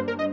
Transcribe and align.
Welcome 0.00 0.32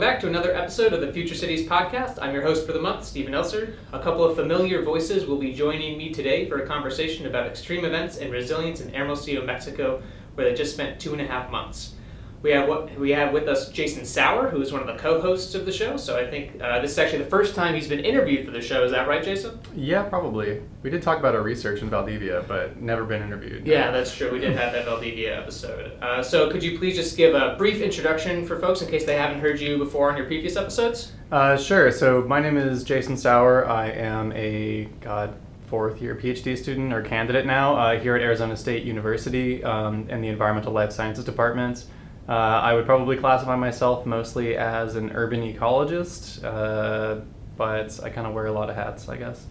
back 0.00 0.18
to 0.18 0.26
another 0.26 0.52
episode 0.52 0.92
of 0.92 1.00
the 1.00 1.12
Future 1.12 1.36
Cities 1.36 1.68
podcast. 1.68 2.18
I'm 2.20 2.34
your 2.34 2.42
host 2.42 2.66
for 2.66 2.72
the 2.72 2.80
month, 2.80 3.04
Stephen 3.04 3.32
Elser. 3.32 3.76
A 3.92 4.02
couple 4.02 4.24
of 4.24 4.34
familiar 4.34 4.82
voices 4.82 5.24
will 5.24 5.38
be 5.38 5.52
joining 5.52 5.96
me 5.96 6.12
today 6.12 6.48
for 6.48 6.58
a 6.58 6.66
conversation 6.66 7.26
about 7.26 7.46
extreme 7.46 7.84
events 7.84 8.16
and 8.16 8.32
resilience 8.32 8.80
in 8.80 8.92
Hermosillo, 8.92 9.46
Mexico, 9.46 10.02
where 10.34 10.50
they 10.50 10.56
just 10.56 10.74
spent 10.74 10.98
two 10.98 11.12
and 11.12 11.20
a 11.20 11.26
half 11.28 11.48
months. 11.48 11.94
We 12.40 12.50
have 12.52 12.68
what 12.68 12.96
we 12.98 13.10
have 13.10 13.32
with 13.32 13.48
us 13.48 13.68
Jason 13.70 14.04
Sauer, 14.04 14.48
who 14.48 14.60
is 14.62 14.72
one 14.72 14.80
of 14.80 14.86
the 14.86 14.94
co-hosts 14.94 15.54
of 15.54 15.66
the 15.66 15.72
show. 15.72 15.96
So 15.96 16.16
I 16.16 16.30
think 16.30 16.62
uh, 16.62 16.80
this 16.80 16.92
is 16.92 16.98
actually 16.98 17.24
the 17.24 17.30
first 17.30 17.54
time 17.54 17.74
he's 17.74 17.88
been 17.88 18.04
interviewed 18.04 18.46
for 18.46 18.52
the 18.52 18.60
show. 18.60 18.84
Is 18.84 18.92
that 18.92 19.08
right, 19.08 19.22
Jason? 19.22 19.58
Yeah, 19.74 20.04
probably. 20.04 20.62
We 20.82 20.90
did 20.90 21.02
talk 21.02 21.18
about 21.18 21.34
our 21.34 21.42
research 21.42 21.82
in 21.82 21.90
Valdivia, 21.90 22.44
but 22.46 22.80
never 22.80 23.04
been 23.04 23.22
interviewed. 23.22 23.66
Yeah, 23.66 23.90
that's 23.90 24.14
true. 24.14 24.32
We 24.32 24.38
did 24.38 24.56
have 24.56 24.72
that 24.72 24.84
Valdivia 24.84 25.36
episode. 25.36 26.00
Uh, 26.00 26.22
so 26.22 26.48
could 26.48 26.62
you 26.62 26.78
please 26.78 26.94
just 26.94 27.16
give 27.16 27.34
a 27.34 27.56
brief 27.56 27.80
introduction 27.80 28.46
for 28.46 28.58
folks 28.60 28.82
in 28.82 28.88
case 28.88 29.04
they 29.04 29.16
haven't 29.16 29.40
heard 29.40 29.58
you 29.58 29.76
before 29.76 30.10
on 30.10 30.16
your 30.16 30.26
previous 30.26 30.56
episodes? 30.56 31.12
Uh, 31.32 31.56
sure. 31.56 31.90
So 31.90 32.22
my 32.22 32.40
name 32.40 32.56
is 32.56 32.84
Jason 32.84 33.16
Sauer. 33.16 33.66
I 33.66 33.90
am 33.90 34.32
a 34.32 34.84
God 35.00 35.34
fourth 35.66 36.00
year 36.00 36.14
PhD 36.14 36.56
student 36.56 36.92
or 36.92 37.02
candidate 37.02 37.44
now 37.44 37.76
uh, 37.76 37.98
here 37.98 38.16
at 38.16 38.22
Arizona 38.22 38.56
State 38.56 38.84
University 38.84 39.62
um, 39.64 40.08
in 40.08 40.20
the 40.22 40.28
Environmental 40.28 40.72
Life 40.72 40.92
Sciences 40.92 41.24
Department. 41.24 41.84
Uh, 42.28 42.32
I 42.32 42.74
would 42.74 42.84
probably 42.84 43.16
classify 43.16 43.56
myself 43.56 44.04
mostly 44.04 44.54
as 44.54 44.96
an 44.96 45.12
urban 45.14 45.40
ecologist, 45.40 46.44
uh, 46.44 47.22
but 47.56 47.98
I 48.02 48.10
kind 48.10 48.26
of 48.26 48.34
wear 48.34 48.46
a 48.46 48.52
lot 48.52 48.68
of 48.68 48.76
hats, 48.76 49.08
I 49.08 49.16
guess. 49.16 49.46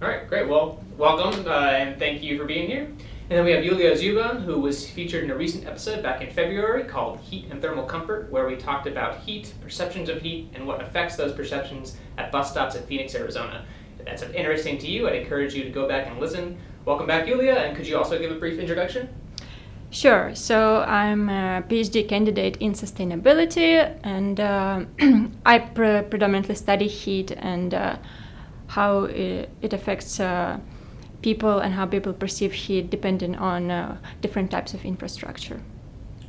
All 0.00 0.06
right, 0.06 0.28
great. 0.28 0.48
Well, 0.48 0.80
welcome 0.96 1.44
uh, 1.48 1.70
and 1.70 1.98
thank 1.98 2.22
you 2.22 2.38
for 2.38 2.44
being 2.44 2.68
here. 2.68 2.84
And 2.84 3.36
then 3.36 3.44
we 3.44 3.50
have 3.50 3.64
Yulia 3.64 3.96
Zuban, 3.96 4.44
who 4.44 4.60
was 4.60 4.88
featured 4.88 5.24
in 5.24 5.30
a 5.30 5.34
recent 5.34 5.66
episode 5.66 6.00
back 6.02 6.22
in 6.22 6.30
February 6.30 6.84
called 6.84 7.18
Heat 7.18 7.46
and 7.50 7.60
Thermal 7.60 7.84
Comfort, 7.84 8.30
where 8.30 8.46
we 8.46 8.54
talked 8.54 8.86
about 8.86 9.18
heat, 9.18 9.52
perceptions 9.60 10.08
of 10.08 10.22
heat, 10.22 10.50
and 10.54 10.68
what 10.68 10.80
affects 10.80 11.16
those 11.16 11.32
perceptions 11.32 11.96
at 12.16 12.30
bus 12.30 12.48
stops 12.48 12.76
in 12.76 12.84
Phoenix, 12.84 13.14
Arizona. 13.16 13.66
If 13.98 14.04
that's 14.04 14.22
interesting 14.22 14.78
to 14.78 14.86
you, 14.86 15.08
I'd 15.08 15.16
encourage 15.16 15.52
you 15.52 15.64
to 15.64 15.70
go 15.70 15.88
back 15.88 16.06
and 16.06 16.20
listen. 16.20 16.58
Welcome 16.84 17.08
back, 17.08 17.26
Yulia, 17.26 17.54
and 17.54 17.76
could 17.76 17.88
you 17.88 17.98
also 17.98 18.20
give 18.20 18.30
a 18.30 18.36
brief 18.36 18.60
introduction? 18.60 19.08
Sure. 19.90 20.34
So 20.34 20.82
I'm 20.82 21.30
a 21.30 21.62
PhD 21.66 22.06
candidate 22.06 22.58
in 22.58 22.72
sustainability, 22.72 23.96
and 24.02 24.38
uh, 24.38 24.84
I 25.46 25.58
pre- 25.60 26.02
predominantly 26.02 26.54
study 26.56 26.88
heat 26.88 27.30
and 27.30 27.72
uh, 27.72 27.96
how 28.66 29.04
it, 29.04 29.48
it 29.62 29.72
affects 29.72 30.20
uh, 30.20 30.58
people 31.22 31.60
and 31.60 31.72
how 31.72 31.86
people 31.86 32.12
perceive 32.12 32.52
heat 32.52 32.90
depending 32.90 33.34
on 33.36 33.70
uh, 33.70 33.96
different 34.20 34.50
types 34.50 34.74
of 34.74 34.84
infrastructure. 34.84 35.60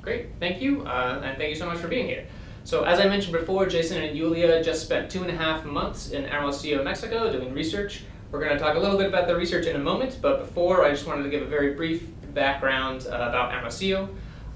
Great. 0.02 0.28
Thank 0.40 0.62
you, 0.62 0.84
uh, 0.84 1.22
and 1.24 1.38
thank 1.38 1.50
you 1.50 1.56
so 1.56 1.66
much 1.66 1.80
for 1.80 1.90
being 1.90 2.08
here. 2.08 2.26
So, 2.64 2.84
as 2.84 3.00
I 3.00 3.08
mentioned 3.08 3.34
before, 3.34 3.66
Jason 3.66 4.02
and 4.02 4.18
Yulia 4.18 4.64
just 4.64 4.84
spent 4.84 5.12
two 5.12 5.22
and 5.22 5.30
a 5.30 5.36
half 5.36 5.66
months 5.66 6.12
in 6.12 6.24
Hermosillo, 6.24 6.84
Mexico, 6.84 7.32
doing 7.32 7.54
research. 7.54 8.04
We're 8.32 8.40
going 8.40 8.54
to 8.54 8.60
talk 8.60 8.76
a 8.76 8.80
little 8.80 8.98
bit 8.98 9.08
about 9.08 9.28
the 9.28 9.36
research 9.36 9.66
in 9.66 9.76
a 9.76 9.80
moment, 9.80 10.20
but 10.22 10.40
before, 10.40 10.86
I 10.86 10.92
just 10.92 11.08
wanted 11.08 11.24
to 11.24 11.30
give 11.30 11.42
a 11.42 11.48
very 11.48 11.74
brief 11.74 12.08
background 12.34 13.08
uh, 13.08 13.16
about 13.16 13.52
Hermosillo. 13.52 14.10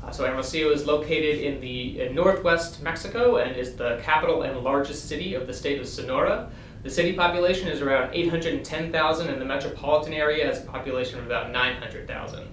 Uh, 0.04 0.12
so 0.12 0.26
Hermosillo 0.26 0.72
is 0.72 0.86
located 0.86 1.40
in 1.40 1.62
the 1.62 2.02
in 2.02 2.16
northwest 2.16 2.82
Mexico 2.82 3.38
and 3.38 3.56
is 3.56 3.76
the 3.76 4.00
capital 4.04 4.44
and 4.44 4.60
largest 4.60 5.08
city 5.08 5.34
of 5.34 5.48
the 5.48 5.54
state 5.54 5.80
of 5.80 5.88
Sonora. 5.88 6.50
The 6.84 6.90
city 6.90 7.14
population 7.14 7.70
is 7.70 7.82
around 7.82 8.14
810,000 8.14 9.30
and 9.30 9.42
the 9.42 9.46
metropolitan 9.46 10.14
area 10.14 10.46
has 10.46 10.62
a 10.62 10.66
population 10.66 11.20
of 11.20 11.26
about 11.26 11.52
900,000. 11.52 12.46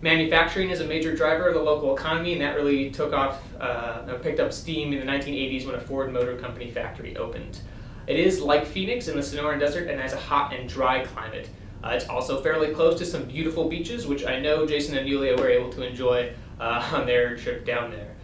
Manufacturing 0.00 0.70
is 0.70 0.80
a 0.80 0.86
major 0.86 1.14
driver 1.14 1.48
of 1.48 1.54
the 1.54 1.60
local 1.60 1.94
economy 1.94 2.32
and 2.32 2.40
that 2.40 2.56
really 2.56 2.90
took 2.90 3.12
off, 3.12 3.42
uh, 3.60 4.14
picked 4.22 4.40
up 4.40 4.52
steam 4.52 4.92
in 4.94 5.00
the 5.00 5.06
1980s 5.06 5.66
when 5.66 5.74
a 5.74 5.80
Ford 5.80 6.12
Motor 6.12 6.36
Company 6.36 6.70
factory 6.70 7.16
opened. 7.16 7.60
It 8.06 8.18
is 8.18 8.40
like 8.40 8.66
Phoenix 8.66 9.08
in 9.08 9.16
the 9.16 9.22
Sonoran 9.22 9.58
Desert 9.58 9.88
and 9.88 10.00
has 10.00 10.12
a 10.12 10.18
hot 10.18 10.52
and 10.54 10.68
dry 10.68 11.04
climate. 11.04 11.48
Uh, 11.84 11.90
it's 11.90 12.08
also 12.08 12.40
fairly 12.40 12.72
close 12.72 12.98
to 12.98 13.04
some 13.04 13.24
beautiful 13.24 13.68
beaches, 13.68 14.06
which 14.06 14.24
I 14.24 14.40
know 14.40 14.64
Jason 14.64 14.96
and 14.96 15.06
Yulia 15.06 15.36
were 15.36 15.50
able 15.50 15.70
to 15.72 15.86
enjoy 15.86 16.32
uh, 16.58 16.90
on 16.94 17.06
their 17.06 17.36
trip 17.36 17.66
down 17.66 17.90
there. 17.90 18.14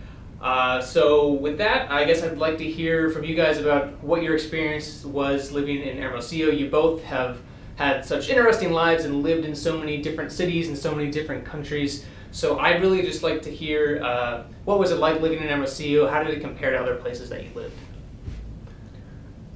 Uh, 0.41 0.81
so, 0.81 1.32
with 1.32 1.59
that, 1.59 1.91
I 1.91 2.06
guess 2.06 2.22
I'd 2.22 2.38
like 2.38 2.56
to 2.59 2.65
hear 2.65 3.10
from 3.10 3.25
you 3.25 3.34
guys 3.34 3.59
about 3.59 4.03
what 4.03 4.22
your 4.22 4.34
experience 4.34 5.04
was 5.04 5.53
living 5.53 5.82
in 5.82 6.00
Hermosillo. 6.00 6.50
You 6.50 6.70
both 6.70 7.03
have 7.04 7.41
had 7.76 8.03
such 8.06 8.31
interesting 8.31 8.72
lives 8.72 9.04
and 9.04 9.22
lived 9.22 9.44
in 9.44 9.54
so 9.54 9.76
many 9.76 10.00
different 10.00 10.32
cities 10.32 10.69
and 10.69 10.78
so 10.78 10.94
many 10.94 11.10
different 11.10 11.44
countries. 11.44 12.06
So, 12.31 12.59
I'd 12.59 12.81
really 12.81 13.03
just 13.03 13.22
like 13.22 13.43
to 13.43 13.50
hear 13.50 14.03
uh, 14.03 14.44
what 14.65 14.78
was 14.78 14.91
it 14.91 14.97
like 14.97 15.20
living 15.20 15.41
in 15.41 15.49
Hermosillo? 15.49 16.09
How 16.09 16.22
did 16.22 16.32
it 16.32 16.41
compare 16.41 16.70
to 16.70 16.81
other 16.81 16.97
places 16.97 17.28
that 17.28 17.44
you 17.44 17.50
lived? 17.54 17.76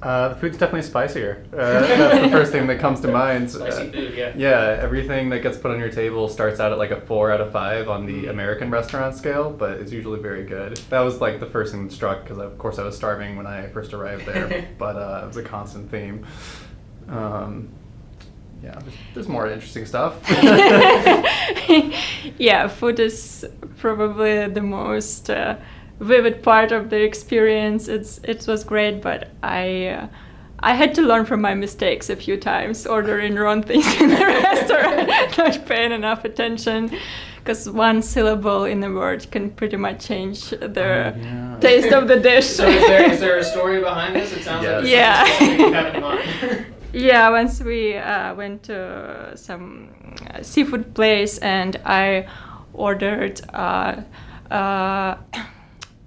Uh, 0.05 0.29
the 0.29 0.35
food's 0.35 0.55
definitely 0.57 0.83
spicier. 0.83 1.43
Uh, 1.51 1.57
that's 1.57 2.21
the 2.21 2.29
first 2.29 2.51
thing 2.51 2.67
that 2.67 2.79
comes 2.79 3.01
to 3.01 3.07
mind. 3.07 3.49
Spicy 3.49 3.87
Uh, 3.87 3.91
food, 3.91 4.13
yeah. 4.15 4.33
yeah, 4.37 4.77
everything 4.79 5.29
that 5.29 5.39
gets 5.39 5.57
put 5.57 5.71
on 5.71 5.79
your 5.79 5.89
table 5.89 6.27
starts 6.29 6.59
out 6.59 6.71
at 6.71 6.77
like 6.77 6.91
a 6.91 7.01
four 7.01 7.31
out 7.31 7.41
of 7.41 7.51
five 7.51 7.89
on 7.89 8.05
the 8.05 8.25
Mm. 8.25 8.29
American 8.29 8.69
restaurant 8.69 9.15
scale, 9.15 9.49
but 9.49 9.71
it's 9.79 9.91
usually 9.91 10.19
very 10.21 10.43
good. 10.45 10.77
That 10.91 10.99
was 10.99 11.21
like 11.21 11.39
the 11.39 11.47
first 11.47 11.71
thing 11.73 11.87
that 11.87 11.91
struck 11.93 12.21
because 12.23 12.37
of 12.37 12.55
course 12.59 12.77
I 12.77 12.83
was 12.83 12.95
starving 12.95 13.35
when 13.35 13.47
I 13.47 13.67
first 13.69 13.93
arrived 13.93 14.25
there, 14.27 14.67
but 14.77 14.95
uh, 14.95 15.21
it 15.23 15.27
was 15.27 15.37
a 15.37 15.43
constant 15.43 15.89
theme. 15.89 16.23
Um, 17.09 17.69
yeah, 18.63 18.77
there's, 18.79 18.95
there's 19.15 19.27
more 19.27 19.47
interesting 19.49 19.85
stuff. 19.87 20.13
yeah, 22.37 22.67
food 22.67 22.99
is 22.99 23.45
probably 23.77 24.47
the 24.47 24.61
most 24.61 25.29
uh, 25.29 25.55
vivid 25.99 26.43
part 26.43 26.71
of 26.71 26.89
the 26.89 27.01
experience. 27.03 27.87
It's 27.87 28.19
it 28.23 28.45
was 28.47 28.63
great, 28.63 29.01
but 29.01 29.29
I 29.43 29.87
uh, 29.87 30.07
I 30.59 30.73
had 30.73 30.95
to 30.95 31.01
learn 31.01 31.25
from 31.25 31.41
my 31.41 31.53
mistakes 31.53 32.09
a 32.09 32.15
few 32.15 32.37
times, 32.37 32.85
ordering 32.87 33.35
wrong 33.35 33.61
things 33.63 33.85
in 34.01 34.09
the 34.09 34.15
restaurant, 34.25 35.37
not 35.37 35.65
paying 35.65 35.91
enough 35.91 36.25
attention. 36.25 36.91
Because 37.37 37.69
one 37.69 38.01
syllable 38.01 38.63
in 38.65 38.83
a 38.83 38.89
word 38.91 39.29
can 39.31 39.51
pretty 39.51 39.77
much 39.77 40.07
change 40.07 40.49
the 40.49 40.65
Oh, 40.65 41.19
yeah. 41.21 41.57
taste 41.61 41.93
of 41.93 42.07
the 42.07 42.19
dish. 42.19 42.47
So, 42.47 42.67
is 42.67 42.87
there, 42.87 43.11
is 43.11 43.19
there 43.19 43.37
a 43.37 43.43
story 43.43 43.79
behind 43.81 44.15
this? 44.15 44.33
It 44.33 44.43
sounds 44.43 44.65
like 44.65 44.83
Yes. 44.87 45.27
there's 45.27 45.49
something 45.49 45.59
you 45.67 45.73
have 45.73 45.95
in 45.95 46.01
mind. 46.01 46.65
Yeah, 46.93 47.29
once 47.29 47.61
we 47.61 47.97
uh, 47.97 48.33
went 48.35 48.63
to 48.63 49.33
some 49.35 49.89
uh, 50.33 50.41
seafood 50.41 50.95
place 50.95 51.37
and 51.39 51.75
I 51.85 52.25
ordered 52.73 53.41
uh, 53.53 54.01
uh, 54.49 55.17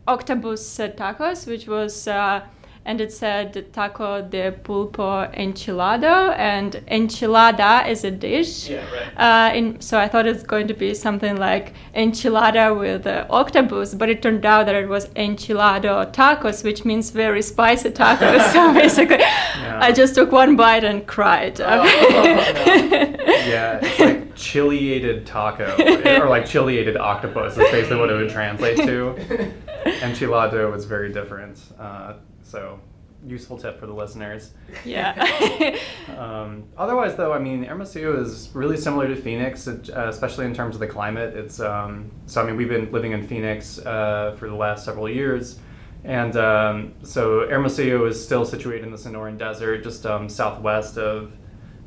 octopus 0.09 0.81
uh, 0.81 0.89
tacos, 0.89 1.47
which 1.47 1.69
was, 1.69 2.09
uh, 2.09 2.41
and 2.85 3.03
it 3.03 3.13
said 3.13 3.71
taco 3.75 4.23
de 4.23 4.51
pulpo 4.51 5.31
enchilado, 5.35 6.35
and 6.39 6.83
enchilada 6.91 7.87
is 7.87 8.03
a 8.03 8.11
dish. 8.11 8.71
Yeah, 8.71 8.85
right. 8.91 9.51
Uh, 9.53 9.55
in, 9.55 9.81
so 9.81 9.99
I 9.99 10.09
thought 10.09 10.27
it's 10.27 10.43
going 10.43 10.69
to 10.69 10.75
be 10.75 10.95
something 10.95 11.37
like 11.37 11.75
enchilada 11.95 12.79
with 12.79 13.07
uh, 13.07 13.27
octopus, 13.29 13.95
but 13.95 14.09
it 14.09 14.23
turned 14.23 14.47
out 14.47 14.65
that 14.67 14.75
it 14.75 14.89
was 14.89 15.09
enchilado 15.11 16.11
tacos, 16.15 16.65
which 16.65 16.87
means 16.87 17.11
very 17.11 17.43
spicy 17.43 17.91
tacos. 17.91 18.53
so 18.53 18.73
basically, 18.73 19.23
I 19.23 19.93
just 19.93 20.15
took 20.15 20.33
one 20.33 20.57
bite 20.57 20.85
and 20.85 21.07
cried. 21.07 21.61
Oh, 21.61 21.83
no. 21.83 21.85
yeah, 23.47 23.81
it's 23.83 24.01
like 24.01 24.35
chiliated 24.35 25.27
taco, 25.27 25.77
or 26.23 26.29
like 26.31 26.47
chiliated 26.47 26.97
octopus. 26.97 27.53
Is 27.59 27.71
basically 27.71 27.99
what 27.99 28.09
it 28.09 28.15
would 28.15 28.31
translate 28.31 28.79
to. 28.79 29.53
Enchilado 30.01 30.71
was 30.71 30.85
very 30.85 31.13
different. 31.13 31.59
Uh, 31.79 32.15
so, 32.43 32.81
useful 33.27 33.59
tip 33.59 33.79
for 33.79 33.87
the 33.87 33.93
listeners. 33.93 34.53
yeah. 34.85 35.77
Um, 36.17 36.65
otherwise, 36.77 37.15
though, 37.15 37.33
I 37.33 37.39
mean, 37.39 37.63
Hermosillo 37.63 38.21
is 38.21 38.51
really 38.53 38.77
similar 38.77 39.07
to 39.07 39.15
Phoenix, 39.15 39.69
uh, 39.69 39.79
especially 40.09 40.47
in 40.47 40.55
terms 40.55 40.75
of 40.75 40.81
the 40.81 40.87
climate. 40.87 41.37
It's 41.37 41.61
um, 41.61 42.11
so 42.27 42.43
I 42.43 42.47
mean, 42.47 42.57
we've 42.57 42.69
been 42.69 42.91
living 42.91 43.13
in 43.13 43.25
Phoenix 43.27 43.79
uh, 43.79 44.35
for 44.37 44.49
the 44.49 44.55
last 44.55 44.85
several 44.85 45.09
years, 45.09 45.61
and 46.03 46.37
um, 46.37 46.95
so 47.03 47.47
Hermosillo 47.49 48.07
is 48.07 48.23
still 48.23 48.45
situated 48.45 48.85
in 48.85 48.91
the 48.91 48.97
Sonoran 48.97 49.39
Desert, 49.39 49.85
just 49.85 50.07
um, 50.07 50.29
southwest 50.29 50.99
of 50.99 51.33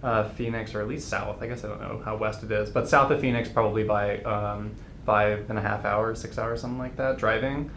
uh, 0.04 0.30
Phoenix, 0.30 0.74
or 0.74 0.82
at 0.82 0.88
least 0.88 1.10
south. 1.10 1.42
I 1.42 1.48
guess 1.48 1.66
I 1.66 1.68
don't 1.68 1.82
know 1.82 2.02
how 2.06 2.16
west 2.16 2.44
it 2.44 2.52
is, 2.52 2.70
but 2.70 2.88
south 2.88 3.12
of 3.12 3.20
Phoenix, 3.20 3.50
probably 3.50 3.84
by 3.84 4.20
um, 4.20 4.72
five 5.06 5.50
and 5.50 5.58
a 5.58 5.62
half 5.62 5.84
hours, 5.86 6.22
six 6.22 6.38
hours, 6.38 6.62
something 6.62 6.80
like 6.80 6.96
that, 6.98 7.18
driving. 7.18 7.70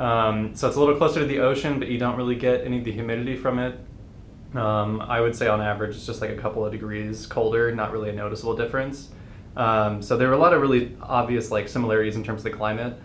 Um, 0.00 0.54
so 0.54 0.66
it's 0.66 0.78
a 0.78 0.80
little 0.80 0.96
closer 0.96 1.20
to 1.20 1.26
the 1.26 1.40
ocean, 1.40 1.78
but 1.78 1.88
you 1.88 1.98
don't 1.98 2.16
really 2.16 2.34
get 2.34 2.64
any 2.64 2.78
of 2.78 2.84
the 2.84 2.90
humidity 2.90 3.36
from 3.36 3.58
it. 3.58 3.78
Um, 4.54 5.02
I 5.02 5.20
would 5.20 5.36
say 5.36 5.46
on 5.46 5.60
average 5.60 5.94
it's 5.94 6.06
just 6.06 6.22
like 6.22 6.30
a 6.30 6.36
couple 6.36 6.64
of 6.64 6.72
degrees 6.72 7.26
colder, 7.26 7.72
not 7.74 7.92
really 7.92 8.08
a 8.08 8.12
noticeable 8.14 8.56
difference. 8.56 9.10
Um, 9.56 10.00
so 10.00 10.16
there 10.16 10.28
were 10.28 10.34
a 10.34 10.38
lot 10.38 10.54
of 10.54 10.62
really 10.62 10.96
obvious 11.02 11.50
like 11.50 11.68
similarities 11.68 12.16
in 12.16 12.24
terms 12.24 12.40
of 12.40 12.44
the 12.44 12.56
climate, 12.56 12.98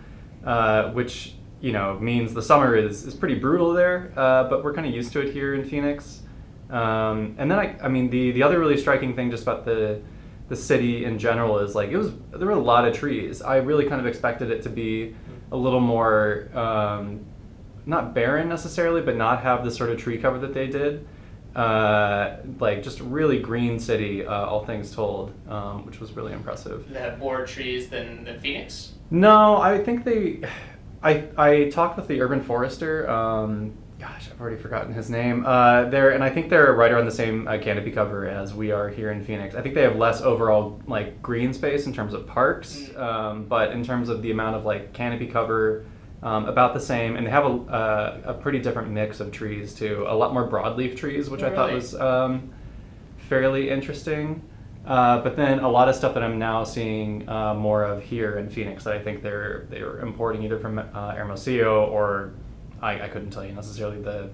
uh, 0.44 0.90
which 0.92 1.34
you 1.60 1.72
know 1.72 1.98
means 2.00 2.32
the 2.32 2.42
summer 2.42 2.74
is, 2.74 3.04
is 3.04 3.14
pretty 3.14 3.34
brutal 3.34 3.74
there, 3.74 4.12
uh, 4.16 4.44
but 4.44 4.64
we're 4.64 4.72
kind 4.72 4.86
of 4.86 4.94
used 4.94 5.12
to 5.12 5.20
it 5.20 5.34
here 5.34 5.54
in 5.54 5.68
Phoenix. 5.68 6.22
Um, 6.70 7.36
and 7.38 7.50
then 7.50 7.58
I, 7.58 7.76
I 7.82 7.88
mean 7.88 8.08
the 8.08 8.32
the 8.32 8.42
other 8.42 8.58
really 8.58 8.78
striking 8.78 9.14
thing 9.14 9.30
just 9.30 9.42
about 9.42 9.66
the 9.66 10.00
the 10.48 10.56
city 10.56 11.04
in 11.04 11.18
general 11.18 11.58
is 11.58 11.74
like 11.74 11.90
it 11.90 11.96
was 11.98 12.12
there 12.32 12.46
were 12.46 12.52
a 12.52 12.58
lot 12.58 12.88
of 12.88 12.96
trees. 12.96 13.42
I 13.42 13.56
really 13.58 13.86
kind 13.86 14.00
of 14.00 14.06
expected 14.06 14.50
it 14.50 14.62
to 14.62 14.70
be 14.70 15.14
a 15.52 15.56
little 15.56 15.80
more 15.80 16.48
um, 16.54 17.24
not 17.86 18.14
barren 18.14 18.48
necessarily, 18.48 19.00
but 19.00 19.16
not 19.16 19.42
have 19.42 19.64
the 19.64 19.70
sort 19.70 19.90
of 19.90 19.98
tree 19.98 20.18
cover 20.18 20.38
that 20.40 20.52
they 20.52 20.66
did. 20.66 21.06
Uh, 21.54 22.36
like 22.60 22.82
just 22.82 23.00
a 23.00 23.04
really 23.04 23.38
green 23.40 23.78
city, 23.78 24.26
uh, 24.26 24.44
all 24.44 24.66
things 24.66 24.94
told, 24.94 25.32
um, 25.48 25.86
which 25.86 26.00
was 26.00 26.12
really 26.12 26.34
impressive. 26.34 26.86
They 26.90 27.00
have 27.00 27.18
more 27.18 27.46
trees 27.46 27.88
than, 27.88 28.24
than 28.24 28.38
Phoenix. 28.40 28.92
No, 29.10 29.56
I 29.56 29.82
think 29.82 30.04
they. 30.04 30.42
I 31.02 31.24
I 31.36 31.70
talked 31.70 31.96
with 31.96 32.08
the 32.08 32.20
urban 32.20 32.42
forester. 32.42 33.08
Um, 33.08 33.72
gosh, 33.98 34.28
I've 34.30 34.40
already 34.40 34.56
forgotten 34.56 34.92
his 34.92 35.08
name. 35.08 35.44
Uh, 35.46 35.84
there, 35.84 36.10
and 36.10 36.22
I 36.22 36.28
think 36.30 36.50
they're 36.50 36.72
right 36.74 36.92
around 36.92 37.06
the 37.06 37.10
same 37.10 37.48
uh, 37.48 37.58
canopy 37.58 37.90
cover 37.90 38.26
as 38.28 38.52
we 38.54 38.70
are 38.70 38.88
here 38.88 39.10
in 39.10 39.24
Phoenix. 39.24 39.54
I 39.54 39.62
think 39.62 39.74
they 39.74 39.82
have 39.82 39.96
less 39.96 40.20
overall 40.20 40.80
like 40.86 41.22
green 41.22 41.52
space 41.54 41.86
in 41.86 41.92
terms 41.94 42.12
of 42.12 42.26
parks, 42.26 42.76
Mm. 42.76 42.98
um, 43.00 43.44
but 43.44 43.70
in 43.72 43.82
terms 43.84 44.08
of 44.08 44.20
the 44.22 44.30
amount 44.30 44.56
of 44.56 44.64
like 44.64 44.92
canopy 44.92 45.26
cover, 45.26 45.84
um, 46.22 46.46
about 46.46 46.74
the 46.74 46.80
same. 46.80 47.16
And 47.16 47.26
they 47.26 47.30
have 47.30 47.44
a, 47.46 47.48
uh, 47.48 48.20
a 48.26 48.34
pretty 48.34 48.58
different 48.58 48.90
mix 48.90 49.20
of 49.20 49.30
trees 49.32 49.74
too. 49.74 50.04
A 50.08 50.14
lot 50.14 50.32
more 50.34 50.48
broadleaf 50.48 50.96
trees, 50.96 51.30
which 51.30 51.42
Oh, 51.42 51.46
I 51.48 51.50
thought 51.54 51.72
was 51.72 51.94
um, 51.94 52.50
fairly 53.28 53.70
interesting. 53.70 54.42
Uh, 54.86 55.20
but 55.20 55.36
then 55.36 55.58
a 55.60 55.68
lot 55.68 55.88
of 55.88 55.94
stuff 55.96 56.14
that 56.14 56.22
I'm 56.22 56.38
now 56.38 56.62
seeing 56.64 57.28
uh, 57.28 57.54
more 57.54 57.82
of 57.82 58.02
here 58.02 58.38
in 58.38 58.48
Phoenix 58.48 58.84
that 58.84 58.94
I 58.94 59.00
think 59.02 59.22
they're 59.22 59.66
they're 59.68 59.98
importing 59.98 60.42
either 60.44 60.58
from 60.60 60.78
uh, 60.78 61.12
Hermosillo 61.12 61.86
or 61.86 62.32
I, 62.82 63.02
I 63.02 63.08
couldn't 63.08 63.30
tell 63.30 63.44
you 63.44 63.52
necessarily 63.52 64.00
the 64.00 64.30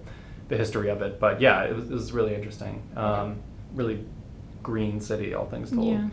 the 0.49 0.57
history 0.57 0.91
of 0.91 1.01
it, 1.03 1.19
but 1.19 1.41
yeah, 1.41 1.63
it 1.65 1.75
was, 1.75 1.91
it 1.91 1.95
was 1.95 2.13
really 2.13 2.35
interesting. 2.35 2.83
Um, 2.97 3.41
really 3.75 4.05
green 4.63 5.01
city, 5.01 5.35
all 5.35 5.47
things 5.47 5.71
told. 5.71 5.87
Yeah. 5.89 6.09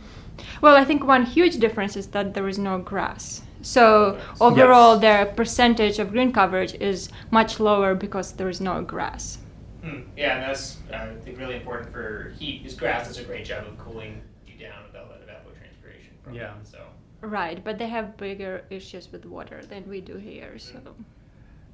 Well, 0.61 0.75
I 0.75 0.85
think 0.85 1.05
one 1.05 1.25
huge 1.25 1.57
difference 1.57 1.97
is 1.97 2.07
that 2.07 2.33
there 2.33 2.47
is 2.47 2.57
no 2.57 2.77
grass. 2.77 3.41
So 3.61 4.17
overall, 4.39 4.93
Yes. 4.93 5.01
their 5.01 5.25
percentage 5.25 5.99
of 5.99 6.11
green 6.11 6.31
coverage 6.31 6.73
is 6.75 7.09
much 7.31 7.59
lower 7.59 7.93
because 7.95 8.31
there 8.33 8.47
is 8.47 8.61
no 8.61 8.81
grass. 8.81 9.39
Hmm. 9.83 10.01
Yeah, 10.15 10.35
and 10.35 10.43
that's 10.43 10.77
uh, 10.91 10.95
I 10.95 11.15
think 11.25 11.37
really 11.37 11.55
important 11.55 11.91
for 11.91 12.33
heat. 12.39 12.63
Because 12.63 12.77
grass 12.77 13.07
does 13.07 13.17
a 13.17 13.23
great 13.23 13.45
job 13.45 13.65
of 13.67 13.77
cooling 13.77 14.21
you 14.47 14.57
down 14.57 14.83
without 14.87 15.09
that 15.09 15.27
evapotranspiration. 15.27 16.23
From 16.23 16.33
Yeah. 16.33 16.53
It, 16.61 16.67
so 16.67 16.79
Right, 17.21 17.61
but 17.61 17.77
they 17.77 17.87
have 17.89 18.15
bigger 18.15 18.63
issues 18.69 19.11
with 19.11 19.25
water 19.25 19.61
than 19.65 19.87
we 19.89 19.99
do 19.99 20.15
here. 20.15 20.57
So 20.57 20.79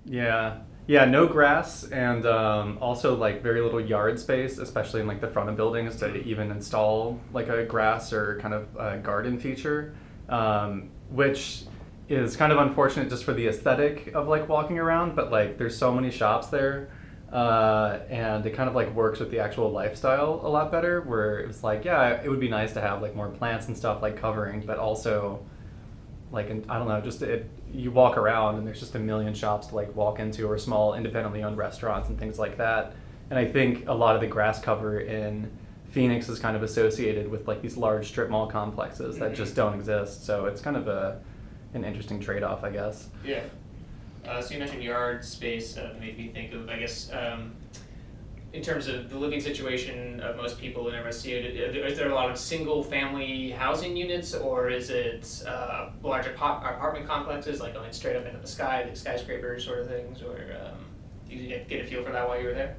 Yeah, 0.06 0.60
yeah, 0.88 1.06
no 1.06 1.28
grass, 1.28 1.84
and 1.86 2.26
um, 2.28 2.78
also 2.80 3.16
like 3.16 3.42
very 3.42 3.60
little 3.62 3.82
yard 3.82 4.20
space, 4.20 4.60
especially 4.60 5.02
in 5.02 5.08
like 5.08 5.20
the 5.20 5.28
front 5.28 5.50
of 5.50 5.56
buildings, 5.56 5.96
to 5.98 6.16
even 6.24 6.52
install 6.52 7.20
like 7.34 7.50
a 7.50 7.66
grass 7.66 8.14
or 8.14 8.40
kind 8.40 8.54
of 8.54 8.68
a 8.78 9.00
garden 9.00 9.40
feature, 9.40 9.96
um, 10.30 10.92
which 11.10 11.64
is 12.08 12.38
kind 12.38 12.52
of 12.52 12.60
unfortunate 12.60 13.10
just 13.10 13.24
for 13.24 13.34
the 13.34 13.48
aesthetic 13.48 14.14
of 14.14 14.28
like 14.28 14.48
walking 14.48 14.78
around. 14.78 15.16
But 15.16 15.32
like, 15.32 15.58
there's 15.58 15.76
so 15.76 15.92
many 15.92 16.12
shops 16.12 16.48
there, 16.48 16.92
uh, 17.34 17.98
and 18.08 18.46
it 18.46 18.52
kind 18.52 18.70
of 18.70 18.76
like 18.76 18.94
works 18.94 19.20
with 19.20 19.32
the 19.32 19.40
actual 19.40 19.72
lifestyle 19.72 20.40
a 20.44 20.50
lot 20.50 20.72
better. 20.72 21.02
Where 21.02 21.40
it's 21.40 21.64
like, 21.64 21.84
yeah, 21.84 22.22
it 22.22 22.30
would 22.30 22.40
be 22.40 22.50
nice 22.50 22.74
to 22.74 22.82
have 22.82 23.02
like 23.02 23.16
more 23.16 23.30
plants 23.30 23.68
and 23.68 23.76
stuff 23.76 24.04
like 24.04 24.18
covering, 24.18 24.62
but 24.62 24.78
also 24.78 25.44
like 26.32 26.50
in, 26.50 26.64
I 26.70 26.78
don't 26.78 26.88
know, 26.88 27.02
just 27.02 27.24
it, 27.24 27.50
you 27.76 27.92
walk 27.92 28.18
around 28.18 28.56
and 28.58 28.66
there's 28.66 28.80
just 28.80 28.96
a 28.96 29.00
million 29.00 29.34
shops 29.34 29.68
to 29.68 29.76
like 29.76 29.96
walk 29.96 30.20
into 30.20 30.50
or 30.50 30.58
small 30.58 30.94
independently 30.94 31.44
owned 31.44 31.58
restaurants 31.58 32.10
and 32.10 32.18
things 32.18 32.40
like 32.40 32.58
that. 32.58 32.94
And 33.30 33.40
I 33.40 33.46
think 33.46 33.88
a 33.88 33.94
lot 33.94 34.16
of 34.16 34.22
the 34.22 34.28
grass 34.28 34.62
cover 34.62 35.00
in 35.00 35.52
Phoenix 35.90 36.30
is 36.30 36.40
kind 36.40 36.56
of 36.56 36.64
associated 36.64 37.30
with 37.30 37.48
like 37.48 37.62
these 37.62 37.78
large 37.78 38.08
strip 38.08 38.30
mall 38.30 38.48
complexes 38.48 39.18
that 39.18 39.34
just 39.34 39.56
don't 39.56 39.74
exist. 39.74 40.26
So 40.26 40.46
it's 40.46 40.62
kind 40.62 40.78
of 40.78 40.88
a 40.88 41.22
an 41.74 41.84
interesting 41.84 42.20
trade 42.20 42.44
off, 42.44 42.64
I 42.64 42.70
guess. 42.70 43.10
yeah. 43.26 43.42
Uh, 44.26 44.42
so 44.42 44.54
you 44.54 44.60
mentioned 44.60 44.82
yard 44.82 45.24
space. 45.24 45.78
Uh, 45.78 45.94
made 46.00 46.18
me 46.18 46.30
think 46.30 46.52
of 46.54 46.68
I 46.68 46.80
guess 46.80 47.12
um, 47.14 47.54
in 48.56 48.62
terms 48.62 48.88
of 48.88 49.10
the 49.10 49.18
living 49.18 49.42
situation 49.42 50.22
of 50.22 50.38
most 50.38 50.58
people 50.58 50.88
in 50.88 50.96
MSC. 50.96 51.34
Is 51.86 51.98
there 51.98 52.10
a 52.10 52.16
lot 52.16 52.32
of 52.32 52.38
single 52.38 52.82
family 52.84 53.52
housing 53.52 53.98
units, 53.98 54.34
or 54.34 54.70
is 54.70 54.90
it 54.90 55.44
uh, 55.46 55.90
apartment 56.02 57.06
complexes 57.06 57.60
like 57.60 57.74
going 57.74 57.92
straight 57.92 58.16
up 58.16 58.26
into 58.26 58.40
the 58.40 58.48
sky, 58.48 58.88
the 58.90 58.96
skyscrapers 58.96 59.66
sort 59.66 59.80
of 59.80 59.88
things, 59.88 60.22
or 60.22 60.58
um, 60.64 60.86
did 61.28 61.40
you 61.40 61.50
get, 61.50 61.68
get 61.68 61.86
a 61.86 61.88
feel 61.88 62.02
for 62.02 62.14
that 62.14 62.28
while 62.28 62.40
you 62.40 62.48
were 62.48 62.54
there? 62.54 62.78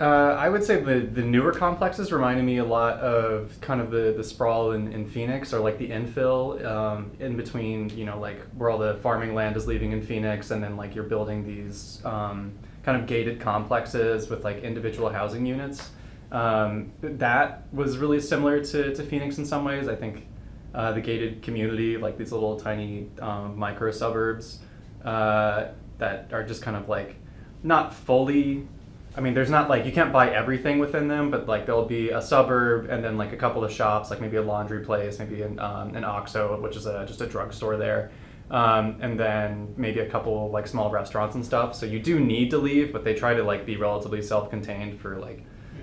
Uh, 0.00 0.34
I 0.38 0.48
would 0.48 0.64
say 0.64 0.80
the, 0.80 1.00
the 1.00 1.20
newer 1.20 1.52
complexes 1.52 2.10
reminded 2.10 2.44
me 2.44 2.56
a 2.56 2.64
lot 2.64 2.94
of 3.00 3.60
kind 3.60 3.82
of 3.82 3.90
the, 3.90 4.14
the 4.16 4.24
sprawl 4.24 4.72
in, 4.72 4.90
in 4.90 5.06
Phoenix 5.06 5.52
or 5.52 5.60
like 5.60 5.76
the 5.76 5.90
infill 5.90 6.64
um, 6.64 7.10
in 7.20 7.36
between, 7.36 7.90
you 7.90 8.06
know, 8.06 8.18
like 8.18 8.40
where 8.56 8.70
all 8.70 8.78
the 8.78 8.94
farming 9.02 9.34
land 9.34 9.58
is 9.58 9.66
leaving 9.66 9.92
in 9.92 10.00
Phoenix 10.00 10.50
and 10.50 10.64
then 10.64 10.78
like 10.78 10.94
you're 10.94 11.04
building 11.04 11.44
these 11.44 12.00
um, 12.06 12.52
kind 12.82 13.00
of 13.00 13.06
gated 13.06 13.40
complexes 13.40 14.28
with 14.28 14.44
like 14.44 14.62
individual 14.62 15.08
housing 15.08 15.46
units. 15.46 15.90
Um, 16.30 16.92
that 17.02 17.64
was 17.72 17.98
really 17.98 18.20
similar 18.20 18.64
to, 18.64 18.94
to 18.94 19.02
Phoenix 19.02 19.38
in 19.38 19.44
some 19.44 19.64
ways. 19.64 19.88
I 19.88 19.94
think 19.94 20.26
uh, 20.74 20.92
the 20.92 21.00
gated 21.00 21.42
community, 21.42 21.96
like 21.96 22.16
these 22.16 22.32
little 22.32 22.58
tiny 22.58 23.08
um, 23.20 23.58
micro 23.58 23.90
suburbs 23.90 24.60
uh, 25.04 25.68
that 25.98 26.32
are 26.32 26.42
just 26.42 26.62
kind 26.62 26.76
of 26.76 26.88
like 26.88 27.16
not 27.62 27.94
fully 27.94 28.66
I 29.14 29.20
mean, 29.20 29.34
there's 29.34 29.50
not 29.50 29.68
like 29.68 29.84
you 29.84 29.92
can't 29.92 30.12
buy 30.12 30.30
everything 30.30 30.78
within 30.78 31.06
them, 31.06 31.30
but 31.30 31.46
like 31.46 31.66
there'll 31.66 31.84
be 31.84 32.10
a 32.10 32.22
suburb 32.22 32.88
and 32.88 33.04
then 33.04 33.18
like 33.18 33.32
a 33.32 33.36
couple 33.36 33.62
of 33.62 33.70
shops, 33.70 34.10
like 34.10 34.20
maybe 34.20 34.38
a 34.38 34.42
laundry 34.42 34.84
place, 34.84 35.18
maybe 35.18 35.42
an, 35.42 35.58
um, 35.58 35.94
an 35.94 36.02
OXXO, 36.02 36.60
which 36.62 36.76
is 36.76 36.86
a, 36.86 37.04
just 37.06 37.20
a 37.20 37.26
drugstore 37.26 37.76
there, 37.76 38.10
um, 38.52 38.98
and 39.00 39.18
then 39.18 39.74
maybe 39.76 40.00
a 40.00 40.08
couple 40.08 40.50
like 40.50 40.66
small 40.68 40.90
restaurants 40.90 41.34
and 41.34 41.44
stuff. 41.44 41.74
So 41.74 41.86
you 41.86 41.98
do 41.98 42.20
need 42.20 42.50
to 42.50 42.58
leave, 42.58 42.92
but 42.92 43.02
they 43.02 43.14
try 43.14 43.34
to 43.34 43.42
like 43.42 43.64
be 43.66 43.76
relatively 43.76 44.22
self-contained 44.22 45.00
for 45.00 45.18
like 45.18 45.42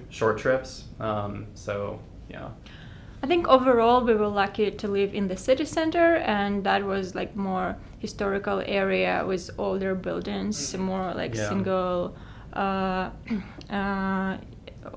short 0.10 0.38
trips. 0.38 0.86
Um, 1.00 1.48
so 1.56 2.00
yeah, 2.30 2.50
I 3.24 3.28
think 3.28 3.48
overall 3.48 4.06
we 4.06 4.14
were 4.14 4.28
lucky 4.28 4.70
to 4.72 4.88
live 4.88 5.14
in 5.14 5.28
the 5.28 5.36
city 5.36 5.66
center, 5.66 6.16
and 6.18 6.64
that 6.64 6.86
was 6.86 7.16
like 7.16 7.36
more 7.36 7.76
historical 7.98 8.62
area 8.66 9.24
with 9.28 9.50
older 9.58 9.96
buildings, 9.96 10.78
more 10.78 11.14
like 11.16 11.36
Yeah. 11.36 11.50
single 11.50 12.16
uh, 12.54 13.10
uh, 13.70 14.38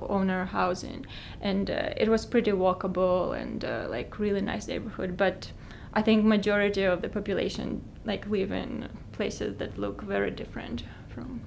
owner 0.09 0.45
housing, 0.45 1.07
and 1.41 1.71
uh, 1.71 1.91
it 1.97 2.09
was 2.09 2.27
pretty 2.27 2.53
walkable 2.53 3.35
and 3.41 3.65
uh, 3.65 3.87
like 3.89 4.19
really 4.19 4.41
nice 4.43 4.69
neighborhood. 4.69 5.17
But 5.17 5.53
I 5.95 6.03
think 6.03 6.25
majority 6.25 6.85
of 6.85 7.03
the 7.03 7.09
population 7.09 7.83
like 8.05 8.27
live 8.27 8.53
in 8.53 8.89
places 9.13 9.57
that 9.59 9.79
look 9.79 10.03
very 10.03 10.31
different 10.31 10.85
from 11.09 11.41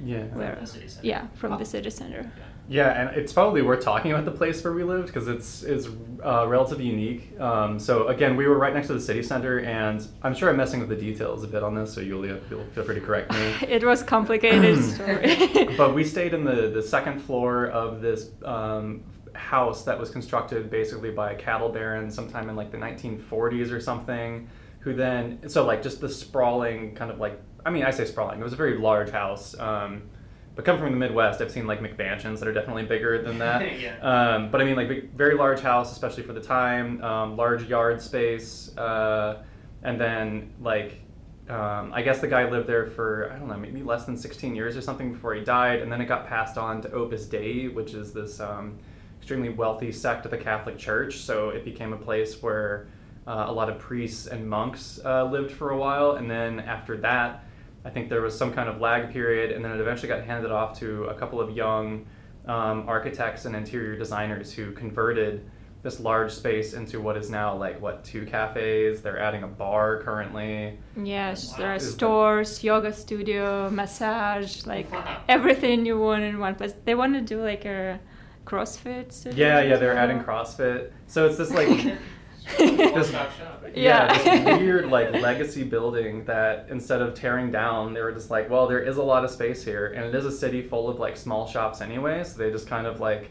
the 0.00 0.06
yeah. 0.06 0.24
where 0.26 0.58
city 0.66 0.88
center. 0.88 1.06
yeah 1.06 1.26
from 1.34 1.58
the 1.58 1.64
city 1.64 1.90
center. 1.90 2.30
Yeah, 2.70 3.00
and 3.00 3.16
it's 3.16 3.32
probably 3.32 3.62
worth 3.62 3.82
talking 3.82 4.12
about 4.12 4.24
the 4.24 4.30
place 4.30 4.62
where 4.62 4.72
we 4.72 4.84
lived 4.84 5.08
because 5.08 5.26
it's 5.26 5.64
is 5.64 5.88
uh, 6.24 6.46
relatively 6.46 6.84
unique. 6.84 7.38
Um, 7.40 7.80
so 7.80 8.06
again, 8.06 8.36
we 8.36 8.46
were 8.46 8.56
right 8.56 8.72
next 8.72 8.86
to 8.86 8.92
the 8.92 9.00
city 9.00 9.24
center, 9.24 9.58
and 9.58 10.06
I'm 10.22 10.36
sure 10.36 10.48
I'm 10.48 10.56
messing 10.56 10.78
with 10.78 10.88
the 10.88 10.94
details 10.94 11.42
a 11.42 11.48
bit 11.48 11.64
on 11.64 11.74
this, 11.74 11.92
so 11.92 12.00
Yulia, 12.00 12.36
feel, 12.48 12.64
feel 12.72 12.84
free 12.84 12.94
to 12.94 13.00
correct 13.00 13.32
me. 13.32 13.54
It 13.68 13.82
was 13.82 14.04
complicated 14.04 14.84
story. 14.94 15.74
but 15.76 15.94
we 15.96 16.04
stayed 16.04 16.32
in 16.32 16.44
the, 16.44 16.68
the 16.68 16.82
second 16.82 17.18
floor 17.18 17.66
of 17.66 18.00
this 18.00 18.30
um, 18.44 19.02
house 19.40 19.84
that 19.84 19.98
was 19.98 20.10
constructed 20.10 20.70
basically 20.70 21.10
by 21.10 21.32
a 21.32 21.34
cattle 21.36 21.68
baron 21.68 22.10
sometime 22.10 22.48
in 22.48 22.56
like 22.56 22.70
the 22.70 22.78
1940s 22.78 23.72
or 23.72 23.80
something 23.80 24.48
who 24.80 24.94
then 24.94 25.38
so 25.48 25.64
like 25.66 25.82
just 25.82 26.00
the 26.00 26.08
sprawling 26.08 26.94
kind 26.94 27.10
of 27.10 27.18
like 27.18 27.40
i 27.66 27.70
mean 27.70 27.82
i 27.84 27.90
say 27.90 28.04
sprawling 28.04 28.40
it 28.40 28.44
was 28.44 28.52
a 28.52 28.56
very 28.56 28.78
large 28.78 29.10
house 29.10 29.58
um, 29.58 30.02
but 30.54 30.64
come 30.64 30.78
from 30.78 30.90
the 30.92 30.96
midwest 30.96 31.40
i've 31.40 31.50
seen 31.50 31.66
like 31.66 31.80
mcmansions 31.80 32.38
that 32.38 32.48
are 32.48 32.52
definitely 32.52 32.84
bigger 32.84 33.22
than 33.22 33.38
that 33.46 33.80
Yeah. 33.80 33.96
um, 34.00 34.50
but 34.50 34.60
i 34.60 34.64
mean 34.64 34.76
like 34.76 34.88
big, 34.88 35.12
very 35.14 35.34
large 35.34 35.60
house 35.60 35.90
especially 35.92 36.22
for 36.22 36.32
the 36.32 36.40
time 36.40 37.02
um, 37.02 37.36
large 37.36 37.64
yard 37.64 38.00
space 38.00 38.76
uh, 38.78 39.42
and 39.82 40.00
then 40.00 40.52
like 40.60 41.00
um, 41.48 41.92
I 41.92 42.02
guess 42.02 42.20
the 42.20 42.28
guy 42.28 42.48
lived 42.48 42.68
there 42.68 42.86
for 42.86 43.32
I 43.34 43.36
don't 43.36 43.48
know 43.48 43.56
maybe 43.56 43.82
less 43.82 44.04
than 44.04 44.16
16 44.16 44.54
years 44.54 44.76
or 44.76 44.80
something 44.80 45.12
before 45.12 45.34
he 45.34 45.42
died, 45.42 45.80
and 45.82 45.90
then 45.90 46.00
it 46.00 46.04
got 46.06 46.28
passed 46.28 46.56
on 46.56 46.80
to 46.82 46.92
Opus 46.92 47.26
Dei, 47.26 47.66
which 47.66 47.92
is 47.92 48.12
this 48.12 48.38
um, 48.38 48.78
extremely 49.20 49.50
wealthy 49.50 49.92
sect 49.92 50.24
of 50.24 50.30
the 50.30 50.38
Catholic 50.38 50.78
Church. 50.78 51.18
So 51.18 51.50
it 51.50 51.64
became 51.64 51.92
a 51.92 51.96
place 51.96 52.42
where 52.42 52.88
uh, 53.26 53.44
a 53.48 53.52
lot 53.52 53.68
of 53.68 53.78
priests 53.78 54.26
and 54.26 54.48
monks 54.48 54.98
uh, 55.04 55.24
lived 55.24 55.52
for 55.52 55.70
a 55.70 55.76
while, 55.76 56.12
and 56.12 56.28
then 56.30 56.58
after 56.60 56.96
that, 56.98 57.44
I 57.84 57.90
think 57.90 58.08
there 58.08 58.22
was 58.22 58.36
some 58.36 58.52
kind 58.52 58.68
of 58.68 58.80
lag 58.80 59.12
period, 59.12 59.52
and 59.52 59.64
then 59.64 59.72
it 59.72 59.80
eventually 59.80 60.08
got 60.08 60.24
handed 60.24 60.50
off 60.50 60.78
to 60.80 61.04
a 61.04 61.14
couple 61.14 61.40
of 61.40 61.54
young 61.56 62.06
um, 62.46 62.88
architects 62.88 63.44
and 63.44 63.54
interior 63.54 63.96
designers 63.96 64.52
who 64.52 64.72
converted 64.72 65.48
this 65.82 65.98
large 66.00 66.30
space 66.32 66.74
into 66.74 67.00
what 67.00 67.16
is 67.16 67.30
now 67.30 67.56
like 67.56 67.80
what 67.80 68.04
two 68.04 68.26
cafes. 68.26 69.00
They're 69.00 69.18
adding 69.20 69.44
a 69.44 69.46
bar 69.46 70.02
currently. 70.02 70.78
Yes, 70.96 71.52
Wow. 71.52 71.58
there 71.58 71.72
are 71.72 71.74
Is 71.76 71.86
the- 71.86 71.92
stores, 71.92 72.64
yoga 72.64 72.92
studio, 72.92 73.70
massage, 73.70 74.66
like 74.66 74.90
Wow. 74.92 75.22
everything 75.28 75.86
you 75.86 75.98
want 75.98 76.22
in 76.22 76.38
one 76.38 76.54
place. 76.54 76.74
They 76.84 76.94
want 76.94 77.14
to 77.14 77.20
do 77.22 77.40
like 77.42 77.64
a 77.64 77.98
CrossFit. 78.50 79.12
studio 79.12 79.46
Yeah, 79.46 79.62
yeah, 79.62 79.76
they're 79.76 79.94
well. 79.94 80.02
adding 80.02 80.20
CrossFit. 80.20 80.90
So 81.06 81.26
it's 81.26 81.38
this 81.38 81.50
like 81.50 81.68
One-stop 82.58 83.30
shop. 83.38 83.64
Yeah. 83.74 84.16
this 84.16 84.58
weird 84.60 84.90
like 84.90 85.12
legacy 85.12 85.62
building 85.62 86.24
that 86.24 86.66
instead 86.68 87.00
of 87.00 87.14
tearing 87.14 87.50
down, 87.50 87.94
they 87.94 88.00
were 88.00 88.12
just 88.12 88.30
like, 88.30 88.50
well, 88.50 88.66
there 88.66 88.80
is 88.80 88.96
a 88.96 89.02
lot 89.02 89.24
of 89.24 89.30
space 89.30 89.62
here, 89.62 89.88
and 89.88 90.04
it 90.04 90.14
is 90.14 90.24
a 90.24 90.32
city 90.32 90.62
full 90.62 90.88
of 90.88 90.98
like 90.98 91.16
small 91.16 91.46
shops 91.46 91.80
anyway. 91.80 92.24
So 92.24 92.38
they 92.38 92.50
just 92.50 92.66
kind 92.66 92.86
of 92.86 93.00
like 93.00 93.30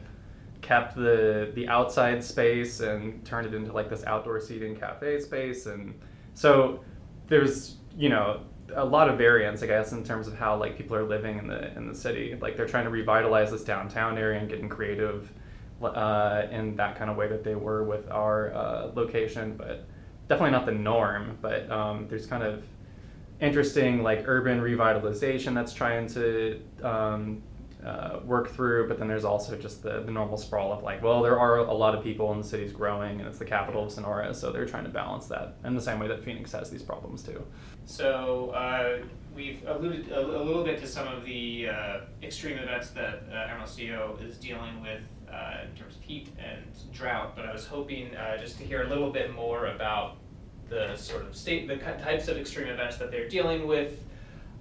kept 0.62 0.96
the 0.96 1.52
the 1.56 1.68
outside 1.68 2.24
space 2.24 2.80
and 2.80 3.24
turned 3.26 3.48
it 3.48 3.54
into 3.54 3.74
like 3.74 3.90
this 3.90 4.04
outdoor 4.06 4.40
seating 4.40 4.76
cafe 4.76 5.20
space, 5.20 5.66
and 5.66 6.00
so 6.34 6.84
there's 7.28 7.78
you 7.98 8.10
know 8.10 8.42
a 8.76 8.86
lot 8.86 9.10
of 9.10 9.18
variance, 9.18 9.64
I 9.64 9.68
guess, 9.68 9.92
in 9.92 10.04
terms 10.04 10.28
of 10.28 10.38
how 10.38 10.58
like 10.58 10.78
people 10.78 10.96
are 10.96 11.04
living 11.04 11.38
in 11.38 11.48
the 11.48 11.76
in 11.76 11.88
the 11.88 11.96
city. 11.96 12.38
Like 12.40 12.56
they're 12.56 12.68
trying 12.68 12.86
to 12.86 12.90
revitalize 12.90 13.52
this 13.52 13.64
downtown 13.64 14.18
area 14.18 14.40
and 14.40 14.50
getting 14.50 14.70
creative 14.70 15.32
uh, 15.82 16.48
in 16.52 16.76
that 16.76 16.98
kind 16.98 17.10
of 17.10 17.18
way 17.18 17.28
that 17.28 17.44
they 17.44 17.56
were 17.56 17.84
with 17.84 18.10
our 18.12 18.54
uh, 18.54 18.92
location, 18.96 19.56
but 19.56 19.86
definitely 20.28 20.52
not 20.52 20.66
the 20.66 20.74
norm. 20.74 21.38
But 21.42 21.70
um, 21.72 22.08
there's 22.10 22.26
kind 22.26 22.44
of 22.44 22.64
interesting 23.40 24.04
like 24.04 24.28
urban 24.28 24.60
revitalization 24.60 25.54
that's 25.54 25.74
trying 25.74 26.08
to 26.08 26.62
um, 26.84 27.42
uh, 27.86 28.20
work 28.26 28.50
through, 28.50 28.88
but 28.88 29.00
then 29.00 29.08
there's 29.08 29.24
also 29.24 29.56
just 29.56 29.82
the, 29.84 30.02
the 30.02 30.12
normal 30.12 30.38
sprawl 30.38 30.74
of 30.74 30.84
like, 30.84 31.02
well, 31.02 31.22
there 31.22 31.40
are 31.40 31.60
a 31.60 31.74
lot 31.74 31.96
of 31.96 32.04
people 32.04 32.32
and 32.32 32.44
the 32.44 32.48
city's 32.48 32.74
growing 32.74 33.20
and 33.20 33.28
it's 33.28 33.40
the 33.40 33.46
capital 33.46 33.86
of 33.86 33.92
Sonora, 33.92 34.34
so 34.34 34.52
they're 34.52 34.66
trying 34.66 34.84
to 34.84 34.90
balance 34.90 35.28
that 35.28 35.56
in 35.64 35.76
the 35.76 35.82
same 35.82 36.00
way 36.00 36.08
that 36.08 36.24
Phoenix 36.24 36.52
has 36.52 36.70
these 36.70 36.84
problems 36.84 37.24
too. 37.24 37.42
So 37.90 38.52
uh, 38.52 39.00
we've 39.36 39.66
alluded 39.68 40.12
a, 40.12 40.20
a 40.20 40.44
little 40.44 40.64
bit 40.64 40.80
to 40.82 40.88
some 40.88 41.08
of 41.08 41.26
the 41.26 41.70
uh, 41.70 42.02
extreme 42.22 42.60
events 42.60 42.92
that 42.92 43.24
uh, 43.34 43.48
Hermosillo 43.48 44.20
is 44.24 44.38
dealing 44.38 44.80
with 44.84 45.02
uh, 45.28 45.66
in 45.68 45.76
terms 45.76 45.96
of 45.96 46.04
heat 46.04 46.30
and 46.38 46.64
drought, 46.94 47.36
but 47.36 47.48
I 47.48 47.52
was 47.52 47.66
hoping 47.66 48.16
uh, 48.16 48.38
just 48.38 48.60
to 48.60 48.64
hear 48.64 48.84
a 48.84 48.88
little 48.88 49.10
bit 49.10 49.34
more 49.34 49.66
about 49.68 50.18
the 50.70 50.96
sort 50.98 51.24
of 51.24 51.36
state, 51.36 51.68
the 51.68 51.78
types 51.78 52.28
of 52.28 52.38
extreme 52.38 52.68
events 52.68 52.98
that 52.98 53.10
they're 53.10 53.28
dealing 53.28 53.66
with, 53.66 54.06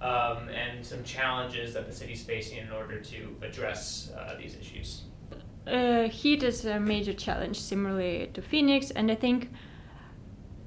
um, 0.01 0.49
and 0.49 0.85
some 0.85 1.05
challenges 1.05 1.75
that 1.75 1.87
the 1.87 1.93
city's 1.93 2.25
facing 2.25 2.59
in 2.59 2.73
order 2.73 2.99
to 2.99 3.37
address 3.43 4.11
uh, 4.17 4.37
these 4.39 4.57
issues. 4.57 5.03
Heat 6.11 6.43
is 6.43 6.65
a 6.65 6.81
major 6.81 7.13
challenge, 7.13 7.61
similarly 7.61 8.31
to 8.33 8.41
Phoenix, 8.41 8.91
and 8.91 9.13
I 9.13 9.17
think 9.17 9.51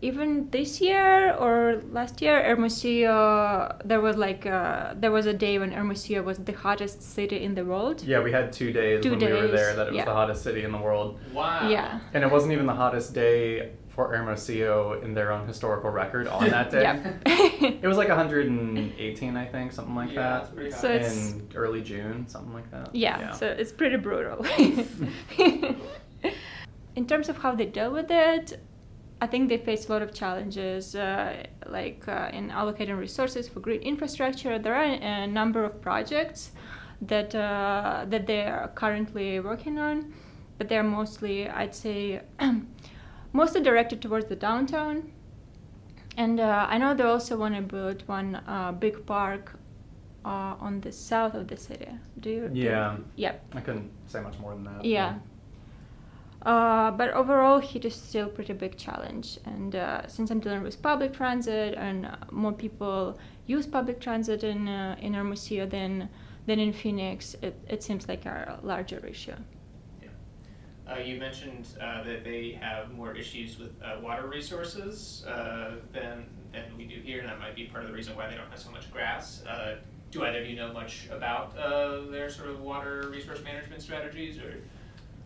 even 0.02 0.50
this 0.50 0.82
year 0.82 1.34
or 1.36 1.82
last 1.92 2.22
year, 2.22 2.42
Hermosillo, 2.44 3.78
there 3.86 4.02
was 4.02 4.18
like 4.18 4.46
uh, 4.46 4.94
there 4.96 5.12
was 5.12 5.26
a 5.28 5.34
day 5.34 5.60
when 5.60 5.72
Hermosillo 5.72 6.24
was 6.24 6.38
the 6.40 6.54
hottest 6.54 7.04
city 7.04 7.44
in 7.44 7.54
the 7.56 7.64
world. 7.64 8.02
Yeah, 8.04 8.22
we 8.22 8.32
had 8.32 8.52
two 8.52 8.72
days 8.74 9.04
Two 9.04 9.12
when 9.12 9.20
we 9.20 9.28
were 9.32 9.48
there 9.48 9.76
that 9.76 9.88
it 9.88 9.92
was 9.92 9.98
yeah. 9.98 10.06
the 10.06 10.14
hottest 10.14 10.42
city 10.44 10.64
in 10.64 10.72
the 10.72 10.78
world. 10.80 11.20
Wow. 11.34 11.70
Yeah. 11.70 12.00
And 12.14 12.24
it 12.24 12.32
wasn't 12.32 12.54
even 12.54 12.66
the 12.66 12.74
hottest 12.74 13.14
day 13.14 13.72
for 13.90 14.08
Hermosillo 14.16 15.02
in 15.04 15.14
their 15.14 15.32
own 15.32 15.46
historical 15.48 15.90
record 15.92 16.26
on 16.28 16.50
that 16.50 16.72
day. 16.72 16.82
Yeah. 16.82 17.14
It 17.84 17.88
was 17.88 17.98
like 17.98 18.08
118, 18.10 19.38
I 19.38 19.46
think, 19.46 19.72
something 19.72 19.94
like 19.96 20.10
Yeah, 20.12 20.22
that. 20.22 20.44
that's 20.44 20.54
pretty 20.56 20.72
So 20.72 20.88
high. 20.88 20.94
it's- 20.96 21.32
in 21.34 21.48
early 21.56 21.82
June, 21.82 22.28
something 22.28 22.54
like 22.54 22.70
that. 22.72 22.96
yeah, 22.96 23.32
so 23.34 23.46
it's 23.48 23.72
pretty 23.72 23.98
brutal. 23.98 24.44
in 26.96 27.06
terms 27.08 27.30
of 27.30 27.38
how 27.38 27.54
they 27.56 27.66
deal 27.66 27.92
with 27.92 28.10
it, 28.10 28.60
I 29.24 29.28
think 29.28 29.50
they 29.50 29.58
face 29.58 29.88
a 29.88 29.92
lot 29.94 30.02
of 30.02 30.14
challenges, 30.14 30.96
uh, 30.96 31.44
like 31.68 32.08
uh, 32.08 32.30
in 32.34 32.50
allocating 32.50 32.98
resources 32.98 33.48
for 33.48 33.60
grid 33.60 33.82
infrastructure. 33.84 34.58
There 34.58 34.74
are 34.76 34.84
a 34.84 35.28
number 35.28 35.64
of 35.64 35.80
projects 35.80 36.52
that 37.04 37.36
uh, 37.36 38.06
that 38.10 38.26
they 38.26 38.42
are 38.42 38.70
currently 38.74 39.40
working 39.40 39.78
on, 39.78 40.12
but 40.58 40.70
they're 40.70 40.84
mostly, 41.00 41.48
I'd 41.48 41.76
say, 41.76 42.22
mostly 43.34 43.62
directed 43.62 44.02
towards 44.02 44.26
the 44.26 44.36
downtown. 44.36 45.12
And 46.18 46.40
uh, 46.40 46.66
I 46.68 46.78
know 46.80 46.94
they 46.96 47.04
also 47.04 47.38
want 47.38 47.56
to 47.56 47.62
build 47.62 48.04
one 48.08 48.36
uh, 48.48 48.72
big 48.72 49.06
park 49.06 49.54
uh, 50.26 50.56
on 50.60 50.82
the 50.82 50.92
south 50.92 51.36
of 51.36 51.48
the 51.48 51.58
city. 51.58 51.88
Do 52.20 52.30
you? 52.30 52.48
do 52.50 52.60
you- 52.60 52.66
Yeah. 52.70 52.98
Yep. 53.18 53.46
I 53.54 53.62
couldn't 53.62 53.92
say 54.08 54.20
much 54.22 54.38
more 54.40 54.54
than 54.56 54.64
that. 54.64 54.84
Yeah. 54.84 55.20
Uh, 56.44 56.90
but 56.90 57.12
overall, 57.12 57.60
heat 57.60 57.86
is 57.86 57.94
still 57.94 58.28
pretty 58.28 58.54
big 58.54 58.76
challenge. 58.76 59.38
And 59.46 59.76
uh, 59.76 60.08
since 60.08 60.32
I'm 60.32 60.40
dealing 60.40 60.64
with 60.64 60.82
public 60.82 61.14
transit, 61.14 61.76
and 61.76 62.08
uh, 62.08 62.16
more 62.32 62.52
people 62.52 63.20
use 63.46 63.68
public 63.68 64.00
transit 64.00 64.44
in 64.44 64.68
uh, 64.68 64.96
in 65.00 65.14
Hermosillo 65.14 65.68
than 65.68 66.10
than 66.48 66.60
in 66.60 66.74
Phoenix, 66.74 67.36
it, 67.44 67.56
it 67.68 67.84
seems 67.84 68.08
like 68.08 68.26
a 68.26 68.60
larger 68.64 69.06
issue. 69.06 69.36
Yeah. 70.02 70.10
Uh, 70.92 70.98
you 70.98 71.20
mentioned 71.20 71.68
uh, 71.80 72.04
that 72.04 72.24
they 72.24 72.58
have 72.60 72.92
more 72.92 73.16
issues 73.16 73.60
with 73.60 73.74
water 74.02 74.26
resources 74.26 75.24
than, 75.94 76.26
than 76.52 76.76
we 76.76 76.86
do 76.86 77.00
here, 77.02 77.20
and 77.20 77.30
that 77.30 77.40
might 77.40 77.56
be 77.56 77.66
part 77.66 77.84
of 77.84 77.92
the 77.92 77.96
reason 77.96 78.16
why 78.16 78.28
they 78.28 78.36
don't 78.36 78.50
have 78.50 78.60
so 78.60 78.72
much 78.72 78.92
grass. 78.92 79.44
Do 80.10 80.26
either 80.26 80.42
of 80.42 80.48
you 80.48 80.56
know 80.56 80.74
much 80.74 81.08
about 81.12 81.56
their 82.12 82.32
sort 82.32 82.50
of 82.50 82.62
water 82.62 83.08
resource 83.12 83.44
management 83.44 83.84
strategies, 83.84 84.40
or 84.40 84.56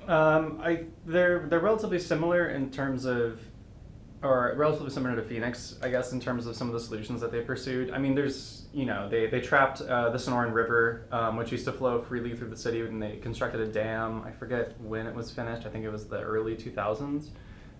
Um, 0.07 0.59
I 0.63 0.85
they're 1.05 1.47
they're 1.47 1.59
relatively 1.59 1.99
similar 1.99 2.49
in 2.49 2.71
terms 2.71 3.05
of, 3.05 3.39
or 4.21 4.53
relatively 4.55 4.89
similar 4.89 5.15
to 5.15 5.21
Phoenix, 5.21 5.77
I 5.81 5.89
guess, 5.89 6.11
in 6.11 6.19
terms 6.19 6.45
of 6.45 6.55
some 6.55 6.67
of 6.67 6.73
the 6.73 6.79
solutions 6.79 7.21
that 7.21 7.31
they 7.31 7.41
pursued. 7.41 7.91
I 7.91 7.97
mean, 7.97 8.15
there's 8.15 8.67
you 8.73 8.85
know 8.85 9.09
they 9.09 9.27
they 9.27 9.41
trapped 9.41 9.81
uh, 9.81 10.09
the 10.09 10.17
Sonoran 10.17 10.53
River, 10.53 11.07
um, 11.11 11.37
which 11.37 11.51
used 11.51 11.65
to 11.65 11.71
flow 11.71 12.01
freely 12.01 12.35
through 12.35 12.49
the 12.49 12.57
city, 12.57 12.81
and 12.81 13.01
they 13.01 13.17
constructed 13.17 13.61
a 13.61 13.67
dam. 13.67 14.23
I 14.23 14.31
forget 14.31 14.79
when 14.81 15.07
it 15.07 15.15
was 15.15 15.31
finished. 15.31 15.65
I 15.65 15.69
think 15.69 15.85
it 15.85 15.91
was 15.91 16.07
the 16.07 16.21
early 16.21 16.55
2000s. 16.55 17.29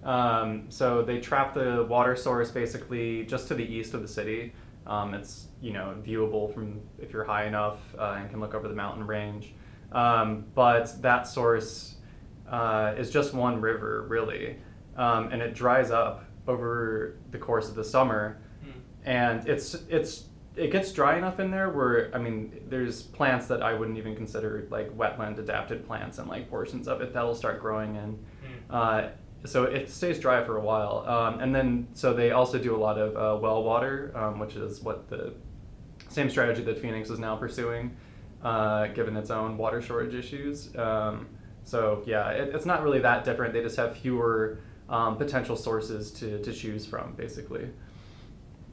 Um, 0.04 0.66
so 0.70 1.02
they 1.02 1.20
trapped 1.20 1.56
the 1.56 1.86
water 1.90 2.16
source 2.16 2.52
basically 2.52 3.26
just 3.26 3.48
to 3.48 3.56
the 3.56 3.66
east 3.66 3.94
of 3.94 4.02
the 4.04 4.08
city. 4.08 4.54
Um, 4.86 5.16
it's 5.16 5.48
you 5.62 5.74
know 5.74 5.96
viewable 6.06 6.54
from 6.54 6.80
if 7.00 7.12
you're 7.12 7.24
high 7.24 7.46
enough 7.46 7.80
uh, 7.98 8.18
and 8.20 8.30
can 8.30 8.40
look 8.40 8.54
over 8.54 8.68
the 8.68 8.76
mountain 8.76 9.06
range. 9.06 9.54
Um, 9.92 10.46
but 10.54 11.02
that 11.02 11.28
source 11.28 11.95
uh, 12.50 12.94
is 12.98 13.10
just 13.10 13.34
one 13.34 13.60
river, 13.62 14.06
really, 14.08 14.58
um, 14.98 15.30
and 15.32 15.42
it 15.42 15.54
dries 15.54 15.92
up 15.92 16.26
over 16.48 17.18
the 17.32 17.38
course 17.38 17.70
of 17.70 17.76
the 17.76 17.84
summer, 17.84 18.38
and 19.04 19.48
it's 19.48 19.76
it's 19.90 20.26
it 20.56 20.72
gets 20.72 20.92
dry 20.94 21.18
enough 21.18 21.40
in 21.40 21.52
there 21.52 21.70
where 21.70 22.12
I 22.14 22.18
mean, 22.18 22.62
there's 22.70 23.02
plants 23.02 23.48
that 23.48 23.62
I 23.62 23.74
wouldn't 23.74 23.98
even 23.98 24.16
consider 24.16 24.68
like 24.70 24.96
wetland 24.98 25.38
adapted 25.40 25.86
plants, 25.86 26.18
and 26.18 26.30
like 26.30 26.50
portions 26.50 26.88
of 26.88 27.02
it 27.02 27.14
that'll 27.14 27.36
start 27.36 27.62
growing 27.62 27.96
in. 27.96 28.20
Uh, 28.70 29.10
so 29.46 29.66
it 29.66 29.90
stays 29.90 30.20
dry 30.20 30.44
for 30.44 30.58
a 30.58 30.62
while, 30.62 31.04
um, 31.08 31.40
and 31.40 31.54
then 31.54 31.88
so 31.94 32.14
they 32.14 32.32
also 32.32 32.58
do 32.58 32.76
a 32.76 32.78
lot 32.78 32.98
of 32.98 33.16
uh, 33.16 33.40
well 33.40 33.64
water, 33.64 34.12
um, 34.16 34.40
which 34.40 34.56
is 34.56 34.82
what 34.82 35.10
the 35.10 35.34
same 36.10 36.30
strategy 36.30 36.64
that 36.64 36.80
Phoenix 36.80 37.10
is 37.10 37.20
now 37.20 37.36
pursuing, 37.36 37.96
uh, 38.44 38.88
given 38.88 39.16
its 39.18 39.30
own 39.30 39.58
water 39.58 39.82
shortage 39.82 40.16
issues. 40.16 40.76
Um, 40.78 41.28
so 41.66 42.02
yeah, 42.06 42.30
it, 42.30 42.56
it's 42.56 42.66
not 42.66 42.82
really 42.84 43.00
that 43.00 43.26
different. 43.26 43.54
They 43.54 43.62
just 43.62 43.76
have 43.78 43.98
fewer 43.98 44.60
um, 44.88 45.18
potential 45.18 45.56
sources 45.56 46.12
to, 46.14 46.42
to 46.44 46.54
choose 46.54 46.86
from, 46.86 47.14
basically. 47.14 47.68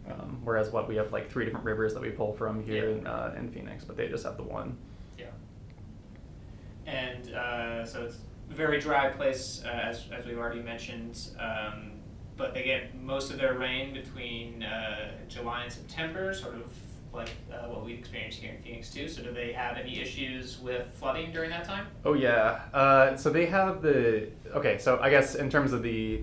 Um, 0.08 0.40
whereas 0.44 0.70
what 0.70 0.88
we 0.88 0.96
have 0.96 1.12
like 1.12 1.30
three 1.30 1.44
different 1.44 1.64
rivers 1.64 1.94
that 1.94 2.02
we 2.02 2.10
pull 2.10 2.32
from 2.32 2.62
here 2.62 2.90
Yeah. 2.90 2.96
in, 2.98 3.06
uh, 3.06 3.34
in 3.38 3.50
Phoenix, 3.50 3.84
but 3.84 3.96
they 3.96 4.08
just 4.08 4.24
have 4.24 4.36
the 4.36 4.42
one. 4.42 4.76
yeah. 5.18 5.26
And 6.86 7.32
uh, 7.34 7.86
so 7.86 8.02
it's 8.04 8.18
a 8.50 8.54
very 8.54 8.80
dry 8.80 9.08
place, 9.10 9.62
uh, 9.64 9.68
as, 9.68 10.04
as 10.16 10.26
we've 10.26 10.38
already 10.38 10.60
mentioned. 10.60 11.28
Um, 11.38 11.92
but 12.36 12.52
they 12.54 12.64
get 12.64 12.94
most 13.00 13.30
of 13.30 13.38
their 13.38 13.54
rain 13.54 13.92
between 13.94 14.62
uh, 14.64 15.12
July 15.28 15.62
and 15.64 15.72
September, 15.72 16.34
sort 16.34 16.54
of 16.56 16.72
like 17.12 17.30
uh, 17.52 17.68
what 17.68 17.84
we've 17.84 17.98
experienced 17.98 18.38
here 18.38 18.52
in 18.52 18.62
Phoenix 18.62 18.90
too. 18.90 19.08
So 19.08 19.22
do 19.22 19.32
they 19.32 19.52
have 19.52 19.76
any 19.76 20.00
issues 20.00 20.58
with 20.60 20.86
flooding 20.94 21.32
during 21.32 21.50
that 21.50 21.64
time? 21.64 21.86
Oh 22.04 22.14
yeah. 22.14 22.60
Uh, 22.72 23.16
so 23.16 23.30
they 23.30 23.46
have 23.46 23.82
the 23.82 24.28
okay. 24.54 24.78
So 24.78 24.98
I 25.00 25.10
guess 25.10 25.34
in 25.34 25.50
terms 25.50 25.72
of 25.72 25.82
the 25.82 26.22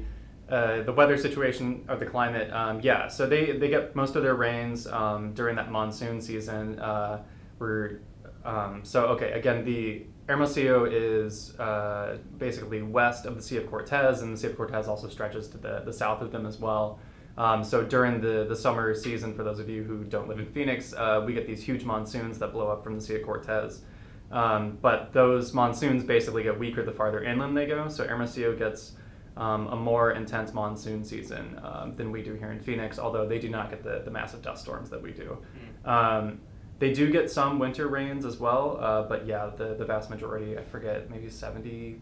uh, 0.50 0.82
the 0.82 0.94
weather 0.94 1.18
situation 1.18 1.86
or 1.88 1.96
the 1.96 2.06
climate, 2.06 2.52
um, 2.52 2.80
yeah. 2.82 3.08
So 3.08 3.28
they 3.28 3.52
they 3.52 3.70
get 3.70 3.96
most 3.96 4.16
of 4.16 4.24
their 4.24 4.36
rains 4.36 4.88
um, 4.88 5.34
during 5.34 5.56
that 5.58 5.72
monsoon 5.72 6.22
season. 6.22 6.80
Uh, 6.80 7.22
we're 7.60 8.00
um, 8.44 8.82
so 8.84 9.08
okay. 9.08 9.32
Again, 9.34 9.64
the 9.64 10.06
Hermosillo 10.28 10.86
is 10.86 11.60
uh, 11.60 12.18
basically 12.38 12.82
west 12.82 13.26
of 13.26 13.36
the 13.36 13.42
Sea 13.42 13.58
of 13.58 13.70
Cortez, 13.70 14.22
and 14.22 14.34
the 14.34 14.40
Sea 14.40 14.48
of 14.48 14.58
Cortez 14.58 14.88
also 14.88 15.08
stretches 15.08 15.48
to 15.50 15.58
the 15.58 15.82
the 15.86 15.94
south 15.94 16.22
of 16.22 16.32
them 16.32 16.46
as 16.46 16.58
well. 16.58 17.00
Um, 17.40 17.64
so 17.64 17.84
during 17.86 18.20
the, 18.20 18.46
the 18.48 18.56
summer 18.56 18.94
season, 18.94 19.34
for 19.34 19.46
those 19.46 19.60
of 19.60 19.70
you 19.70 19.82
who 19.84 20.04
don't 20.04 20.28
live 20.28 20.40
in 20.40 20.46
Phoenix, 20.46 20.94
uh, 20.94 21.24
we 21.26 21.34
get 21.34 21.48
these 21.48 21.64
huge 21.64 21.86
monsoons 21.86 22.38
that 22.40 22.52
blow 22.52 22.68
up 22.68 22.84
from 22.84 22.96
the 22.96 23.02
Sea 23.02 23.16
of 23.16 23.24
Cortez. 23.24 23.82
Um, 24.30 24.78
but 24.82 25.14
those 25.14 25.54
monsoons 25.54 26.04
basically 26.04 26.44
get 26.44 26.60
weaker 26.60 26.84
the 26.84 26.92
farther 26.92 27.24
inland 27.24 27.56
they 27.56 27.66
go. 27.66 27.88
So 27.88 28.06
Hermosillo 28.06 28.58
gets 28.58 28.92
um, 29.38 29.68
a 29.68 29.76
more 29.78 30.12
intense 30.12 30.54
monsoon 30.54 31.06
season 31.06 31.60
um, 31.64 31.96
than 31.96 32.12
we 32.12 32.22
do 32.22 32.34
here 32.34 32.52
in 32.52 32.60
Phoenix, 32.60 33.00
although 33.00 33.26
they 33.26 33.40
do 33.40 33.50
not 33.50 33.70
get 33.70 33.84
the, 33.84 34.02
the 34.04 34.12
massive 34.12 34.42
dust 34.42 34.62
storms 34.62 34.90
that 34.90 35.02
we 35.02 35.12
do. 35.12 35.38
Mm. 35.86 35.90
Um, 35.90 36.42
they 36.80 36.92
do 36.92 37.10
get 37.10 37.32
some 37.32 37.58
winter 37.58 37.88
rains 37.88 38.26
as 38.26 38.38
well, 38.38 38.78
uh, 38.82 39.04
but 39.04 39.26
yeah, 39.26 39.50
the, 39.58 39.76
the 39.76 39.86
vast 39.86 40.10
majority, 40.10 40.58
I 40.58 40.64
forget, 40.64 41.10
maybe 41.10 41.28
70% 41.28 42.00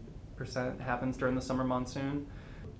happens 0.80 1.16
during 1.16 1.36
the 1.36 1.40
summer 1.40 1.64
monsoon. 1.64 2.26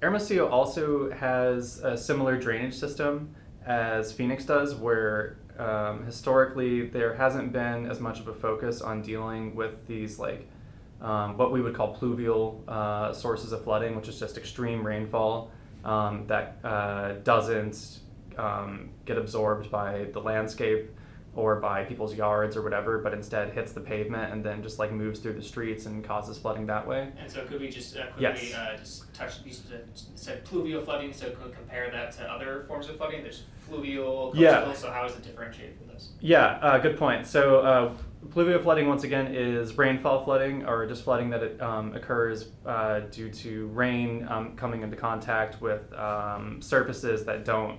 Hermosillo 0.00 0.48
also 0.48 1.10
has 1.10 1.80
a 1.80 1.96
similar 1.96 2.38
drainage 2.38 2.74
system 2.74 3.34
as 3.66 4.12
Phoenix 4.12 4.44
does, 4.44 4.74
where 4.74 5.38
um, 5.58 6.04
historically 6.04 6.86
there 6.86 7.14
hasn't 7.14 7.52
been 7.52 7.90
as 7.90 7.98
much 7.98 8.20
of 8.20 8.28
a 8.28 8.34
focus 8.34 8.80
on 8.80 9.02
dealing 9.02 9.54
with 9.56 9.86
these 9.86 10.18
like 10.18 10.48
um, 11.00 11.36
what 11.36 11.52
we 11.52 11.60
would 11.60 11.74
call 11.74 11.94
pluvial 11.94 12.62
uh, 12.68 13.12
sources 13.12 13.52
of 13.52 13.64
flooding, 13.64 13.96
which 13.96 14.08
is 14.08 14.18
just 14.18 14.36
extreme 14.36 14.86
rainfall 14.86 15.50
um, 15.84 16.26
that 16.26 16.58
uh, 16.64 17.14
doesn't 17.24 18.00
um, 18.36 18.90
get 19.04 19.18
absorbed 19.18 19.70
by 19.70 20.06
the 20.12 20.20
landscape 20.20 20.90
or 21.34 21.56
by 21.60 21.84
people's 21.84 22.14
yards 22.14 22.56
or 22.56 22.62
whatever, 22.62 22.98
but 22.98 23.12
instead 23.14 23.52
hits 23.52 23.72
the 23.72 23.80
pavement 23.80 24.32
and 24.32 24.44
then 24.44 24.62
just 24.62 24.78
like 24.78 24.90
moves 24.92 25.20
through 25.20 25.34
the 25.34 25.42
streets 25.42 25.86
and 25.86 26.02
causes 26.02 26.36
flooding 26.38 26.66
that 26.66 26.86
way. 26.86 27.08
And 27.20 27.30
so, 27.30 27.44
could 27.44 27.60
we 27.60 27.68
just 27.68 27.96
uh, 27.96 28.06
quickly 28.06 28.22
Yes. 28.22 28.54
uh, 28.54 28.76
just 28.76 29.14
touch? 29.14 29.34
You 29.44 29.52
said- 29.52 29.88
said 30.16 30.44
pluvial 30.44 30.82
flooding. 30.84 31.12
So, 31.12 31.30
could 31.30 31.46
we 31.46 31.52
compare 31.52 31.90
that 31.92 32.12
to 32.12 32.24
other 32.24 32.64
forms 32.66 32.88
of 32.88 32.96
flooding? 32.96 33.22
There's 33.22 33.44
fluvial, 33.68 34.28
coastal. 34.32 34.40
Yeah. 34.42 34.72
So, 34.72 34.90
how 34.90 35.04
is 35.04 35.14
it 35.14 35.22
differentiated 35.22 35.78
from 35.78 35.88
those? 35.88 36.10
Yeah, 36.20 36.58
uh, 36.62 36.78
good 36.78 36.96
point. 36.98 37.26
So, 37.26 37.60
uh, 37.60 37.94
pluvial 38.30 38.60
flooding, 38.62 38.88
once 38.88 39.04
again, 39.04 39.32
is 39.34 39.78
rainfall 39.78 40.24
flooding 40.24 40.64
or 40.66 40.86
just 40.86 41.04
flooding 41.04 41.30
that 41.30 41.42
it, 41.42 41.62
um, 41.62 41.94
occurs 41.94 42.50
uh, 42.66 43.00
due 43.10 43.30
to 43.30 43.68
rain 43.68 44.26
um, 44.28 44.56
coming 44.56 44.82
into 44.82 44.96
contact 44.96 45.60
with 45.60 45.92
um, 45.92 46.60
surfaces 46.60 47.24
that 47.26 47.44
don't 47.44 47.78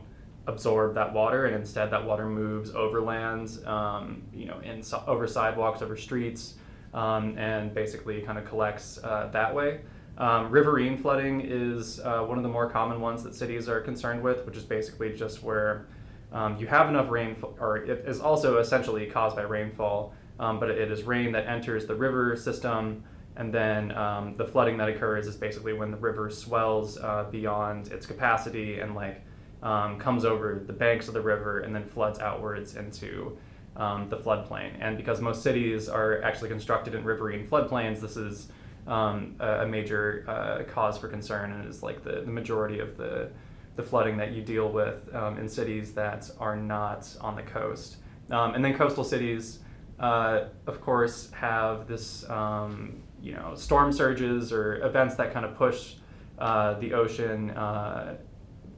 absorb 0.49 0.95
that 0.95 1.13
water, 1.13 1.45
and 1.45 1.55
instead 1.55 1.91
that 1.91 2.03
water 2.03 2.27
moves 2.27 2.71
over 2.71 3.01
lands, 3.01 3.63
um, 3.65 4.23
you 4.33 4.45
know, 4.45 4.59
in, 4.59 4.83
over 5.07 5.27
sidewalks, 5.27 5.81
over 5.81 5.95
streets, 5.95 6.55
um, 6.93 7.37
and 7.37 7.73
basically 7.73 8.21
kind 8.21 8.37
of 8.37 8.45
collects 8.45 8.99
uh, 9.03 9.29
that 9.31 9.53
way. 9.53 9.81
Um, 10.17 10.51
riverine 10.51 10.97
flooding 10.97 11.41
is 11.45 11.99
uh, 12.01 12.21
one 12.23 12.37
of 12.37 12.43
the 12.43 12.49
more 12.49 12.69
common 12.69 12.99
ones 12.99 13.23
that 13.23 13.35
cities 13.35 13.69
are 13.69 13.79
concerned 13.79 14.21
with, 14.21 14.45
which 14.45 14.57
is 14.57 14.65
basically 14.65 15.15
just 15.15 15.43
where 15.43 15.87
um, 16.33 16.57
you 16.57 16.67
have 16.67 16.89
enough 16.89 17.09
rainfall, 17.09 17.55
or 17.59 17.77
it 17.77 18.03
is 18.05 18.19
also 18.19 18.57
essentially 18.57 19.05
caused 19.05 19.35
by 19.35 19.43
rainfall, 19.43 20.13
um, 20.39 20.59
but 20.59 20.69
it 20.69 20.91
is 20.91 21.03
rain 21.03 21.31
that 21.31 21.47
enters 21.47 21.85
the 21.85 21.95
river 21.95 22.35
system, 22.35 23.03
and 23.37 23.53
then 23.53 23.95
um, 23.95 24.35
the 24.35 24.45
flooding 24.45 24.77
that 24.77 24.89
occurs 24.89 25.27
is 25.27 25.35
basically 25.35 25.73
when 25.73 25.91
the 25.91 25.97
river 25.97 26.29
swells 26.29 26.97
uh, 26.97 27.25
beyond 27.31 27.87
its 27.87 28.05
capacity 28.05 28.79
and 28.79 28.95
like 28.95 29.21
um, 29.63 29.99
comes 29.99 30.25
over 30.25 30.63
the 30.65 30.73
banks 30.73 31.07
of 31.07 31.13
the 31.13 31.21
river 31.21 31.59
and 31.59 31.75
then 31.75 31.85
floods 31.85 32.19
outwards 32.19 32.75
into 32.75 33.37
um, 33.75 34.09
the 34.09 34.17
floodplain. 34.17 34.71
And 34.79 34.97
because 34.97 35.21
most 35.21 35.41
cities 35.41 35.89
are 35.89 36.21
actually 36.21 36.49
constructed 36.49 36.95
in 36.95 37.03
riverine 37.03 37.47
floodplains, 37.47 37.99
this 37.99 38.17
is 38.17 38.49
um, 38.87 39.35
a 39.39 39.61
a 39.61 39.67
major 39.67 40.25
uh, 40.27 40.63
cause 40.71 40.97
for 40.97 41.07
concern 41.07 41.51
and 41.51 41.69
is 41.69 41.83
like 41.83 42.03
the, 42.03 42.21
the 42.21 42.31
majority 42.31 42.79
of 42.79 42.97
the, 42.97 43.29
the 43.75 43.83
flooding 43.83 44.17
that 44.17 44.31
you 44.31 44.41
deal 44.41 44.69
with 44.69 45.13
um, 45.13 45.37
in 45.37 45.47
cities 45.47 45.93
that 45.93 46.29
are 46.39 46.55
not 46.55 47.15
on 47.21 47.35
the 47.35 47.43
coast. 47.43 47.97
Um, 48.31 48.55
and 48.55 48.63
then 48.63 48.75
coastal 48.75 49.03
cities, 49.03 49.59
uh, 49.99 50.45
of 50.67 50.81
course, 50.81 51.31
have 51.31 51.87
this, 51.87 52.29
um, 52.29 53.01
you 53.21 53.33
know, 53.33 53.53
storm 53.55 53.91
surges 53.91 54.51
or 54.51 54.83
events 54.85 55.15
that 55.15 55.33
kind 55.33 55.45
of 55.45 55.55
push 55.55 55.95
uh, 56.37 56.73
the 56.79 56.93
ocean 56.93 57.51
uh, 57.51 58.17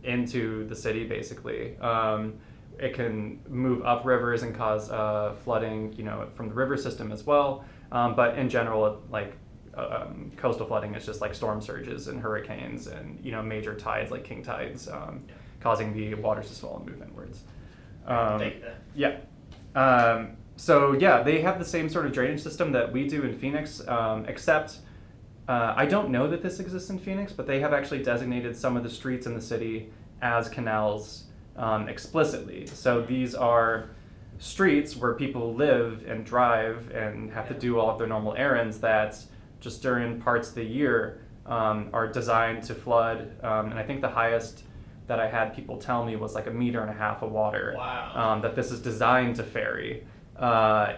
into 0.03 0.67
the 0.67 0.75
city, 0.75 1.05
basically. 1.05 1.77
Um, 1.77 2.35
it 2.79 2.93
can 2.93 3.39
move 3.47 3.85
up 3.85 4.05
rivers 4.05 4.43
and 4.43 4.55
cause 4.55 4.89
uh, 4.89 5.35
flooding, 5.43 5.93
you 5.93 6.03
know, 6.03 6.27
from 6.35 6.49
the 6.49 6.55
river 6.55 6.77
system 6.77 7.11
as 7.11 7.25
well. 7.25 7.63
Um, 7.91 8.15
but 8.15 8.37
in 8.37 8.49
general, 8.49 9.03
like 9.11 9.35
um, 9.75 10.31
coastal 10.37 10.65
flooding 10.65 10.95
is 10.95 11.05
just 11.05 11.21
like 11.21 11.33
storm 11.33 11.61
surges 11.61 12.07
and 12.07 12.19
hurricanes 12.19 12.87
and 12.87 13.19
you 13.23 13.31
know 13.31 13.41
major 13.41 13.75
tides 13.75 14.11
like 14.11 14.23
king 14.23 14.43
tides, 14.43 14.87
um, 14.87 15.23
causing 15.59 15.93
the 15.93 16.13
waters 16.15 16.47
to 16.49 16.55
swell 16.55 16.77
and 16.77 16.85
move 16.85 17.01
inwards. 17.07 17.43
Um, 18.05 18.51
yeah. 18.95 19.17
Um, 19.75 20.37
so 20.55 20.93
yeah, 20.93 21.23
they 21.23 21.41
have 21.41 21.59
the 21.59 21.65
same 21.65 21.89
sort 21.89 22.05
of 22.05 22.13
drainage 22.13 22.41
system 22.41 22.71
that 22.73 22.91
we 22.91 23.07
do 23.07 23.23
in 23.23 23.37
Phoenix, 23.37 23.85
um, 23.87 24.25
except 24.25 24.79
uh, 25.51 25.73
I 25.75 25.85
don't 25.85 26.09
know 26.11 26.29
that 26.29 26.41
this 26.41 26.59
exists 26.61 26.89
in 26.89 26.97
Phoenix, 26.97 27.33
but 27.33 27.45
they 27.45 27.59
have 27.59 27.73
actually 27.73 28.01
designated 28.03 28.55
some 28.55 28.77
of 28.77 28.83
the 28.83 28.89
streets 28.89 29.25
in 29.27 29.33
the 29.35 29.41
city 29.41 29.89
as 30.21 30.47
canals 30.47 31.25
um, 31.57 31.89
explicitly. 31.89 32.67
So 32.67 33.01
these 33.01 33.35
are 33.35 33.89
streets 34.39 34.95
where 34.95 35.13
people 35.13 35.53
live 35.53 36.05
and 36.07 36.25
drive 36.25 36.89
and 36.91 37.31
have 37.33 37.47
to 37.49 37.53
do 37.53 37.79
all 37.79 37.89
of 37.89 37.97
their 37.97 38.07
normal 38.07 38.33
errands 38.35 38.79
that 38.79 39.17
just 39.59 39.81
during 39.81 40.21
parts 40.21 40.49
of 40.49 40.55
the 40.55 40.63
year 40.63 41.21
um, 41.45 41.89
are 41.91 42.07
designed 42.07 42.63
to 42.63 42.73
flood. 42.73 43.19
Um, 43.43 43.71
and 43.71 43.77
I 43.79 43.83
think 43.83 43.99
the 44.01 44.09
highest 44.09 44.63
that 45.07 45.19
I 45.19 45.27
had 45.27 45.53
people 45.53 45.77
tell 45.77 46.05
me 46.05 46.15
was 46.15 46.33
like 46.33 46.47
a 46.47 46.51
meter 46.51 46.79
and 46.81 46.89
a 46.89 46.93
half 46.93 47.21
of 47.23 47.31
water 47.31 47.73
Wow. 47.77 48.11
um, 48.15 48.41
that 48.43 48.55
this 48.55 48.71
is 48.71 48.79
designed 48.81 49.35
to 49.35 49.43
ferry 49.43 50.05
uh, 50.37 50.93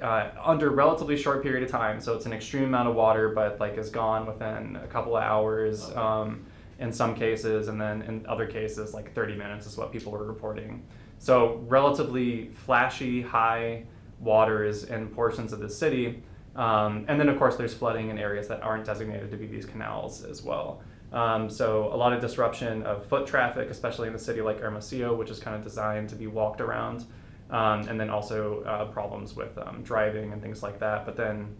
uh, 0.00 0.30
under 0.42 0.70
relatively 0.70 1.16
short 1.16 1.42
period 1.42 1.62
of 1.62 1.70
time. 1.70 2.00
So 2.00 2.14
it's 2.14 2.26
an 2.26 2.32
extreme 2.32 2.64
amount 2.64 2.88
of 2.88 2.94
water, 2.94 3.30
but 3.30 3.60
like 3.60 3.76
is 3.78 3.90
gone 3.90 4.26
within 4.26 4.76
a 4.76 4.86
couple 4.86 5.16
of 5.16 5.22
hours 5.22 5.90
um, 5.96 6.46
in 6.78 6.92
some 6.92 7.14
cases, 7.14 7.68
and 7.68 7.80
then 7.80 8.02
in 8.02 8.26
other 8.26 8.46
cases, 8.46 8.94
like 8.94 9.14
30 9.14 9.36
minutes 9.36 9.66
is 9.66 9.76
what 9.76 9.92
people 9.92 10.12
were 10.12 10.24
reporting. 10.24 10.82
So 11.18 11.64
relatively 11.66 12.50
flashy, 12.50 13.20
high 13.20 13.84
waters 14.20 14.84
in 14.84 15.08
portions 15.08 15.52
of 15.52 15.60
the 15.60 15.68
city. 15.68 16.22
Um, 16.56 17.04
and 17.08 17.20
then, 17.20 17.28
of 17.28 17.38
course, 17.38 17.56
there's 17.56 17.74
flooding 17.74 18.10
in 18.10 18.18
areas 18.18 18.48
that 18.48 18.62
aren't 18.62 18.84
designated 18.84 19.30
to 19.30 19.36
be 19.36 19.46
these 19.46 19.64
canals 19.64 20.24
as 20.24 20.42
well. 20.42 20.82
Um, 21.12 21.48
so 21.48 21.92
a 21.92 21.96
lot 21.96 22.12
of 22.12 22.20
disruption 22.20 22.82
of 22.82 23.06
foot 23.06 23.26
traffic, 23.26 23.70
especially 23.70 24.08
in 24.08 24.14
a 24.14 24.18
city 24.18 24.40
like 24.40 24.60
Hermosillo, 24.60 25.14
which 25.14 25.30
is 25.30 25.38
kind 25.38 25.56
of 25.56 25.62
designed 25.62 26.08
to 26.10 26.16
be 26.16 26.26
walked 26.26 26.60
around, 26.60 27.04
um, 27.50 27.88
and 27.88 27.98
then 27.98 28.10
also 28.10 28.62
uh, 28.62 28.84
problems 28.86 29.34
with 29.34 29.56
um, 29.58 29.82
driving 29.82 30.32
and 30.32 30.42
things 30.42 30.62
like 30.62 30.78
that. 30.80 31.06
But 31.06 31.16
then 31.16 31.56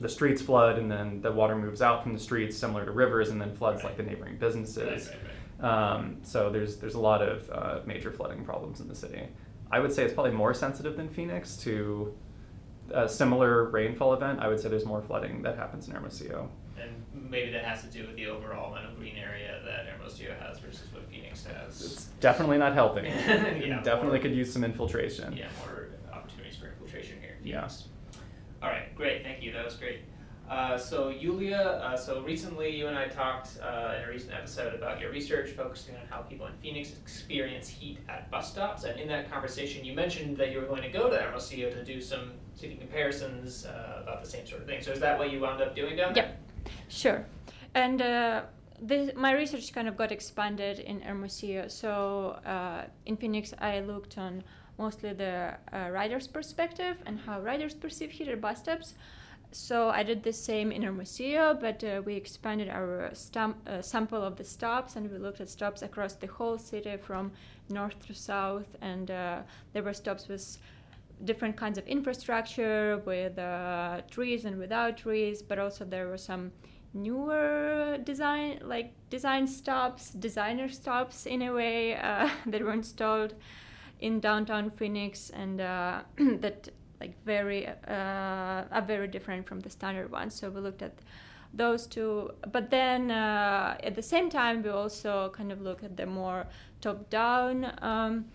the 0.00 0.08
streets 0.08 0.42
flood, 0.42 0.78
and 0.78 0.90
then 0.90 1.20
the 1.20 1.32
water 1.32 1.56
moves 1.56 1.82
out 1.82 2.02
from 2.02 2.12
the 2.12 2.20
streets, 2.20 2.56
similar 2.56 2.84
to 2.84 2.92
rivers, 2.92 3.30
and 3.30 3.40
then 3.40 3.54
floods 3.56 3.84
like 3.84 3.96
the 3.96 4.02
neighboring 4.02 4.36
businesses. 4.36 5.08
Right, 5.08 5.18
right, 5.60 5.94
Um, 5.94 6.18
so 6.22 6.50
there's 6.50 6.76
there's 6.76 6.94
a 6.94 7.00
lot 7.00 7.22
of 7.22 7.50
uh, 7.50 7.80
major 7.86 8.10
flooding 8.10 8.44
problems 8.44 8.80
in 8.80 8.88
the 8.88 8.94
city. 8.94 9.22
I 9.70 9.80
would 9.80 9.92
say 9.92 10.04
it's 10.04 10.14
probably 10.14 10.32
more 10.32 10.54
sensitive 10.54 10.96
than 10.96 11.08
Phoenix 11.08 11.56
to 11.58 12.14
a 12.90 13.08
similar 13.08 13.64
rainfall 13.64 14.14
event. 14.14 14.40
I 14.40 14.48
would 14.48 14.60
say 14.60 14.68
there's 14.68 14.86
more 14.86 15.02
flooding 15.02 15.42
that 15.42 15.56
happens 15.56 15.88
in 15.88 15.94
Hermosillo. 15.94 16.50
And 16.80 17.30
maybe 17.30 17.50
that 17.52 17.64
has 17.64 17.82
to 17.82 17.88
do 17.88 18.06
with 18.06 18.16
the 18.16 18.26
overall 18.26 18.72
amount 18.72 18.86
of 18.90 18.96
green 18.98 19.16
area 19.16 19.60
that 19.64 19.86
Hermosillo 19.86 20.34
has 20.40 20.58
versus 20.58 20.92
what 20.92 21.08
Phoenix 21.10 21.44
has. 21.46 21.80
It's 21.82 22.04
definitely 22.20 22.58
not 22.58 22.74
helping. 22.74 23.04
Yeah, 23.58 23.82
definitely 23.82 24.18
more- 24.18 24.18
could 24.18 24.34
use 24.34 24.52
some 24.52 24.64
infiltration. 24.64 25.36
yeah, 25.36 25.48
more 25.64 25.88
opportunities 26.12 26.56
for 26.56 26.66
infiltration 26.68 27.16
here 27.20 27.36
in 27.40 27.46
Yeah. 27.46 27.68
All 28.62 28.68
right, 28.70 28.94
great, 28.96 29.22
thank 29.22 29.42
you. 29.42 29.52
That 29.52 29.64
was 29.64 29.74
great. 29.76 30.00
Uh, 30.48 30.78
so 30.78 31.10
Yulia, 31.10 31.58
uh, 31.84 31.94
so 31.94 32.22
recently 32.22 32.74
you 32.74 32.86
and 32.86 32.96
I 32.96 33.06
talked 33.06 33.58
uh, 33.62 33.96
in 33.98 34.08
a 34.08 34.10
recent 34.10 34.32
episode 34.32 34.72
about 34.72 34.98
your 34.98 35.10
research 35.10 35.50
focusing 35.50 35.94
on 35.96 36.00
how 36.08 36.22
people 36.22 36.46
in 36.46 36.54
Phoenix 36.62 36.92
experience 36.92 37.68
heat 37.68 37.98
at 38.08 38.30
bus 38.30 38.50
stops, 38.50 38.84
and 38.84 38.98
in 38.98 39.08
that 39.08 39.30
conversation 39.30 39.84
you 39.84 39.92
mentioned 39.92 40.38
that 40.38 40.50
you 40.50 40.58
were 40.58 40.66
going 40.66 40.80
to 40.82 40.88
go 40.88 41.10
to 41.10 41.16
Hermosillo 41.18 41.70
to 41.70 41.84
do 41.84 42.00
some 42.00 42.32
city 42.54 42.76
comparisons 42.76 43.66
uh, 43.66 44.00
about 44.02 44.24
the 44.24 44.28
same 44.28 44.46
sort 44.46 44.62
of 44.62 44.66
thing. 44.66 44.80
So 44.80 44.90
is 44.92 45.00
that 45.00 45.18
what 45.18 45.30
you 45.30 45.38
wound 45.40 45.60
up 45.60 45.76
doing 45.76 45.96
down 45.96 46.14
there? 46.14 46.24
Yep, 46.24 46.40
sure. 46.88 47.24
And 47.74 48.00
uh, 48.02 48.42
this, 48.80 49.10
my 49.16 49.32
research 49.32 49.72
kind 49.72 49.88
of 49.88 49.96
got 49.96 50.12
expanded 50.12 50.78
in 50.78 51.00
Hermosillo. 51.00 51.68
So 51.68 52.38
uh, 52.44 52.84
in 53.06 53.16
Phoenix, 53.16 53.54
I 53.58 53.80
looked 53.80 54.18
on 54.18 54.44
mostly 54.78 55.12
the 55.12 55.54
uh, 55.72 55.90
rider's 55.90 56.26
perspective 56.26 56.96
and 57.06 57.18
how 57.20 57.40
riders 57.40 57.74
perceive 57.74 58.10
heat 58.10 58.28
at 58.28 58.40
bus 58.40 58.60
stops. 58.60 58.94
So 59.50 59.88
I 59.88 60.02
did 60.02 60.22
the 60.22 60.32
same 60.32 60.70
in 60.70 60.82
Hermosillo, 60.82 61.56
but 61.58 61.82
uh, 61.82 62.02
we 62.04 62.14
expanded 62.14 62.68
our 62.68 63.10
stamp, 63.14 63.56
uh, 63.66 63.80
sample 63.80 64.22
of 64.22 64.36
the 64.36 64.44
stops 64.44 64.94
and 64.96 65.10
we 65.10 65.18
looked 65.18 65.40
at 65.40 65.48
stops 65.48 65.82
across 65.82 66.12
the 66.14 66.26
whole 66.26 66.58
city 66.58 66.96
from 66.98 67.32
north 67.70 68.06
to 68.06 68.14
south. 68.14 68.76
And 68.82 69.10
uh, 69.10 69.38
there 69.72 69.82
were 69.82 69.94
stops 69.94 70.28
with 70.28 70.58
different 71.24 71.56
kinds 71.56 71.78
of 71.78 71.86
infrastructure 71.86 73.02
with 73.04 73.38
uh, 73.38 74.00
trees 74.10 74.44
and 74.44 74.58
without 74.58 74.96
trees, 74.96 75.42
but 75.42 75.58
also 75.58 75.84
there 75.84 76.08
were 76.08 76.18
some 76.18 76.52
newer 76.94 77.98
design 78.04 78.58
like 78.62 78.92
design 79.10 79.46
stops, 79.46 80.10
designer 80.10 80.68
stops 80.68 81.26
in 81.26 81.42
a 81.42 81.52
way 81.52 81.96
uh, 81.96 82.28
that 82.46 82.62
were 82.62 82.72
installed 82.72 83.34
in 84.00 84.20
downtown 84.20 84.70
Phoenix 84.70 85.30
and 85.30 85.60
uh, 85.60 86.02
that 86.40 86.68
like 87.00 87.14
very 87.24 87.66
uh, 87.66 88.64
are 88.70 88.84
very 88.86 89.08
different 89.08 89.46
from 89.46 89.60
the 89.60 89.70
standard 89.70 90.10
ones. 90.10 90.34
So 90.34 90.50
we 90.50 90.60
looked 90.60 90.82
at 90.82 90.98
those 91.54 91.86
two. 91.86 92.30
But 92.52 92.70
then 92.70 93.10
uh, 93.10 93.76
at 93.82 93.94
the 93.94 94.02
same 94.02 94.30
time, 94.30 94.62
we 94.62 94.70
also 94.70 95.30
kind 95.34 95.52
of 95.52 95.60
look 95.60 95.82
at 95.82 95.96
the 95.96 96.06
more 96.06 96.46
top 96.80 97.08
down. 97.10 97.72
Um, 97.82 98.26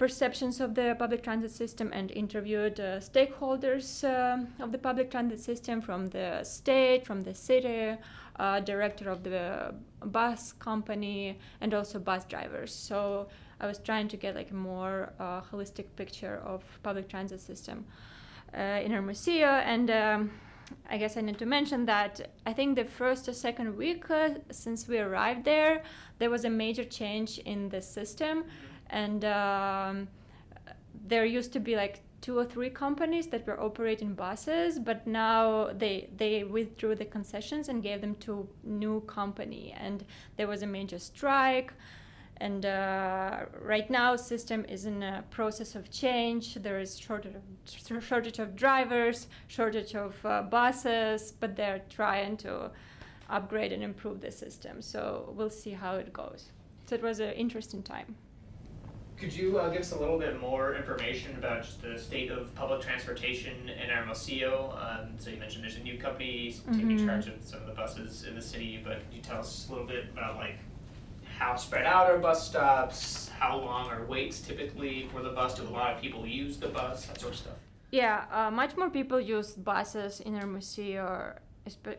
perceptions 0.00 0.62
of 0.62 0.74
the 0.74 0.96
public 0.98 1.22
transit 1.22 1.50
system 1.50 1.90
and 1.92 2.10
interviewed 2.12 2.80
uh, 2.80 2.98
stakeholders 3.00 4.02
uh, 4.02 4.64
of 4.64 4.72
the 4.72 4.78
public 4.78 5.10
transit 5.10 5.38
system 5.38 5.82
from 5.82 6.06
the 6.06 6.42
state, 6.42 7.06
from 7.06 7.22
the 7.22 7.34
city, 7.34 7.94
uh, 8.36 8.60
director 8.60 9.10
of 9.10 9.22
the 9.22 9.74
bus 10.06 10.52
company, 10.52 11.38
and 11.60 11.74
also 11.74 11.98
bus 11.98 12.24
drivers. 12.24 12.74
So 12.74 13.28
I 13.60 13.66
was 13.66 13.78
trying 13.78 14.08
to 14.08 14.16
get 14.16 14.34
like 14.34 14.50
a 14.50 14.54
more 14.54 15.12
uh, 15.20 15.42
holistic 15.42 15.84
picture 15.96 16.40
of 16.46 16.64
public 16.82 17.06
transit 17.06 17.42
system 17.42 17.84
uh, 18.56 18.84
in 18.84 18.90
Hermosillo 18.92 19.54
and. 19.74 19.90
Um, 19.90 20.30
I 20.88 20.98
guess 20.98 21.16
I 21.16 21.20
need 21.20 21.38
to 21.40 21.46
mention 21.46 21.84
that 21.86 22.30
I 22.46 22.52
think 22.52 22.76
the 22.76 22.84
first 22.84 23.28
or 23.28 23.32
second 23.32 23.76
week 23.76 24.08
uh, 24.08 24.34
since 24.52 24.86
we 24.86 25.00
arrived 25.00 25.44
there, 25.44 25.82
there 26.20 26.30
was 26.30 26.44
a 26.44 26.50
major 26.50 26.84
change 26.84 27.38
in 27.38 27.68
the 27.70 27.82
system 27.82 28.44
and 28.90 29.24
um, 29.24 30.08
there 31.06 31.24
used 31.24 31.52
to 31.52 31.60
be 31.60 31.76
like 31.76 32.02
two 32.20 32.36
or 32.36 32.44
three 32.44 32.68
companies 32.68 33.28
that 33.28 33.46
were 33.46 33.58
operating 33.60 34.14
buses 34.14 34.78
but 34.78 35.06
now 35.06 35.70
they 35.72 36.10
they 36.16 36.44
withdrew 36.44 36.94
the 36.94 37.04
concessions 37.04 37.68
and 37.68 37.82
gave 37.82 38.00
them 38.00 38.14
to 38.16 38.48
new 38.62 39.00
company. 39.02 39.74
And 39.78 40.04
there 40.36 40.46
was 40.46 40.62
a 40.62 40.66
major 40.66 40.98
strike. 40.98 41.72
And 42.42 42.64
uh, 42.64 43.40
right 43.60 43.90
now 43.90 44.16
system 44.16 44.64
is 44.66 44.86
in 44.86 45.02
a 45.02 45.22
process 45.30 45.74
of 45.74 45.90
change. 45.90 46.54
There 46.54 46.80
is 46.80 46.98
shortage 46.98 47.34
of, 47.34 48.02
shortage 48.02 48.38
of 48.38 48.56
drivers 48.56 49.28
shortage 49.48 49.94
of 49.94 50.14
uh, 50.24 50.42
buses 50.42 51.32
but 51.40 51.56
they're 51.56 51.82
trying 51.88 52.36
to 52.38 52.70
upgrade 53.28 53.72
and 53.72 53.82
improve 53.82 54.20
the 54.20 54.30
system. 54.30 54.82
So 54.82 55.32
we'll 55.36 55.50
see 55.50 55.72
how 55.72 55.96
it 55.96 56.12
goes. 56.12 56.50
So 56.86 56.96
it 56.96 57.02
was 57.02 57.20
an 57.20 57.32
interesting 57.32 57.82
time 57.82 58.16
could 59.20 59.34
you 59.34 59.58
uh, 59.58 59.68
give 59.68 59.82
us 59.82 59.92
a 59.92 59.98
little 59.98 60.18
bit 60.18 60.40
more 60.40 60.74
information 60.74 61.36
about 61.36 61.62
just 61.62 61.82
the 61.82 61.98
state 61.98 62.30
of 62.30 62.52
public 62.54 62.80
transportation 62.80 63.68
in 63.68 63.90
Hermosillo? 63.90 64.74
Um, 64.80 65.10
so 65.18 65.28
you 65.28 65.36
mentioned 65.36 65.62
there's 65.62 65.76
a 65.76 65.80
new 65.80 65.98
company 65.98 66.48
mm-hmm. 66.48 66.72
taking 66.72 67.06
charge 67.06 67.28
of 67.28 67.34
some 67.44 67.60
of 67.60 67.66
the 67.66 67.74
buses 67.74 68.24
in 68.24 68.34
the 68.34 68.40
city, 68.40 68.80
but 68.82 69.00
could 69.04 69.14
you 69.14 69.20
tell 69.20 69.40
us 69.40 69.68
a 69.68 69.72
little 69.72 69.86
bit 69.86 70.06
about 70.10 70.36
like 70.36 70.56
how 71.38 71.54
spread 71.54 71.84
out 71.84 72.10
are 72.10 72.18
bus 72.18 72.48
stops? 72.48 73.28
How 73.38 73.58
long 73.58 73.88
are 73.88 74.04
waits 74.06 74.40
typically 74.40 75.08
for 75.12 75.22
the 75.22 75.30
bus? 75.30 75.54
Do 75.54 75.68
a 75.68 75.68
lot 75.68 75.94
of 75.94 76.00
people 76.00 76.26
use 76.26 76.56
the 76.56 76.68
bus? 76.68 77.04
That 77.04 77.20
sort 77.20 77.34
of 77.34 77.38
stuff. 77.38 77.54
Yeah, 77.90 78.24
uh, 78.32 78.50
much 78.50 78.76
more 78.76 78.88
people 78.88 79.20
use 79.20 79.52
buses 79.52 80.20
in 80.20 80.34
Hermosillo 80.34 81.34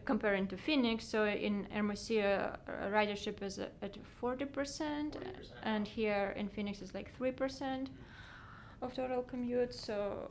comparing 0.05 0.47
to 0.47 0.57
Phoenix. 0.57 1.05
So 1.05 1.25
in 1.25 1.67
Hermosillo, 1.71 2.57
uh, 2.67 2.71
ridership 2.89 3.41
is 3.41 3.59
at 3.59 3.97
40%, 4.21 5.15
and 5.63 5.87
here 5.87 6.33
in 6.35 6.49
Phoenix 6.49 6.81
is 6.81 6.93
like 6.93 7.17
3% 7.17 7.87
of 8.81 8.93
total 8.93 9.21
commute. 9.21 9.73
So 9.73 10.29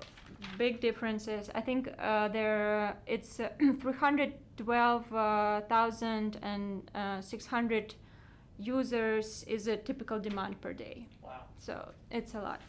big 0.59 0.81
differences. 0.81 1.49
I 1.55 1.61
think 1.61 1.89
uh, 1.99 2.29
there 2.29 2.97
it's 3.07 3.41
uh, 3.41 3.51
312,000 3.81 6.39
and 6.43 6.91
uh, 6.95 7.21
600 7.21 7.95
users 8.59 9.45
is 9.45 9.69
a 9.69 9.77
typical 9.77 10.19
demand 10.19 10.61
per 10.61 10.73
day. 10.73 11.07
Wow. 11.23 11.45
So 11.59 11.93
it's 12.11 12.35
a 12.35 12.41
lot 12.41 12.61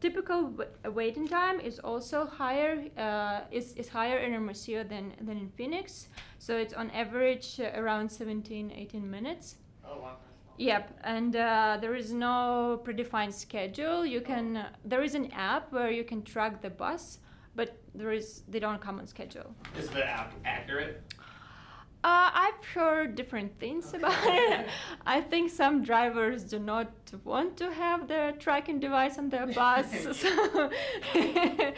typical 0.00 0.52
waiting 0.86 1.26
time 1.26 1.60
is 1.60 1.78
also 1.78 2.26
higher 2.26 2.84
uh, 2.96 3.40
is, 3.50 3.72
is 3.74 3.88
higher 3.88 4.18
in 4.18 4.32
Hermosillo 4.32 4.84
than, 4.84 5.12
than 5.20 5.38
in 5.38 5.50
Phoenix. 5.50 6.08
So 6.38 6.56
it's 6.56 6.74
on 6.74 6.90
average 6.90 7.60
uh, 7.60 7.78
around 7.78 8.10
17, 8.10 8.72
18 8.74 9.10
minutes. 9.10 9.56
Oh 9.86 10.00
wow. 10.00 10.16
Yep, 10.58 10.98
and 11.04 11.36
uh, 11.36 11.78
there 11.80 11.94
is 11.94 12.12
no 12.12 12.80
predefined 12.84 13.32
schedule. 13.32 14.04
You 14.04 14.20
can 14.20 14.56
uh, 14.56 14.68
there 14.84 15.02
is 15.02 15.14
an 15.14 15.30
app 15.32 15.72
where 15.72 15.90
you 15.90 16.02
can 16.02 16.22
track 16.22 16.60
the 16.60 16.70
bus, 16.70 17.18
but 17.54 17.76
there 17.94 18.12
is 18.12 18.42
they 18.48 18.58
don't 18.58 18.80
come 18.80 18.98
on 18.98 19.06
schedule. 19.06 19.54
Is 19.78 19.88
the 19.88 20.04
app 20.04 20.34
accurate? 20.44 21.02
Uh, 22.08 22.30
I've 22.32 22.64
heard 22.74 23.16
different 23.16 23.60
things 23.60 23.92
about 23.92 24.24
it. 24.24 24.66
I 25.06 25.20
think 25.20 25.50
some 25.50 25.82
drivers 25.82 26.42
do 26.42 26.58
not 26.58 26.90
want 27.22 27.58
to 27.58 27.70
have 27.70 28.08
the 28.08 28.34
tracking 28.38 28.80
device 28.80 29.18
on 29.18 29.28
their 29.28 29.46
bus. 29.46 29.86
so, 30.22 30.70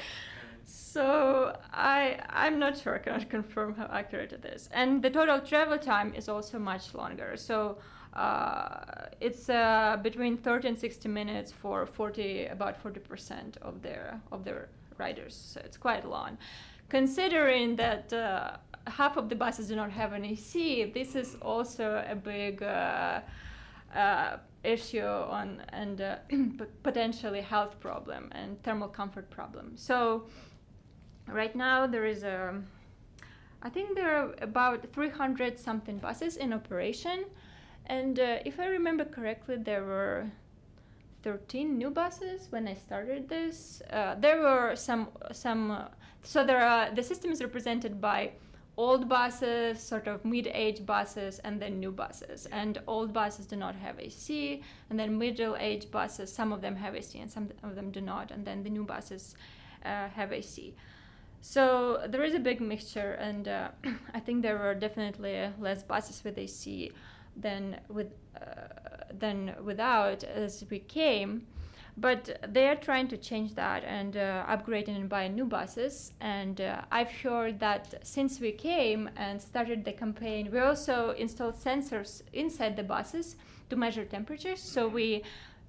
so 0.65 1.59
I 1.73 2.21
I'm 2.29 2.61
not 2.61 2.79
sure 2.79 2.95
I 2.95 2.99
cannot 2.99 3.29
confirm 3.29 3.75
how 3.75 3.89
accurate 3.91 4.33
it 4.33 4.45
is. 4.45 4.69
And 4.73 5.03
the 5.03 5.11
total 5.11 5.41
travel 5.41 5.79
time 5.79 6.15
is 6.15 6.29
also 6.29 6.61
much 6.61 6.95
longer. 6.95 7.37
So 7.37 7.79
uh, 8.15 9.07
it's 9.21 9.49
uh, 9.49 9.99
between 10.01 10.37
30 10.37 10.69
and 10.69 10.79
60 10.79 11.09
minutes 11.09 11.51
for 11.51 11.87
40 11.87 12.47
about 12.47 12.81
40 12.81 13.01
percent 13.01 13.57
of 13.63 13.83
their 13.83 14.21
of 14.31 14.45
their 14.45 14.69
riders. 14.97 15.35
So 15.35 15.61
it's 15.65 15.77
quite 15.77 16.09
long, 16.09 16.39
considering 16.89 17.75
that 17.77 18.13
uh, 18.13 18.59
half 18.87 19.17
of 19.17 19.29
the 19.29 19.35
buses 19.35 19.69
do 19.69 19.77
not 19.77 19.91
have 19.91 20.13
an 20.13 20.25
AC. 20.25 20.91
This 20.93 21.15
is 21.15 21.37
also 21.43 22.05
a 22.09 22.15
big 22.15 22.63
uh, 22.63 23.21
uh, 23.95 24.37
issue 24.63 25.05
on 25.05 25.63
and 25.71 26.01
uh, 26.01 26.17
potentially 26.83 27.41
health 27.41 27.81
problem 27.81 28.31
and 28.33 28.63
thermal 28.63 28.89
comfort 28.89 29.31
problem. 29.31 29.73
So 29.77 30.27
right 31.27 31.55
now 31.55 31.87
there 31.87 32.05
is 32.05 32.23
a, 32.23 32.61
I 33.63 33.69
think 33.69 33.95
there 33.95 34.17
are 34.17 34.35
about 34.41 34.93
300 34.93 35.59
something 35.59 35.99
buses 35.99 36.37
in 36.37 36.53
operation, 36.53 37.27
and 37.87 38.19
uh, 38.19 38.39
if 38.45 38.61
I 38.61 38.67
remember 38.67 39.05
correctly, 39.05 39.57
there 39.57 39.85
were 39.85 40.27
13 41.23 41.77
new 41.77 41.91
buses 41.91 42.47
when 42.51 42.67
I 42.67 42.75
started 42.75 43.29
this. 43.29 43.83
Uh, 43.91 44.15
there 44.15 44.41
were 44.41 44.75
some 44.75 45.09
some 45.33 45.71
uh, 45.71 45.89
so 46.23 46.45
there 46.45 46.63
are 46.63 46.95
the 46.95 47.03
system 47.03 47.31
is 47.31 47.43
represented 47.43 48.01
by 48.01 48.31
old 48.77 49.09
buses, 49.09 49.81
sort 49.83 50.07
of 50.07 50.25
mid-age 50.25 50.87
buses, 50.87 51.39
and 51.41 51.61
then 51.61 51.79
new 51.79 51.93
buses. 51.93 52.47
And 52.53 52.81
old 52.87 53.13
buses 53.13 53.47
do 53.47 53.57
not 53.57 53.75
have 53.75 53.99
AC, 53.99 54.63
and 54.89 54.99
then 54.99 55.19
middle-age 55.19 55.91
buses, 55.91 56.33
some 56.33 56.53
of 56.53 56.61
them 56.61 56.77
have 56.77 56.95
AC 56.95 57.19
and 57.19 57.31
some 57.31 57.51
of 57.63 57.75
them 57.75 57.91
do 57.91 58.01
not, 58.01 58.31
and 58.31 58.45
then 58.45 58.63
the 58.63 58.71
new 58.71 58.85
buses 58.85 59.35
uh, 59.85 60.09
have 60.09 60.33
AC. 60.33 60.75
So 61.43 62.03
there 62.07 62.23
is 62.23 62.35
a 62.35 62.39
big 62.39 62.61
mixture, 62.61 63.13
and 63.13 63.49
uh, 63.49 63.69
I 64.15 64.21
think 64.21 64.43
there 64.43 64.59
were 64.59 64.75
definitely 64.75 65.51
less 65.59 65.83
buses 65.83 66.23
with 66.23 66.39
AC 66.39 66.93
than 67.37 67.81
with 67.89 68.13
uh, 68.37 69.05
than 69.19 69.55
without 69.65 70.25
as 70.25 70.65
we 70.71 70.81
came. 70.81 71.47
But 71.97 72.41
they 72.49 72.69
are 72.69 72.77
trying 72.77 73.09
to 73.09 73.17
change 73.17 73.55
that 73.55 73.85
and 73.85 74.17
uh, 74.17 74.45
upgrading 74.47 74.97
and 74.97 75.09
buying 75.09 75.35
new 75.35 75.45
buses. 75.45 76.13
And 76.21 76.61
uh, 76.61 76.83
I've 76.91 77.11
heard 77.11 77.61
that 77.61 78.07
since 78.07 78.41
we 78.41 78.53
came 78.53 79.11
and 79.17 79.41
started 79.41 79.85
the 79.85 79.93
campaign, 79.93 80.51
we 80.51 80.59
also 80.59 81.11
installed 81.11 81.57
sensors 81.57 82.23
inside 82.33 82.77
the 82.77 82.83
buses 82.83 83.37
to 83.69 83.77
measure 83.77 84.05
temperatures. 84.05 84.61
So 84.61 84.89
we 84.89 85.23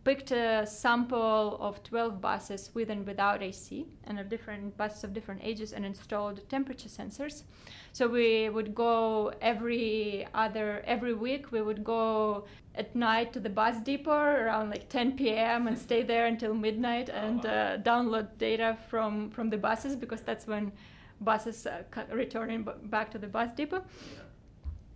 picked 0.03 0.31
a 0.31 0.65
sample 0.65 1.57
of 1.59 1.83
12 1.83 2.19
buses 2.19 2.71
with 2.73 2.89
and 2.89 3.05
without 3.05 3.43
AC 3.43 3.85
and 4.05 4.19
of 4.19 4.29
different 4.29 4.75
buses 4.75 5.03
of 5.03 5.13
different 5.13 5.41
ages 5.43 5.73
and 5.73 5.85
installed 5.85 6.47
temperature 6.49 6.89
sensors. 6.89 7.43
So 7.93 8.07
we 8.07 8.49
would 8.49 8.73
go 8.73 9.33
every 9.41 10.27
other 10.33 10.81
every 10.85 11.13
week 11.13 11.51
we 11.51 11.61
would 11.61 11.83
go 11.83 12.45
at 12.73 12.95
night 12.95 13.33
to 13.33 13.39
the 13.39 13.49
bus 13.49 13.77
depot 13.81 14.11
around 14.11 14.69
like 14.69 14.89
10 14.89 15.17
p.m. 15.17 15.67
and 15.67 15.77
stay 15.77 16.01
there 16.01 16.25
until 16.25 16.53
midnight 16.53 17.09
and 17.09 17.45
uh, 17.45 17.77
download 17.79 18.37
data 18.37 18.77
from 18.89 19.29
from 19.29 19.49
the 19.49 19.57
buses 19.57 19.95
because 19.95 20.21
that's 20.21 20.47
when 20.47 20.71
buses 21.19 21.67
uh, 21.67 21.83
returning 22.11 22.67
back 22.85 23.11
to 23.11 23.19
the 23.19 23.27
bus 23.27 23.51
depot. 23.51 23.83
Yeah. 24.15 24.30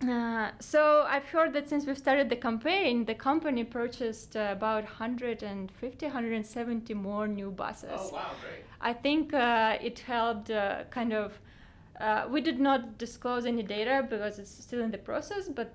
Uh, 0.02 0.50
so 0.60 1.06
I've 1.08 1.24
heard 1.24 1.54
that 1.54 1.68
since 1.68 1.86
we've 1.86 1.96
started 1.96 2.28
the 2.28 2.36
campaign, 2.36 3.06
the 3.06 3.14
company 3.14 3.64
purchased 3.64 4.36
uh, 4.36 4.48
about 4.52 4.84
150, 4.84 6.06
170 6.06 6.94
more 6.94 7.26
new 7.26 7.50
buses. 7.50 7.90
Oh 7.94 8.10
wow, 8.12 8.30
great! 8.42 8.64
I 8.80 8.92
think 8.92 9.32
uh, 9.32 9.78
it 9.80 10.00
helped 10.00 10.50
uh, 10.50 10.84
kind 10.90 11.14
of. 11.14 11.40
Uh, 11.98 12.26
we 12.30 12.42
did 12.42 12.60
not 12.60 12.98
disclose 12.98 13.46
any 13.46 13.62
data 13.62 14.06
because 14.08 14.38
it's 14.38 14.50
still 14.50 14.82
in 14.82 14.90
the 14.90 14.98
process, 14.98 15.48
but 15.48 15.72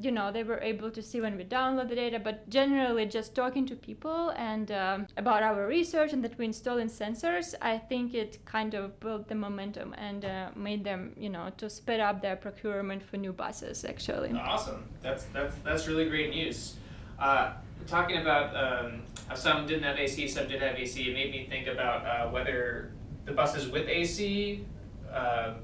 you 0.00 0.10
know 0.10 0.32
they 0.32 0.42
were 0.42 0.58
able 0.60 0.90
to 0.90 1.02
see 1.02 1.20
when 1.20 1.36
we 1.36 1.44
download 1.44 1.88
the 1.88 1.94
data 1.94 2.18
but 2.18 2.48
generally 2.48 3.06
just 3.06 3.34
talking 3.34 3.66
to 3.66 3.76
people 3.76 4.30
and 4.30 4.72
um, 4.72 5.06
about 5.16 5.42
our 5.42 5.66
research 5.66 6.12
and 6.12 6.24
that 6.24 6.36
we 6.38 6.46
install 6.46 6.78
in 6.78 6.88
sensors 6.88 7.54
i 7.60 7.76
think 7.76 8.14
it 8.14 8.38
kind 8.46 8.74
of 8.74 8.98
built 9.00 9.28
the 9.28 9.34
momentum 9.34 9.94
and 9.98 10.24
uh, 10.24 10.48
made 10.56 10.82
them 10.82 11.12
you 11.16 11.28
know 11.28 11.50
to 11.56 11.68
speed 11.68 12.00
up 12.00 12.22
their 12.22 12.36
procurement 12.36 13.02
for 13.02 13.16
new 13.16 13.32
buses 13.32 13.84
actually. 13.84 14.32
Awesome. 14.32 14.84
That's 15.02 15.24
that's 15.26 15.54
that's 15.64 15.86
really 15.88 16.08
great 16.08 16.30
news. 16.30 16.76
Uh, 17.18 17.52
talking 17.86 18.18
about 18.18 18.54
um, 18.56 19.02
how 19.28 19.34
some 19.34 19.66
didn't 19.66 19.84
have 19.84 19.98
ac 19.98 20.28
some 20.28 20.48
did 20.48 20.60
have 20.62 20.76
ac 20.76 21.00
it 21.02 21.14
made 21.14 21.30
me 21.30 21.46
think 21.48 21.66
about 21.66 22.06
uh, 22.06 22.30
whether 22.30 22.90
the 23.24 23.32
buses 23.32 23.68
with 23.68 23.88
ac 23.88 24.64
um, 25.12 25.56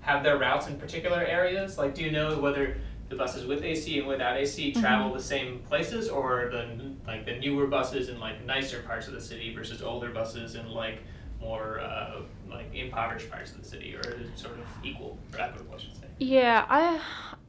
have 0.00 0.22
their 0.22 0.38
routes 0.38 0.66
in 0.68 0.78
particular 0.78 1.22
areas? 1.22 1.78
Like, 1.78 1.94
do 1.94 2.02
you 2.02 2.12
know 2.12 2.38
whether 2.38 2.76
the 3.08 3.16
buses 3.16 3.46
with 3.46 3.62
AC 3.62 3.98
and 3.98 4.06
without 4.08 4.36
AC 4.36 4.72
travel 4.72 5.10
the 5.12 5.20
same 5.20 5.60
places, 5.68 6.08
or 6.08 6.48
the 6.50 6.66
like 7.06 7.24
the 7.24 7.34
newer 7.34 7.66
buses 7.66 8.08
in 8.08 8.18
like 8.20 8.44
nicer 8.44 8.80
parts 8.80 9.08
of 9.08 9.14
the 9.14 9.20
city 9.20 9.52
versus 9.54 9.82
older 9.82 10.10
buses 10.10 10.56
in 10.56 10.72
like 10.74 11.02
more 11.40 11.80
uh, 11.80 12.20
like 12.50 12.74
impoverished 12.74 13.30
parts 13.30 13.52
of 13.52 13.58
the 13.58 13.64
city, 13.68 13.94
or 13.94 14.02
sort 14.34 14.58
of 14.58 14.66
equal 14.82 15.18
or 15.34 15.40
equitable, 15.40 15.74
I 15.76 15.78
should 15.80 15.96
say? 15.96 16.06
Yeah, 16.18 16.64
I 16.68 17.00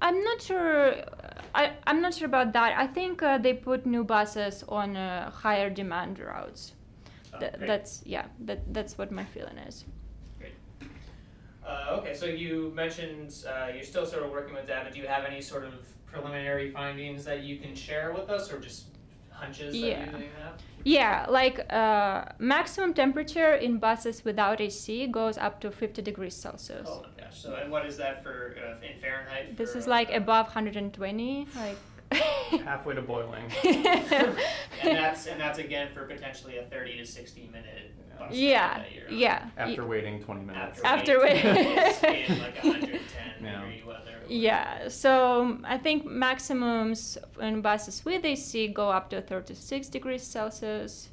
I'm 0.02 0.24
not 0.24 0.42
sure. 0.42 0.96
I 1.56 1.74
I'm 1.88 2.02
not 2.02 2.14
sure 2.14 2.28
about 2.28 2.54
that. 2.54 2.78
I 2.78 2.88
think 2.88 3.24
uh, 3.24 3.38
they 3.38 3.54
put 3.54 3.86
new 3.86 4.04
buses 4.04 4.64
on 4.68 4.96
uh, 4.98 5.32
higher 5.32 5.70
demand 5.70 6.20
routes. 6.20 6.74
Oh, 7.34 7.40
Th- 7.40 7.52
great. 7.54 7.68
that's 7.68 8.04
yeah. 8.06 8.26
That 8.40 8.74
that's 8.74 8.98
what 8.98 9.12
my 9.12 9.26
feeling 9.26 9.58
is. 9.58 9.86
Great. 11.68 11.76
Uh, 11.76 12.00
okay, 12.00 12.14
so 12.14 12.26
you 12.26 12.72
mentioned 12.76 13.46
uh, 13.48 13.68
you're 13.74 13.84
still 13.84 14.06
sort 14.06 14.24
of 14.24 14.32
working 14.32 14.56
with 14.56 14.68
data. 14.68 14.90
Do 14.92 15.00
you 15.00 15.08
have 15.08 15.26
any 15.26 15.42
sort 15.42 15.64
of 15.66 15.74
preliminary 16.06 16.72
findings 16.72 17.26
that 17.26 17.44
you 17.44 17.58
can 17.58 17.76
share 17.76 18.14
with 18.14 18.30
us, 18.30 18.52
or 18.52 18.60
just 18.60 18.86
hunches 19.30 19.74
that 19.74 19.78
Yeah. 19.78 20.06
you 20.06 20.12
that 20.12 20.20
you 20.20 20.30
have? 20.44 20.62
Yeah, 20.84 21.26
like 21.28 21.72
uh, 21.74 22.26
maximum 22.40 22.94
temperature 22.94 23.56
in 23.56 23.78
buses 23.78 24.24
without 24.24 24.62
AC 24.62 25.08
goes 25.08 25.38
up 25.38 25.60
to 25.62 25.72
50 25.72 26.02
degrees 26.02 26.34
Celsius. 26.34 26.88
Oh 26.90 27.04
my 27.04 27.24
gosh! 27.24 27.42
So, 27.42 27.56
and 27.56 27.70
what 27.72 27.86
is 27.86 27.98
that 27.98 28.24
for 28.24 28.56
uh, 28.58 28.86
in 28.86 29.00
Fahrenheit? 29.02 29.58
This 29.58 29.74
for, 29.74 29.80
is 29.80 29.88
like 29.88 30.10
uh, 30.10 30.18
above 30.18 30.46
120. 30.48 31.48
Like. 31.56 31.78
Halfway 32.64 32.96
to 32.96 33.02
boiling. 33.02 33.52
and 33.66 34.38
that's 34.82 35.26
and 35.28 35.42
that's 35.42 35.60
again 35.60 35.90
for 35.94 36.06
potentially 36.06 36.56
a 36.56 36.64
30 36.64 37.00
to 37.00 37.06
60 37.06 37.50
minute 37.52 37.92
bus 38.20 38.34
yeah, 38.34 38.80
that 38.80 38.94
you're 38.94 39.08
on. 39.08 39.18
yeah. 39.18 39.50
After 39.58 39.86
waiting 39.86 40.24
20 40.24 40.42
minutes. 40.46 40.82
After 40.84 41.20
waiting 41.22 41.56
waiting. 41.56 42.36
in 42.36 42.40
like 42.40 42.56
110 42.64 43.00
Yeah. 43.42 43.62
degree 43.62 43.84
weather. 43.88 44.16
Yeah, 44.28 44.88
so 44.90 45.42
um, 45.42 45.66
I 45.68 45.78
think 45.78 46.06
maximums 46.06 47.18
in 47.40 47.62
buses 47.62 48.04
with 48.04 48.26
AC 48.26 48.68
go 48.70 48.90
up 48.90 49.10
to 49.12 49.22
36 49.22 49.88
degrees 49.90 50.24
Celsius, 50.24 51.10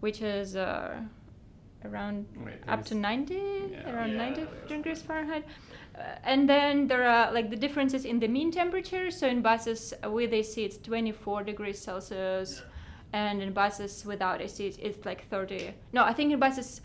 which 0.00 0.20
is 0.22 0.56
uh, 0.56 1.00
around 1.84 2.26
Wait, 2.44 2.54
up 2.66 2.84
to 2.86 2.94
90, 2.94 3.34
Yeah. 3.34 3.94
around 3.94 4.12
Yeah, 4.12 4.16
90 4.30 4.46
degrees 4.68 5.02
Fahrenheit. 5.02 5.44
Uh, 5.96 6.02
and 6.24 6.48
then 6.48 6.86
there 6.88 7.04
are 7.08 7.32
like 7.32 7.50
the 7.50 7.56
differences 7.56 8.04
in 8.04 8.18
the 8.20 8.28
mean 8.28 8.50
temperature. 8.50 9.10
So 9.10 9.26
in 9.28 9.42
buses 9.42 9.94
with 10.04 10.32
AC, 10.32 10.64
it's 10.64 10.78
24 10.78 11.44
degrees 11.44 11.78
Celsius, 11.78 12.62
Yeah. 12.64 12.64
And 13.12 13.42
in 13.42 13.52
buses 13.52 14.04
without 14.04 14.40
AC, 14.40 14.66
it's, 14.66 15.04
like 15.04 15.28
30. 15.28 15.74
No, 15.92 16.04
I 16.04 16.12
think 16.12 16.32
in 16.32 16.38
buses. 16.38 16.80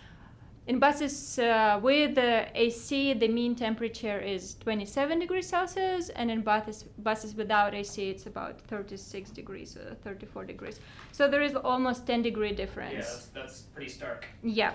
In 0.65 0.79
buses 0.79 1.39
uh, 1.39 1.77
with 1.83 2.15
the 2.15 2.47
AC, 2.55 3.13
the 3.15 3.27
mean 3.27 3.53
temperature 3.53 4.17
is 4.17 4.55
27 4.55 5.19
degrees 5.19 5.49
Celsius, 5.49 6.07
and 6.07 6.31
in 6.31 6.41
buses 6.41 6.83
buses 6.99 7.35
without 7.35 7.73
AC, 7.75 8.09
it's 8.09 8.27
about 8.27 8.61
36 8.61 9.29
degrees, 9.31 9.75
or 9.75 9.95
34 9.95 10.45
degrees. 10.45 10.79
So 11.11 11.27
there 11.27 11.41
is 11.41 11.53
almost 11.55 12.07
10 12.07 12.21
degree 12.21 12.51
Yeah, 12.51 12.55
difference. 12.55 12.95
that's, 12.95 13.25
that's 13.27 13.61
pretty 13.73 13.89
stark. 13.91 14.25
Yeah. 14.41 14.71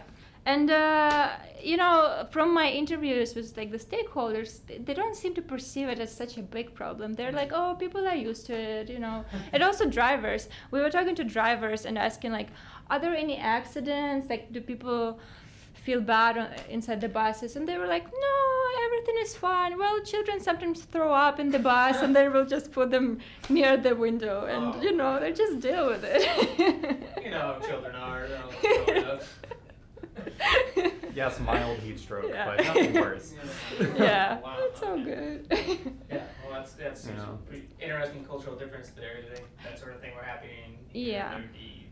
And 0.48 0.70
uh, 0.70 1.28
you 1.62 1.76
know, 1.76 2.26
from 2.30 2.54
my 2.54 2.70
interviews 2.70 3.34
with 3.34 3.54
like 3.58 3.70
the 3.70 3.76
stakeholders, 3.78 4.60
they, 4.66 4.78
they 4.78 4.94
don't 4.94 5.14
seem 5.14 5.34
to 5.34 5.42
perceive 5.42 5.88
it 5.88 6.00
as 6.00 6.10
such 6.10 6.38
a 6.38 6.42
big 6.42 6.74
problem. 6.74 7.12
They're 7.12 7.32
like, 7.32 7.50
"Oh, 7.52 7.76
people 7.78 8.08
are 8.08 8.14
used 8.14 8.46
to 8.46 8.54
it," 8.54 8.88
you 8.88 8.98
know. 8.98 9.26
and 9.52 9.62
also 9.62 9.84
drivers. 9.84 10.48
We 10.70 10.80
were 10.80 10.88
talking 10.88 11.14
to 11.16 11.24
drivers 11.24 11.84
and 11.84 11.98
asking 11.98 12.32
like, 12.32 12.48
"Are 12.88 12.98
there 12.98 13.14
any 13.14 13.36
accidents? 13.36 14.30
Like, 14.30 14.50
do 14.50 14.62
people 14.62 15.20
feel 15.84 16.00
bad 16.00 16.34
inside 16.70 17.02
the 17.02 17.10
buses?" 17.10 17.54
And 17.56 17.68
they 17.68 17.76
were 17.76 17.90
like, 17.96 18.06
"No, 18.06 18.36
everything 18.86 19.16
is 19.20 19.36
fine. 19.36 19.76
Well, 19.78 20.00
children 20.00 20.40
sometimes 20.40 20.84
throw 20.84 21.12
up 21.12 21.38
in 21.38 21.50
the 21.50 21.58
bus, 21.58 22.00
and 22.00 22.16
then 22.16 22.32
we'll 22.32 22.46
just 22.56 22.72
put 22.72 22.90
them 22.90 23.18
near 23.50 23.76
the 23.76 23.94
window, 23.94 24.46
and 24.46 24.64
Oh. 24.76 24.80
you 24.80 24.96
know, 24.96 25.20
they 25.20 25.32
just 25.44 25.60
deal 25.60 25.88
with 25.92 26.04
it." 26.04 26.22
You 27.22 27.32
know 27.32 27.46
how 27.52 27.68
children 27.68 27.94
are. 27.94 28.26
they're 28.28 28.42
all 28.44 28.84
grown 28.86 29.04
up. 29.04 29.22
Yes, 31.14 31.40
mild 31.40 31.78
heat 31.80 31.98
stroke, 31.98 32.26
Yeah. 32.28 32.46
but 32.56 32.64
nothing 32.64 32.94
worse. 32.94 33.34
yeah, 33.96 34.40
Wow, 34.40 34.56
it's 34.60 34.82
all 34.82 34.98
good. 35.02 35.46
Yeah, 35.50 36.22
well, 36.44 36.52
that's 36.52 36.72
that's 36.74 37.06
You 37.06 37.12
a 37.12 37.16
know. 37.16 37.38
pretty 37.48 37.68
interesting 37.80 38.24
cultural 38.24 38.54
difference 38.56 38.90
there. 38.90 39.18
I 39.18 39.34
think 39.34 39.48
that 39.64 39.78
sort 39.80 39.94
of 39.94 40.00
thing 40.00 40.12
we're 40.14 40.22
happening. 40.22 40.78
Yeah. 40.94 41.30
There'd 41.38 41.52
be 41.52 41.86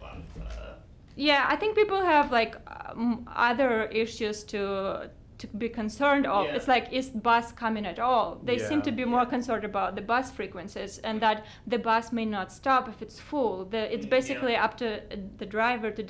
a 0.00 0.02
lot 0.02 0.16
of. 0.16 0.42
Uh, 0.42 0.74
yeah, 1.16 1.44
I 1.48 1.56
think 1.56 1.76
people 1.76 2.00
have 2.02 2.32
like 2.32 2.56
um, 2.66 3.28
other 3.34 3.84
issues 3.84 4.42
to 4.44 5.10
to 5.42 5.46
be 5.48 5.68
concerned 5.68 6.24
of. 6.26 6.46
Yeah. 6.46 6.54
It's 6.56 6.68
like 6.68 6.92
is 6.92 7.08
bus 7.10 7.50
coming 7.52 7.84
at 7.84 7.98
all? 7.98 8.38
They 8.44 8.58
seem 8.58 8.80
to 8.82 8.92
be 8.92 9.04
more 9.04 9.26
concerned 9.26 9.64
about 9.64 9.96
the 9.96 10.02
bus 10.12 10.30
frequencies 10.30 10.98
and 10.98 11.20
that 11.20 11.44
the 11.66 11.78
bus 11.78 12.12
may 12.12 12.24
not 12.24 12.52
stop 12.52 12.88
if 12.88 13.02
it's 13.02 13.18
full. 13.18 13.64
The, 13.64 13.82
it's 13.94 14.06
Mm, 14.06 14.10
basically 14.18 14.52
yeah. 14.52 14.64
up 14.64 14.76
to 14.82 14.88
uh, 14.98 15.16
the 15.38 15.46
driver 15.46 15.90
to 15.90 16.02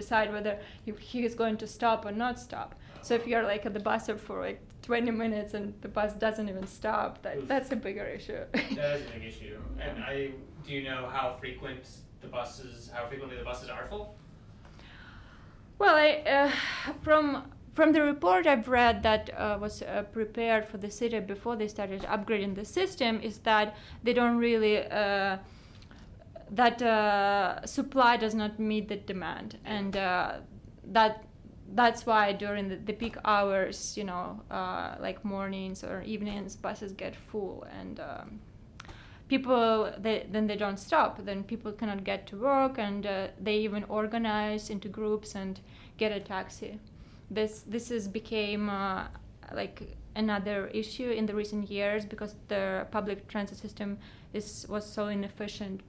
decide 0.00 0.28
whether 0.36 0.58
he, 0.84 0.92
he 1.00 1.24
is 1.24 1.34
going 1.34 1.56
to 1.58 1.66
stop 1.66 2.04
or 2.04 2.12
not 2.12 2.38
stop. 2.38 2.74
So 3.00 3.14
if 3.14 3.26
you're 3.26 3.42
like 3.42 3.64
at 3.64 3.72
the 3.72 3.80
bus 3.88 4.04
stop 4.04 4.18
for 4.20 4.40
like 4.48 4.60
20 4.82 5.10
minutes 5.10 5.54
and 5.54 5.72
the 5.80 5.88
bus 5.88 6.12
doesn't 6.12 6.48
even 6.48 6.66
stop, 6.66 7.22
that, 7.22 7.48
that's 7.48 7.70
a 7.72 7.76
bigger 7.76 8.04
issue. 8.04 8.40
that 8.52 8.96
is 9.00 9.06
a 9.08 9.12
big 9.14 9.24
issue. 9.32 9.58
And 9.80 10.04
I 10.04 10.30
do 10.66 10.72
you 10.76 10.82
know 10.90 11.08
how 11.16 11.36
frequent 11.40 11.84
the 12.22 12.28
buses, 12.28 12.90
how 12.94 13.06
frequently 13.08 13.36
the 13.38 13.44
buses 13.44 13.68
are 13.70 13.86
full? 13.88 14.14
Well, 15.78 15.94
I, 15.96 16.10
uh, 16.36 16.50
from 17.02 17.24
from 17.74 17.92
the 17.92 18.02
report 18.02 18.46
I've 18.46 18.68
read 18.68 19.02
that 19.02 19.30
uh, 19.36 19.58
was 19.60 19.82
uh, 19.82 20.04
prepared 20.12 20.66
for 20.66 20.78
the 20.78 20.90
city 20.90 21.18
before 21.20 21.56
they 21.56 21.68
started 21.68 22.02
upgrading 22.02 22.54
the 22.54 22.64
system, 22.64 23.20
is 23.20 23.38
that 23.38 23.76
they 24.02 24.12
don't 24.12 24.36
really 24.38 24.78
uh, 24.86 25.38
that 26.50 26.80
uh, 26.80 27.66
supply 27.66 28.16
does 28.16 28.34
not 28.34 28.58
meet 28.60 28.88
the 28.88 28.96
demand, 28.96 29.58
and 29.64 29.96
uh, 29.96 30.36
that 30.92 31.24
that's 31.74 32.06
why 32.06 32.32
during 32.32 32.68
the, 32.68 32.76
the 32.76 32.92
peak 32.92 33.16
hours, 33.24 33.96
you 33.96 34.04
know, 34.04 34.40
uh, 34.50 34.94
like 35.00 35.24
mornings 35.24 35.82
or 35.82 36.02
evenings, 36.02 36.56
buses 36.56 36.92
get 36.92 37.14
full 37.16 37.66
and. 37.80 38.00
Um, 38.00 38.40
people 39.26 39.90
they, 39.98 40.26
then 40.30 40.46
they 40.46 40.54
don't 40.54 40.78
stop 40.78 41.24
then 41.24 41.42
people 41.42 41.72
cannot 41.72 42.04
get 42.04 42.26
to 42.26 42.36
work 42.36 42.78
and 42.78 43.06
uh, 43.06 43.28
they 43.40 43.56
even 43.56 43.82
organize 43.84 44.68
into 44.68 44.86
groups 44.86 45.34
and 45.34 45.60
get 45.96 46.12
a 46.12 46.20
taxi 46.20 46.78
this 47.30 47.62
this 47.66 47.90
is 47.90 48.08
became 48.08 48.68
uh, 48.68 49.04
like 49.52 49.96
another 50.16 50.68
issue 50.68 51.10
in 51.10 51.26
the 51.26 51.34
recent 51.34 51.70
years 51.70 52.04
because 52.04 52.36
the 52.48 52.86
public 52.90 53.26
transit 53.28 53.58
system 53.58 53.98
is 54.32 54.66
was 54.68 54.84
so 54.86 55.08
inefficient 55.08 55.80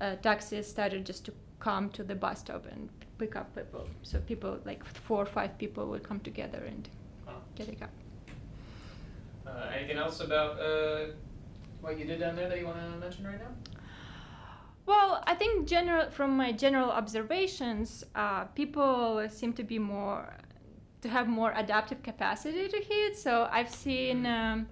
uh, 0.00 0.16
taxis 0.16 0.66
started 0.68 1.04
just 1.04 1.24
to 1.24 1.32
come 1.60 1.88
to 1.90 2.02
the 2.02 2.14
bus 2.14 2.40
stop 2.40 2.66
and 2.72 2.88
pick 3.18 3.36
up 3.36 3.54
people 3.54 3.86
so 4.02 4.18
people 4.20 4.58
like 4.64 4.84
four 4.84 5.22
or 5.22 5.26
five 5.26 5.56
people 5.58 5.86
would 5.88 6.02
come 6.02 6.20
together 6.20 6.62
and 6.66 6.88
Huh. 7.26 7.32
get 7.56 7.68
a 7.68 7.74
cab 7.74 7.90
Uh, 9.46 9.70
anything 9.76 9.98
else 9.98 10.20
about 10.20 10.58
uh, 10.58 11.06
what 11.82 11.98
you 11.98 12.04
did 12.06 12.20
down 12.20 12.34
there 12.36 12.48
that 12.48 12.58
you 12.58 12.66
want 12.66 12.78
to 12.78 12.98
mention 12.98 13.26
right 13.26 13.38
now? 13.38 13.52
Well, 14.86 15.22
I 15.26 15.34
think 15.34 15.66
general 15.68 16.10
from 16.10 16.36
my 16.36 16.52
general 16.52 16.90
observations, 16.90 18.04
uh, 18.14 18.44
people 18.54 19.26
seem 19.30 19.52
to 19.54 19.62
be 19.62 19.78
more 19.78 20.32
to 21.04 21.10
have 21.10 21.28
more 21.28 21.52
adaptive 21.54 22.02
capacity 22.02 22.66
to 22.66 22.78
heat. 22.78 23.14
So 23.14 23.46
I've 23.52 23.68
seen 23.68 24.24
um, 24.24 24.66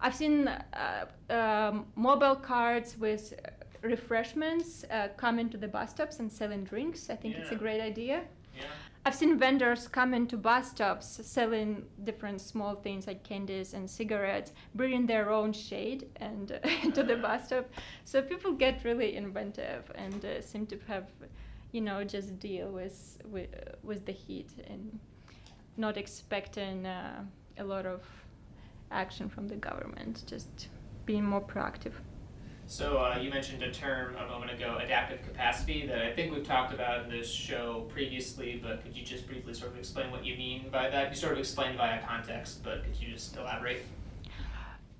I've 0.00 0.14
seen 0.14 0.48
uh, 0.48 1.04
um, 1.28 1.84
mobile 1.94 2.36
carts 2.36 2.96
with 2.96 3.34
refreshments 3.82 4.84
uh, 4.90 5.08
come 5.18 5.38
into 5.38 5.58
the 5.58 5.68
bus 5.68 5.90
stops 5.90 6.20
and 6.20 6.32
selling 6.32 6.64
drinks. 6.64 7.10
I 7.10 7.16
think 7.16 7.36
it's 7.36 7.52
a 7.52 7.60
great 7.64 7.82
idea. 7.82 8.22
Yeah. 8.56 8.64
I've 9.04 9.14
seen 9.14 9.38
vendors 9.38 9.88
come 9.88 10.14
into 10.14 10.38
bus 10.38 10.70
stops 10.70 11.20
selling 11.22 11.84
different 12.02 12.40
small 12.40 12.74
things 12.74 13.06
like 13.06 13.22
candies 13.22 13.74
and 13.74 13.88
cigarettes, 13.88 14.52
bringing 14.74 15.04
their 15.06 15.30
own 15.30 15.52
shade 15.52 16.08
and 16.16 16.48
to 16.94 17.02
the 17.02 17.16
bus 17.16 17.46
stop. 17.46 17.66
So 18.06 18.22
people 18.22 18.52
get 18.52 18.84
really 18.84 19.16
inventive 19.16 19.92
and 19.94 20.24
uh, 20.24 20.40
seem 20.40 20.64
to 20.68 20.78
have, 20.88 21.06
you 21.72 21.82
know, 21.82 22.04
just 22.04 22.38
deal 22.38 22.70
with 22.70 23.18
with, 23.30 23.50
with 23.82 24.06
the 24.06 24.12
heat 24.12 24.50
and 24.66 24.98
not 25.78 25.96
expecting 25.96 26.86
uh, 26.86 27.22
a 27.58 27.64
lot 27.64 27.86
of 27.86 28.02
action 28.90 29.28
from 29.28 29.48
the 29.48 29.56
government. 29.56 30.24
Just 30.26 30.68
being 31.06 31.24
more 31.24 31.40
proactive. 31.40 31.92
So 32.66 32.98
uh, 32.98 33.18
you 33.18 33.30
mentioned 33.30 33.62
a 33.62 33.72
term 33.72 34.14
a 34.16 34.26
moment 34.26 34.52
ago, 34.52 34.78
adaptive 34.78 35.22
capacity, 35.22 35.86
that 35.86 36.02
I 36.02 36.12
think 36.12 36.34
we've 36.34 36.46
talked 36.46 36.74
about 36.74 37.04
in 37.04 37.10
this 37.10 37.30
show 37.30 37.86
previously. 37.88 38.60
But 38.62 38.82
could 38.82 38.94
you 38.94 39.02
just 39.02 39.26
briefly 39.26 39.54
sort 39.54 39.72
of 39.72 39.78
explain 39.78 40.10
what 40.10 40.22
you 40.22 40.36
mean 40.36 40.68
by 40.70 40.90
that? 40.90 41.08
You 41.08 41.16
sort 41.16 41.32
of 41.32 41.38
explained 41.38 41.78
via 41.78 42.02
context, 42.02 42.62
but 42.62 42.84
could 42.84 43.00
you 43.00 43.10
just 43.14 43.34
elaborate? 43.38 43.84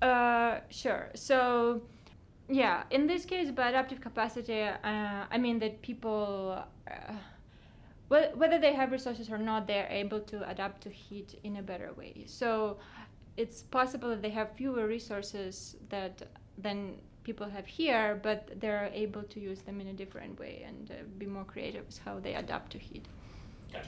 Uh, 0.01 0.61
sure. 0.69 1.11
So, 1.13 1.83
yeah, 2.49 2.83
in 2.89 3.05
this 3.05 3.23
case, 3.25 3.51
by 3.51 3.69
adaptive 3.69 4.01
capacity, 4.01 4.63
uh, 4.63 5.25
I 5.29 5.37
mean 5.37 5.59
that 5.59 5.83
people, 5.83 6.63
whether 8.09 8.59
they 8.59 8.73
have 8.73 8.91
resources 8.91 9.29
or 9.29 9.37
not, 9.37 9.67
they're 9.67 9.87
able 9.89 10.19
to 10.21 10.49
adapt 10.49 10.81
to 10.83 10.89
heat 10.89 11.39
in 11.43 11.57
a 11.57 11.61
better 11.61 11.93
way. 11.93 12.25
So, 12.27 12.77
it's 13.37 13.63
possible 13.63 14.09
that 14.09 14.21
they 14.21 14.31
have 14.31 14.51
fewer 14.51 14.85
resources 14.85 15.77
that 15.89 16.23
than 16.57 16.95
people 17.23 17.47
have 17.47 17.67
here, 17.67 18.19
but 18.21 18.59
they're 18.59 18.89
able 18.93 19.23
to 19.23 19.39
use 19.39 19.61
them 19.61 19.79
in 19.79 19.87
a 19.87 19.93
different 19.93 20.39
way 20.39 20.65
and 20.67 20.91
uh, 20.91 20.95
be 21.17 21.25
more 21.25 21.43
creative 21.43 21.85
with 21.85 21.99
how 21.99 22.19
they 22.19 22.33
adapt 22.35 22.71
to 22.71 22.77
heat. 22.77 23.05
Gotcha. 23.71 23.87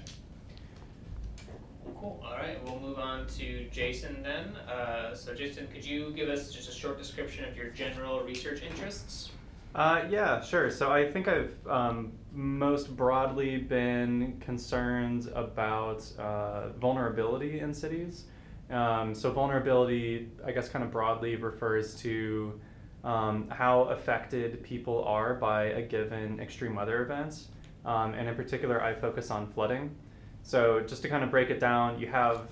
Cool. 2.00 2.24
All 2.24 2.38
right, 2.38 2.64
we'll 2.64 2.80
move 2.80 3.00
on 3.00 3.26
to 3.40 3.68
Jason 3.70 4.22
then. 4.22 4.56
Uh, 4.56 5.16
so, 5.16 5.34
Jason, 5.34 5.68
could 5.74 5.84
you 5.84 6.12
give 6.12 6.30
us 6.30 6.52
just 6.52 6.70
a 6.70 6.72
short 6.72 6.98
description 6.98 7.46
of 7.46 7.58
your 7.58 7.70
general 7.70 8.22
research 8.22 8.62
interests? 8.62 9.32
Uh, 9.74 10.04
yeah, 10.10 10.42
sure. 10.42 10.70
So 10.70 10.92
I 10.92 11.10
think 11.10 11.28
I've 11.28 11.56
um, 11.68 12.12
most 12.34 12.96
broadly 12.96 13.58
been 13.58 14.38
concerned 14.42 15.32
about 15.34 16.04
uh, 16.20 16.70
vulnerability 16.80 17.62
in 17.62 17.74
cities. 17.74 18.26
Um, 18.70 19.16
so 19.16 19.32
vulnerability, 19.32 20.30
I 20.46 20.52
guess, 20.52 20.68
kind 20.68 20.84
of 20.84 20.92
broadly 20.92 21.36
refers 21.38 21.96
to 22.02 22.60
um, 23.04 23.48
how 23.50 23.84
affected 23.84 24.62
people 24.62 25.04
are 25.06 25.36
by 25.36 25.66
a 25.66 25.82
given 25.82 26.40
extreme 26.40 26.76
weather 26.76 27.04
event. 27.04 27.48
Um, 27.86 28.14
and 28.14 28.28
in 28.28 28.36
particular, 28.36 28.82
I 28.82 28.94
focus 28.94 29.32
on 29.32 29.52
flooding. 29.52 29.96
So 30.44 30.82
just 30.82 31.02
to 31.04 31.10
kind 31.10 31.24
of 31.24 31.32
break 31.32 31.50
it 31.50 31.60
down, 31.60 31.98
you 32.00 32.08
have 32.08 32.48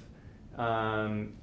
um, 0.58 1.34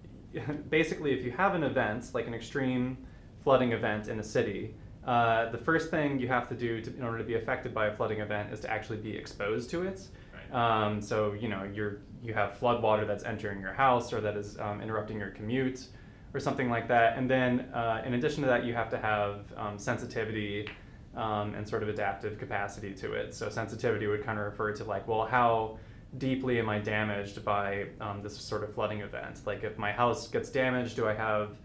basically 0.70 1.12
if 1.12 1.24
you 1.24 1.30
have 1.30 1.54
an 1.54 1.62
event 1.62 2.06
like 2.14 2.26
an 2.26 2.34
extreme 2.34 2.98
flooding 3.42 3.72
event 3.72 4.08
in 4.08 4.18
a 4.18 4.24
city, 4.24 4.74
uh, 5.06 5.50
the 5.50 5.58
first 5.58 5.90
thing 5.90 6.18
you 6.18 6.28
have 6.28 6.48
to 6.48 6.54
do 6.54 6.80
to, 6.80 6.94
in 6.96 7.02
order 7.02 7.18
to 7.18 7.24
be 7.24 7.34
affected 7.34 7.74
by 7.74 7.86
a 7.86 7.96
flooding 7.96 8.20
event 8.20 8.52
is 8.52 8.60
to 8.60 8.70
actually 8.70 8.98
be 8.98 9.16
exposed 9.16 9.70
to 9.70 9.82
it. 9.82 10.06
Right. 10.52 10.84
Um, 10.84 11.00
so 11.00 11.32
you 11.32 11.48
know 11.48 11.64
you're 11.64 11.98
you 12.22 12.34
have 12.34 12.58
flood 12.58 12.82
water 12.82 13.06
that's 13.06 13.24
entering 13.24 13.60
your 13.60 13.72
house 13.72 14.12
or 14.12 14.20
that 14.20 14.36
is 14.36 14.58
um, 14.58 14.80
interrupting 14.80 15.18
your 15.18 15.30
commute 15.30 15.86
or 16.34 16.40
something 16.40 16.70
like 16.70 16.86
that. 16.88 17.16
And 17.16 17.28
then 17.28 17.60
uh, 17.72 18.02
in 18.04 18.14
addition 18.14 18.42
to 18.42 18.48
that, 18.48 18.64
you 18.64 18.74
have 18.74 18.90
to 18.90 18.98
have 18.98 19.52
um, 19.56 19.78
sensitivity 19.78 20.68
um, 21.16 21.54
and 21.54 21.66
sort 21.66 21.82
of 21.82 21.88
adaptive 21.88 22.38
capacity 22.38 22.92
to 22.94 23.12
it. 23.14 23.34
So 23.34 23.48
sensitivity 23.48 24.06
would 24.06 24.24
kind 24.24 24.38
of 24.38 24.44
refer 24.44 24.72
to 24.72 24.84
like, 24.84 25.08
well, 25.08 25.26
how 25.26 25.78
deeply 26.18 26.58
am 26.58 26.68
I 26.68 26.78
damaged 26.78 27.44
by 27.44 27.86
um, 28.00 28.22
this 28.22 28.36
sort 28.36 28.62
of 28.62 28.74
flooding 28.74 29.00
event? 29.00 29.40
Like 29.46 29.64
if 29.64 29.78
my 29.78 29.92
house 29.92 30.28
gets 30.28 30.50
damaged, 30.50 30.96
do 30.96 31.08
I 31.08 31.14
have 31.14 31.56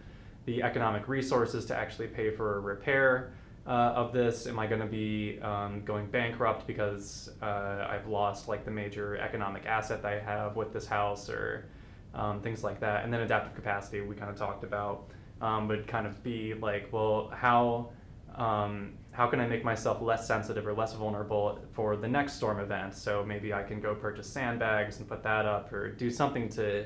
the 0.45 0.63
economic 0.63 1.07
resources 1.07 1.65
to 1.65 1.75
actually 1.75 2.07
pay 2.07 2.31
for 2.31 2.57
a 2.57 2.59
repair 2.59 3.33
uh, 3.67 3.93
of 3.95 4.13
this? 4.13 4.47
Am 4.47 4.59
I 4.59 4.67
going 4.67 4.81
to 4.81 4.87
be 4.87 5.39
um, 5.41 5.83
going 5.83 6.07
bankrupt 6.07 6.67
because 6.67 7.31
uh, 7.41 7.87
I've 7.89 8.07
lost 8.07 8.47
like 8.47 8.65
the 8.65 8.71
major 8.71 9.17
economic 9.17 9.65
asset 9.65 10.01
that 10.03 10.13
I 10.13 10.19
have 10.19 10.55
with 10.55 10.71
this 10.71 10.85
house 10.85 11.29
or 11.29 11.65
um, 12.13 12.41
things 12.41 12.63
like 12.63 12.79
that? 12.79 13.03
And 13.03 13.13
then 13.13 13.21
adaptive 13.21 13.55
capacity 13.55 14.01
we 14.01 14.15
kind 14.15 14.29
of 14.29 14.37
talked 14.37 14.63
about 14.63 15.09
um, 15.41 15.67
would 15.67 15.87
kind 15.87 16.07
of 16.07 16.23
be 16.23 16.53
like, 16.53 16.89
well, 16.91 17.31
how 17.33 17.89
um, 18.35 18.93
how 19.11 19.27
can 19.27 19.39
I 19.39 19.47
make 19.47 19.63
myself 19.63 20.01
less 20.01 20.27
sensitive 20.27 20.67
or 20.67 20.73
less 20.73 20.93
vulnerable 20.93 21.59
for 21.71 21.95
the 21.95 22.07
next 22.07 22.33
storm 22.33 22.59
event? 22.59 22.93
So 22.93 23.23
maybe 23.25 23.53
I 23.53 23.63
can 23.63 23.79
go 23.79 23.95
purchase 23.95 24.27
sandbags 24.27 24.99
and 24.99 25.07
put 25.07 25.23
that 25.23 25.45
up, 25.45 25.71
or 25.71 25.89
do 25.89 26.11
something 26.11 26.49
to 26.49 26.85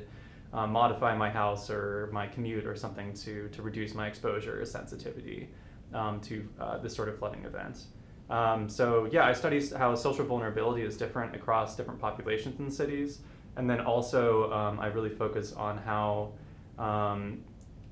uh, 0.53 0.65
modify 0.65 1.15
my 1.15 1.29
house 1.29 1.69
or 1.69 2.09
my 2.11 2.27
commute 2.27 2.65
or 2.65 2.75
something 2.75 3.13
to, 3.13 3.49
to 3.49 3.61
reduce 3.61 3.93
my 3.93 4.07
exposure 4.07 4.61
or 4.61 4.65
sensitivity 4.65 5.49
um, 5.93 6.19
to 6.21 6.47
uh, 6.59 6.77
this 6.77 6.95
sort 6.95 7.09
of 7.09 7.17
flooding 7.19 7.45
event. 7.45 7.85
Um, 8.29 8.69
so 8.69 9.07
yeah, 9.11 9.25
I 9.25 9.33
study 9.33 9.65
how 9.69 9.95
social 9.95 10.25
vulnerability 10.25 10.83
is 10.83 10.97
different 10.97 11.35
across 11.35 11.75
different 11.75 11.99
populations 11.99 12.59
in 12.59 12.69
cities, 12.69 13.19
and 13.55 13.69
then 13.69 13.81
also 13.81 14.51
um, 14.51 14.79
I 14.79 14.87
really 14.87 15.09
focus 15.09 15.53
on 15.53 15.77
how 15.77 16.31
um, 16.77 17.43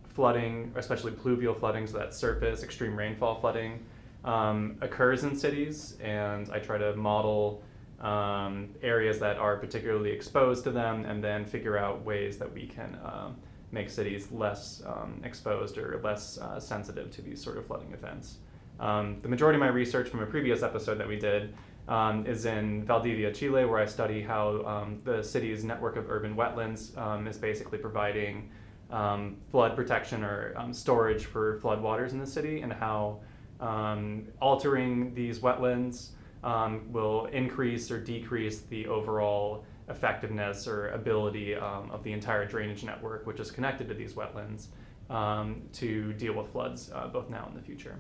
flooding, 0.10 0.72
especially 0.76 1.12
pluvial 1.12 1.56
flooding, 1.56 1.88
so 1.88 1.98
that 1.98 2.14
surface 2.14 2.64
extreme 2.64 2.96
rainfall 2.96 3.40
flooding, 3.40 3.84
um, 4.26 4.78
occurs 4.82 5.24
in 5.24 5.36
cities, 5.36 5.98
and 6.02 6.50
I 6.52 6.60
try 6.60 6.78
to 6.78 6.96
model 6.96 7.64
um, 8.02 8.70
areas 8.84 9.18
that 9.20 9.38
are 9.38 9.58
particularly 9.58 10.12
exposed 10.12 10.64
to 10.66 10.72
them, 10.72 11.06
and 11.06 11.24
then 11.24 11.46
figure 11.46 11.78
out 11.78 12.04
ways 12.06 12.38
that 12.38 12.54
we 12.54 12.68
can 12.68 12.98
um, 13.04 13.36
make 13.72 13.90
cities 13.90 14.32
less 14.32 14.84
um, 14.86 15.20
exposed 15.24 15.78
or 15.78 16.00
less 16.04 16.38
uh, 16.38 16.60
sensitive 16.60 17.10
to 17.12 17.22
these 17.22 17.42
sort 17.44 17.58
of 17.58 17.66
flooding 17.66 17.92
events. 17.94 18.38
Um, 18.80 19.18
the 19.24 19.28
majority 19.28 19.58
of 19.58 19.62
my 19.62 19.70
research 19.70 20.10
from 20.10 20.22
a 20.22 20.26
previous 20.26 20.62
episode 20.62 21.00
that 21.00 21.08
we 21.08 21.18
did 21.18 21.56
um, 21.88 22.26
is 22.28 22.46
in 22.46 22.84
Valdivia, 22.86 23.34
Chile, 23.34 23.66
where 23.66 23.80
I 23.80 23.86
study 23.86 24.22
how 24.22 24.88
the 25.04 25.24
city's 25.24 25.64
network 25.64 25.96
of 25.96 26.10
urban 26.10 26.36
wetlands 26.36 27.28
is 27.28 27.38
basically 27.38 27.80
providing 27.80 28.52
flood 28.90 29.76
protection 29.76 30.24
or 30.24 30.56
storage 30.72 31.26
for 31.26 31.60
floodwaters 31.60 32.12
in 32.12 32.20
the 32.20 32.28
city, 32.28 32.62
and 32.62 32.72
how 32.72 33.22
altering 34.40 35.16
these 35.16 35.40
wetlands 35.40 36.10
um, 36.44 36.92
will 36.92 37.26
increase 37.28 37.92
or 37.92 38.00
decrease 38.00 38.62
the 38.62 38.88
overall 38.88 39.66
effectiveness 39.90 40.68
or 40.68 40.90
ability 40.90 41.56
um, 41.56 41.90
of 41.92 42.04
the 42.04 42.12
entire 42.12 42.46
drainage 42.46 42.84
network, 42.84 43.26
which 43.26 43.40
is 43.40 43.52
connected 43.52 43.88
to 43.88 43.94
these 43.94 44.14
wetlands, 44.14 44.68
um, 45.10 45.62
to 45.74 46.14
deal 46.14 46.34
with 46.34 46.52
floods 46.52 46.92
uh, 46.94 47.08
both 47.08 47.30
now 47.30 47.46
and 47.46 47.56
in 47.56 47.62
the 47.62 47.66
future. 47.66 47.98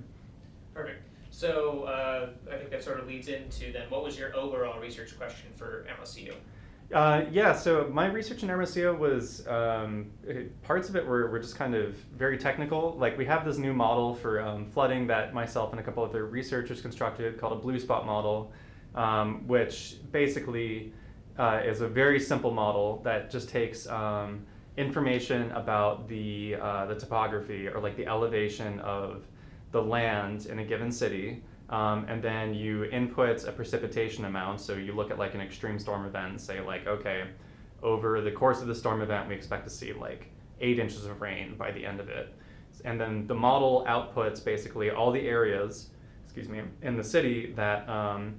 Perfect. 0.74 1.04
So 1.30 1.84
uh, 1.84 2.30
I 2.52 2.58
think 2.58 2.70
that 2.72 2.84
sort 2.84 3.00
of 3.00 3.08
leads 3.08 3.28
into 3.28 3.72
then 3.72 3.90
what 3.90 4.04
was 4.04 4.18
your 4.18 4.36
overall 4.36 4.80
research 4.80 5.18
question 5.18 5.50
for 5.56 5.86
Hermosillo? 5.88 6.36
Uh, 6.94 7.26
yeah, 7.32 7.54
so 7.54 7.90
my 7.92 8.06
research 8.06 8.44
in 8.44 8.50
Hermosillo 8.50 8.96
was 8.96 9.46
um, 9.48 10.10
parts 10.64 10.88
of 10.88 10.96
it 10.96 11.06
were, 11.06 11.30
were 11.30 11.40
just 11.40 11.58
kind 11.58 11.76
of 11.76 11.98
very 12.16 12.38
technical. 12.38 12.96
Like 12.98 13.18
we 13.18 13.26
have 13.26 13.44
this 13.44 13.58
new 13.58 13.74
model 13.74 14.16
for 14.16 14.40
um, 14.42 14.66
flooding 14.68 15.06
that 15.08 15.34
myself 15.34 15.72
and 15.72 15.82
a 15.82 15.84
couple 15.84 16.04
other 16.04 16.26
researchers 16.26 16.82
constructed 16.82 17.38
called 17.38 17.54
a 17.54 17.62
blue 17.62 17.78
spot 17.78 18.06
model, 18.06 18.54
um, 18.96 19.46
which 19.48 19.98
basically 20.14 20.94
uh, 21.38 21.62
is 21.66 21.82
a 21.82 21.88
very 21.90 22.22
simple 22.22 22.52
model 22.52 23.02
that 23.04 23.30
just 23.30 23.50
takes 23.50 23.86
um, 23.88 24.46
information 24.78 25.52
about 25.52 26.08
the 26.08 26.56
uh, 26.56 26.86
the 26.86 26.96
topography 26.96 27.68
or 27.68 27.82
like 27.82 27.98
the 27.98 28.08
elevation 28.08 28.80
of 28.80 29.26
the 29.72 29.82
land 29.82 30.46
in 30.46 30.60
a 30.60 30.64
given 30.64 30.90
city. 30.90 31.44
Um, 31.70 32.06
and 32.08 32.24
then 32.24 32.54
you 32.54 32.86
input 32.86 33.44
a 33.44 33.52
precipitation 33.52 34.26
amount. 34.26 34.62
So 34.62 34.74
you 34.74 34.94
look 34.94 35.12
at 35.12 35.20
like 35.20 35.34
an 35.34 35.42
extreme 35.42 35.80
storm 35.80 36.06
event 36.06 36.32
and 36.32 36.42
say 36.42 36.62
like, 36.62 36.88
okay, 36.88 37.26
over 37.84 38.22
the 38.22 38.32
course 38.32 38.62
of 38.62 38.68
the 38.68 38.76
storm 38.76 39.02
event, 39.02 39.28
we 39.28 39.36
expect 39.36 39.66
to 39.66 39.70
see 39.70 39.94
like 39.94 40.30
eight 40.62 40.80
inches 40.80 41.06
of 41.06 41.22
rain 41.22 41.56
by 41.58 41.72
the 41.72 41.86
end 41.86 42.00
of 42.00 42.10
it. 42.10 42.34
And 42.86 43.00
then 43.00 43.28
the 43.28 43.36
model 43.36 43.86
outputs 43.88 44.44
basically 44.44 44.92
all 44.92 45.12
the 45.12 45.28
areas, 45.28 45.90
excuse 46.24 46.48
me, 46.48 46.62
in 46.82 46.96
the 46.96 47.04
city 47.04 47.54
that 47.56 47.88
um, 47.90 48.36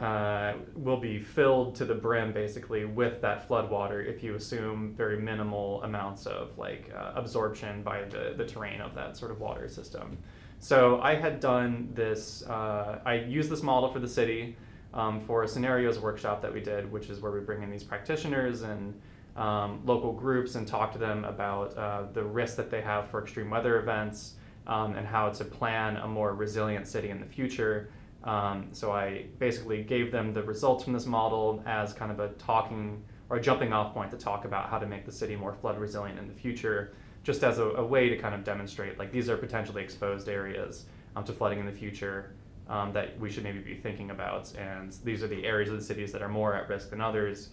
uh, 0.00 0.54
will 0.74 1.00
be 1.00 1.18
filled 1.18 1.74
to 1.76 1.84
the 1.84 1.94
brim 1.94 2.32
basically 2.32 2.84
with 2.84 3.20
that 3.20 3.46
flood 3.46 3.70
water 3.70 4.00
if 4.00 4.22
you 4.22 4.34
assume 4.34 4.94
very 4.96 5.20
minimal 5.20 5.82
amounts 5.82 6.26
of 6.26 6.56
like 6.56 6.90
uh, 6.96 7.12
absorption 7.14 7.82
by 7.82 8.02
the, 8.04 8.34
the 8.36 8.44
terrain 8.44 8.80
of 8.80 8.94
that 8.94 9.16
sort 9.16 9.30
of 9.30 9.40
water 9.40 9.68
system. 9.68 10.18
So 10.60 11.00
I 11.00 11.14
had 11.14 11.40
done 11.40 11.90
this, 11.94 12.42
uh, 12.46 12.98
I 13.04 13.14
used 13.14 13.50
this 13.50 13.62
model 13.62 13.92
for 13.92 14.00
the 14.00 14.08
city 14.08 14.56
um, 14.92 15.20
for 15.20 15.44
a 15.44 15.48
scenarios 15.48 15.98
workshop 15.98 16.42
that 16.42 16.52
we 16.52 16.60
did, 16.60 16.90
which 16.90 17.10
is 17.10 17.20
where 17.20 17.30
we 17.30 17.40
bring 17.40 17.62
in 17.62 17.70
these 17.70 17.84
practitioners 17.84 18.62
and 18.62 19.00
um, 19.36 19.80
local 19.84 20.12
groups 20.12 20.56
and 20.56 20.66
talk 20.66 20.92
to 20.92 20.98
them 20.98 21.24
about 21.24 21.76
uh, 21.76 22.02
the 22.12 22.22
risks 22.22 22.56
that 22.56 22.70
they 22.70 22.80
have 22.80 23.08
for 23.08 23.22
extreme 23.22 23.50
weather 23.50 23.78
events 23.78 24.34
um, 24.66 24.96
and 24.96 25.06
how 25.06 25.28
to 25.28 25.44
plan 25.44 25.96
a 25.98 26.08
more 26.08 26.34
resilient 26.34 26.88
city 26.88 27.10
in 27.10 27.20
the 27.20 27.26
future. 27.26 27.90
Um, 28.24 28.68
so 28.72 28.90
I 28.90 29.26
basically 29.38 29.84
gave 29.84 30.10
them 30.10 30.34
the 30.34 30.42
results 30.42 30.82
from 30.82 30.92
this 30.92 31.06
model 31.06 31.62
as 31.66 31.92
kind 31.92 32.10
of 32.10 32.18
a 32.18 32.28
talking 32.30 33.02
or 33.30 33.36
a 33.36 33.40
jumping 33.40 33.72
off 33.72 33.94
point 33.94 34.10
to 34.10 34.16
talk 34.16 34.44
about 34.44 34.68
how 34.68 34.78
to 34.78 34.86
make 34.86 35.06
the 35.06 35.12
city 35.12 35.36
more 35.36 35.54
flood 35.54 35.78
resilient 35.78 36.18
in 36.18 36.26
the 36.26 36.34
future 36.34 36.94
just 37.28 37.44
as 37.44 37.58
a, 37.58 37.64
a, 37.64 37.84
way 37.84 38.08
to 38.08 38.16
kind 38.16 38.34
of 38.34 38.42
demonstrate 38.42 38.98
like 38.98 39.12
these 39.12 39.28
are 39.28 39.36
potentially 39.36 39.82
exposed 39.82 40.30
areas 40.30 40.86
um, 41.14 41.22
to 41.24 41.30
flooding 41.30 41.60
in 41.60 41.66
the 41.66 41.78
future 41.84 42.32
um, 42.70 42.90
that 42.94 43.20
we 43.20 43.28
should 43.30 43.44
maybe 43.44 43.58
be 43.58 43.74
thinking 43.74 44.10
about, 44.10 44.50
and 44.56 44.96
these 45.04 45.22
are 45.22 45.28
the 45.28 45.44
areas 45.44 45.68
of 45.68 45.76
the 45.76 45.84
cities 45.84 46.10
that 46.12 46.22
are 46.22 46.28
more 46.30 46.54
at 46.54 46.70
risk 46.70 46.88
than 46.88 47.02
others. 47.02 47.50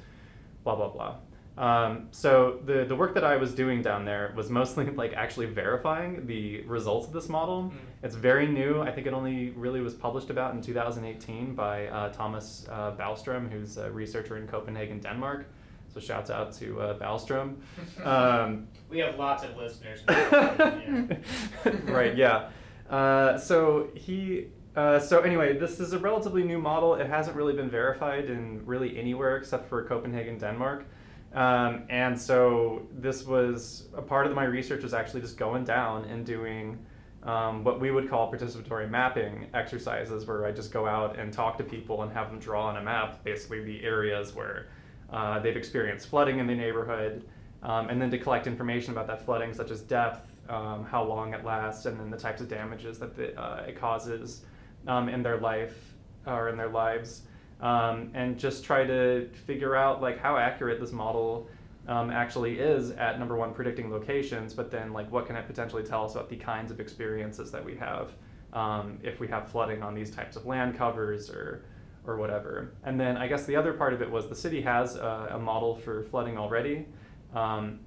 Blah 0.63 0.75
blah 0.75 0.89
blah. 0.95 1.15
Um, 1.57 2.07
so 2.11 2.59
the 2.65 2.85
the 2.85 2.95
work 2.95 3.13
that 3.15 3.25
I 3.25 3.35
was 3.35 3.53
doing 3.53 3.81
down 3.81 4.05
there 4.05 4.33
was 4.33 4.49
mostly 4.49 4.85
like 5.01 5.11
actually 5.11 5.47
verifying 5.47 6.25
the 6.25 6.61
results 6.61 7.07
of 7.07 7.11
this 7.11 7.27
model. 7.27 7.63
Mm. 7.63 7.77
It's 8.03 8.15
very 8.15 8.47
new. 8.47 8.81
I 8.81 8.91
think 8.93 9.07
it 9.07 9.13
only 9.13 9.49
really 9.51 9.81
was 9.81 9.93
published 9.93 10.29
about 10.29 10.53
in 10.53 10.61
2018 10.61 11.53
by 11.53 11.87
uh, 11.87 12.13
Thomas 12.13 12.65
uh, 12.71 12.93
Balstrom, 12.97 13.51
who's 13.51 13.75
a 13.75 13.91
researcher 13.91 14.37
in 14.37 14.47
Copenhagen, 14.47 15.01
Denmark. 15.01 15.47
So 15.95 16.01
shouts 16.01 16.29
out 16.29 16.51
to 16.57 16.81
uh, 16.81 16.99
Balstrom. 16.99 17.55
Um, 18.03 18.67
we 18.89 18.99
have 18.99 19.17
lots 19.17 19.43
of 19.43 19.55
listeners. 19.55 20.03
right. 21.85 22.15
Yeah. 22.15 22.49
Uh, 22.89 23.37
so 23.37 23.89
he. 23.95 24.47
Uh, 24.75 24.99
so 24.99 25.21
anyway, 25.21 25.57
this 25.57 25.79
is 25.79 25.93
a 25.93 25.97
relatively 25.97 26.43
new 26.43 26.59
model. 26.59 26.95
It 26.95 27.07
hasn't 27.07 27.37
really 27.37 27.53
been 27.53 27.69
verified 27.69 28.29
in 28.29 28.65
really 28.65 28.99
anywhere 28.99 29.37
except 29.37 29.69
for 29.69 29.85
Copenhagen, 29.85 30.37
Denmark. 30.37 30.85
Um, 31.33 31.83
and 31.89 32.19
so 32.19 32.85
this 32.91 33.25
was 33.25 33.87
a 33.95 34.01
part 34.01 34.27
of 34.27 34.33
my 34.33 34.43
research 34.43 34.83
was 34.83 34.93
actually 34.93 35.21
just 35.21 35.37
going 35.37 35.63
down 35.63 36.03
and 36.05 36.25
doing 36.25 36.77
um, 37.23 37.63
what 37.63 37.79
we 37.79 37.89
would 37.89 38.09
call 38.09 38.31
participatory 38.31 38.89
mapping 38.89 39.47
exercises, 39.53 40.25
where 40.25 40.45
I 40.45 40.51
just 40.51 40.73
go 40.73 40.85
out 40.85 41.17
and 41.17 41.31
talk 41.31 41.57
to 41.57 41.63
people 41.63 42.03
and 42.03 42.11
have 42.11 42.29
them 42.29 42.39
draw 42.39 42.67
on 42.67 42.77
a 42.77 42.81
map 42.83 43.23
basically 43.23 43.63
the 43.63 43.83
areas 43.83 44.35
where 44.35 44.67
uh, 45.11 45.39
they've 45.39 45.57
experienced 45.57 46.07
flooding 46.07 46.39
in 46.39 46.47
the 46.47 46.55
neighborhood, 46.55 47.25
um, 47.63 47.89
and 47.89 48.01
then 48.01 48.11
to 48.11 48.17
collect 48.17 48.47
information 48.47 48.91
about 48.91 49.07
that 49.07 49.25
flooding, 49.25 49.53
such 49.53 49.71
as 49.71 49.81
depth, 49.81 50.29
um, 50.49 50.85
how 50.85 51.03
long 51.03 51.33
it 51.33 51.43
lasts, 51.43 51.85
and 51.85 51.99
then 51.99 52.09
the 52.09 52.17
types 52.17 52.41
of 52.41 52.47
damages 52.47 52.99
that 52.99 53.15
the, 53.15 53.39
uh, 53.39 53.65
it 53.67 53.79
causes 53.79 54.41
um, 54.87 55.09
in 55.09 55.23
their 55.23 55.37
life 55.37 55.93
or 56.27 56.49
in 56.49 56.57
their 56.57 56.69
lives, 56.69 57.23
um, 57.61 58.11
and 58.13 58.37
just 58.37 58.63
try 58.63 58.85
to 58.85 59.27
figure 59.45 59.75
out 59.75 60.01
like 60.01 60.19
how 60.19 60.37
accurate 60.37 60.79
this 60.79 60.91
model 60.91 61.47
um, 61.87 62.09
actually 62.09 62.59
is 62.59 62.91
at 62.91 63.19
number 63.19 63.35
one 63.35 63.53
predicting 63.53 63.91
locations, 63.91 64.53
but 64.53 64.71
then 64.71 64.91
like 64.93 65.09
what 65.11 65.25
can 65.27 65.35
it 65.35 65.45
potentially 65.47 65.83
tell 65.83 66.05
us 66.05 66.15
about 66.15 66.29
the 66.29 66.35
kinds 66.35 66.71
of 66.71 66.79
experiences 66.79 67.51
that 67.51 67.63
we 67.63 67.75
have 67.75 68.11
um, 68.53 68.99
if 69.03 69.19
we 69.19 69.27
have 69.27 69.49
flooding 69.49 69.83
on 69.83 69.93
these 69.93 70.09
types 70.09 70.35
of 70.35 70.45
land 70.45 70.77
covers 70.77 71.29
or 71.29 71.65
or 72.07 72.17
whatever. 72.17 72.73
And 72.83 72.99
then 72.99 73.17
I 73.17 73.27
guess 73.27 73.45
the 73.45 73.55
other 73.55 73.73
part 73.73 73.93
of 73.93 74.01
it 74.01 74.09
was 74.09 74.27
the 74.27 74.35
city 74.35 74.61
has 74.61 74.95
a, 74.95 75.29
a 75.31 75.39
model 75.39 75.75
for 75.75 76.03
flooding 76.03 76.37
already, 76.37 76.85
um, 77.33 77.79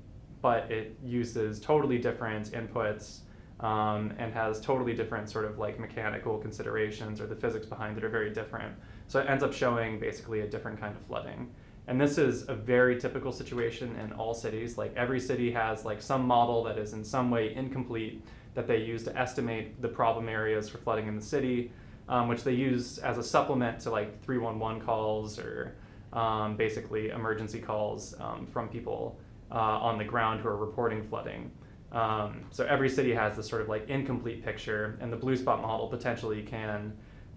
but 0.42 0.70
it 0.70 0.96
uses 1.04 1.60
totally 1.60 1.98
different 1.98 2.50
inputs. 2.52 3.20
Um, 3.60 4.14
and 4.18 4.32
has 4.32 4.60
totally 4.60 4.94
different 4.94 5.28
sort 5.28 5.44
of 5.44 5.58
like 5.58 5.80
mechanical 5.80 6.38
considerations 6.38 7.20
or 7.20 7.26
the 7.26 7.34
physics 7.34 7.66
behind 7.66 7.98
it 7.98 8.04
are 8.04 8.08
very 8.08 8.32
different. 8.32 8.72
So 9.08 9.18
it 9.18 9.28
ends 9.28 9.42
up 9.42 9.52
showing 9.52 9.98
basically 9.98 10.42
a 10.42 10.46
different 10.46 10.78
kind 10.78 10.94
of 10.94 11.02
flooding. 11.08 11.50
And 11.88 11.98
this 11.98 12.18
is 12.18 12.48
a 12.48 12.54
very 12.54 13.00
typical 13.00 13.32
situation 13.32 13.96
in 13.96 14.12
all 14.12 14.34
cities. 14.34 14.78
Like 14.78 14.92
every 14.94 15.18
city 15.18 15.50
has 15.50 15.84
like 15.86 16.02
some 16.02 16.24
model 16.24 16.62
that 16.64 16.78
is 16.78 16.92
in 16.92 17.02
some 17.02 17.30
way 17.30 17.54
incomplete 17.54 18.22
that 18.54 18.66
they 18.66 18.76
use 18.76 19.04
to 19.04 19.18
estimate 19.18 19.80
the 19.80 19.88
problem 19.88 20.28
areas 20.28 20.68
for 20.68 20.78
flooding 20.78 21.08
in 21.08 21.16
the 21.16 21.22
city, 21.22 21.72
um, 22.08 22.28
which 22.28 22.42
they 22.42 22.52
use 22.52 22.98
as 22.98 23.18
a 23.18 23.22
supplement 23.22 23.80
to 23.80 23.90
like 23.90 24.22
311 24.24 24.82
calls 24.82 25.38
or 25.38 25.74
um, 26.12 26.56
basically 26.56 27.10
emergency 27.10 27.60
calls 27.60 28.14
um, 28.20 28.46
from 28.46 28.68
people 28.68 29.18
uh, 29.50 29.54
on 29.54 29.98
the 29.98 30.04
ground 30.04 30.40
who 30.40 30.48
are 30.48 30.56
reporting 30.56 31.02
flooding. 31.02 31.50
Um, 31.92 32.44
so 32.50 32.64
every 32.66 32.88
city 32.88 33.14
has 33.14 33.36
this 33.36 33.48
sort 33.48 33.62
of 33.62 33.68
like 33.68 33.88
incomplete 33.88 34.44
picture, 34.44 34.98
and 35.00 35.12
the 35.12 35.16
blue 35.16 35.36
spot 35.36 35.62
model 35.62 35.88
potentially 35.88 36.42
can 36.42 36.92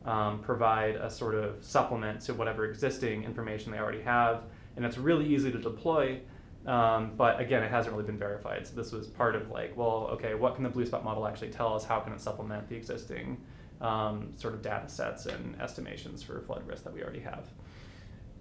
um, 0.05 0.39
provide 0.39 0.95
a 0.95 1.09
sort 1.09 1.35
of 1.35 1.63
supplement 1.63 2.21
to 2.21 2.33
whatever 2.33 2.65
existing 2.65 3.23
information 3.23 3.71
they 3.71 3.77
already 3.77 4.01
have, 4.01 4.43
and 4.75 4.85
it's 4.85 4.97
really 4.97 5.25
easy 5.25 5.51
to 5.51 5.59
deploy. 5.59 6.19
Um, 6.65 7.13
but 7.17 7.39
again, 7.39 7.63
it 7.63 7.71
hasn't 7.71 7.95
really 7.95 8.05
been 8.05 8.19
verified. 8.19 8.67
So 8.67 8.75
this 8.75 8.91
was 8.91 9.07
part 9.07 9.35
of 9.35 9.49
like, 9.49 9.75
well, 9.75 10.09
okay, 10.11 10.35
what 10.35 10.55
can 10.55 10.63
the 10.63 10.69
blue 10.69 10.85
spot 10.85 11.03
model 11.03 11.25
actually 11.25 11.49
tell 11.49 11.73
us? 11.73 11.83
How 11.83 11.99
can 12.01 12.13
it 12.13 12.21
supplement 12.21 12.69
the 12.69 12.75
existing 12.75 13.37
um, 13.81 14.31
sort 14.37 14.53
of 14.53 14.61
data 14.61 14.87
sets 14.87 15.25
and 15.25 15.59
estimations 15.61 16.23
for 16.23 16.39
flood 16.41 16.65
risk 16.67 16.83
that 16.83 16.93
we 16.93 17.01
already 17.01 17.19
have? 17.19 17.49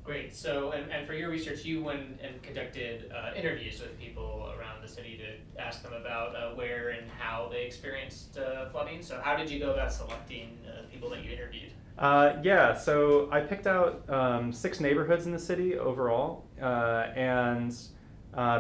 Great. 0.05 0.34
So, 0.34 0.72
and, 0.72 0.91
and 0.91 1.07
for 1.07 1.14
your 1.14 1.30
research, 1.30 1.64
you 1.64 1.84
went 1.84 2.20
and 2.22 2.43
conducted 2.43 3.12
uh, 3.12 3.32
interviews 3.36 3.80
with 3.80 3.99
people 3.99 4.53
around 4.59 4.82
the 4.82 4.88
city 4.88 5.18
to 5.18 5.62
ask 5.62 5.82
them 5.82 5.93
about 5.93 6.34
uh, 6.34 6.55
where 6.55 6.91
and 6.91 7.09
how 7.18 7.49
they 7.51 7.64
experienced 7.64 8.38
uh, 8.38 8.68
flooding. 8.70 9.03
So, 9.03 9.20
how 9.22 9.36
did 9.36 9.51
you 9.51 9.59
go 9.59 9.72
about 9.72 9.93
selecting 9.93 10.59
uh, 10.66 10.82
people 10.91 11.11
that 11.11 11.22
you 11.22 11.30
interviewed? 11.30 11.72
Uh, 11.99 12.36
yeah, 12.43 12.74
so 12.74 13.28
I 13.30 13.41
picked 13.41 13.66
out 13.66 14.03
um, 14.09 14.53
six 14.53 14.80
neighborhoods 14.80 15.26
in 15.26 15.32
the 15.32 15.38
city 15.38 15.76
overall, 15.78 16.47
uh, 16.61 17.09
and 17.14 17.76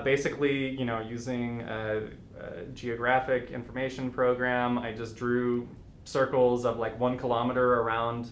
basically, 0.04 0.68
you 0.68 0.84
know, 0.84 1.00
using 1.00 1.62
a, 1.62 2.10
a 2.38 2.64
geographic 2.74 3.50
information 3.50 4.10
program, 4.10 4.78
I 4.78 4.92
just 4.92 5.16
drew 5.16 5.66
circles 6.04 6.64
of 6.64 6.78
like 6.78 6.98
one 6.98 7.18
kilometer 7.18 7.80
around 7.80 8.30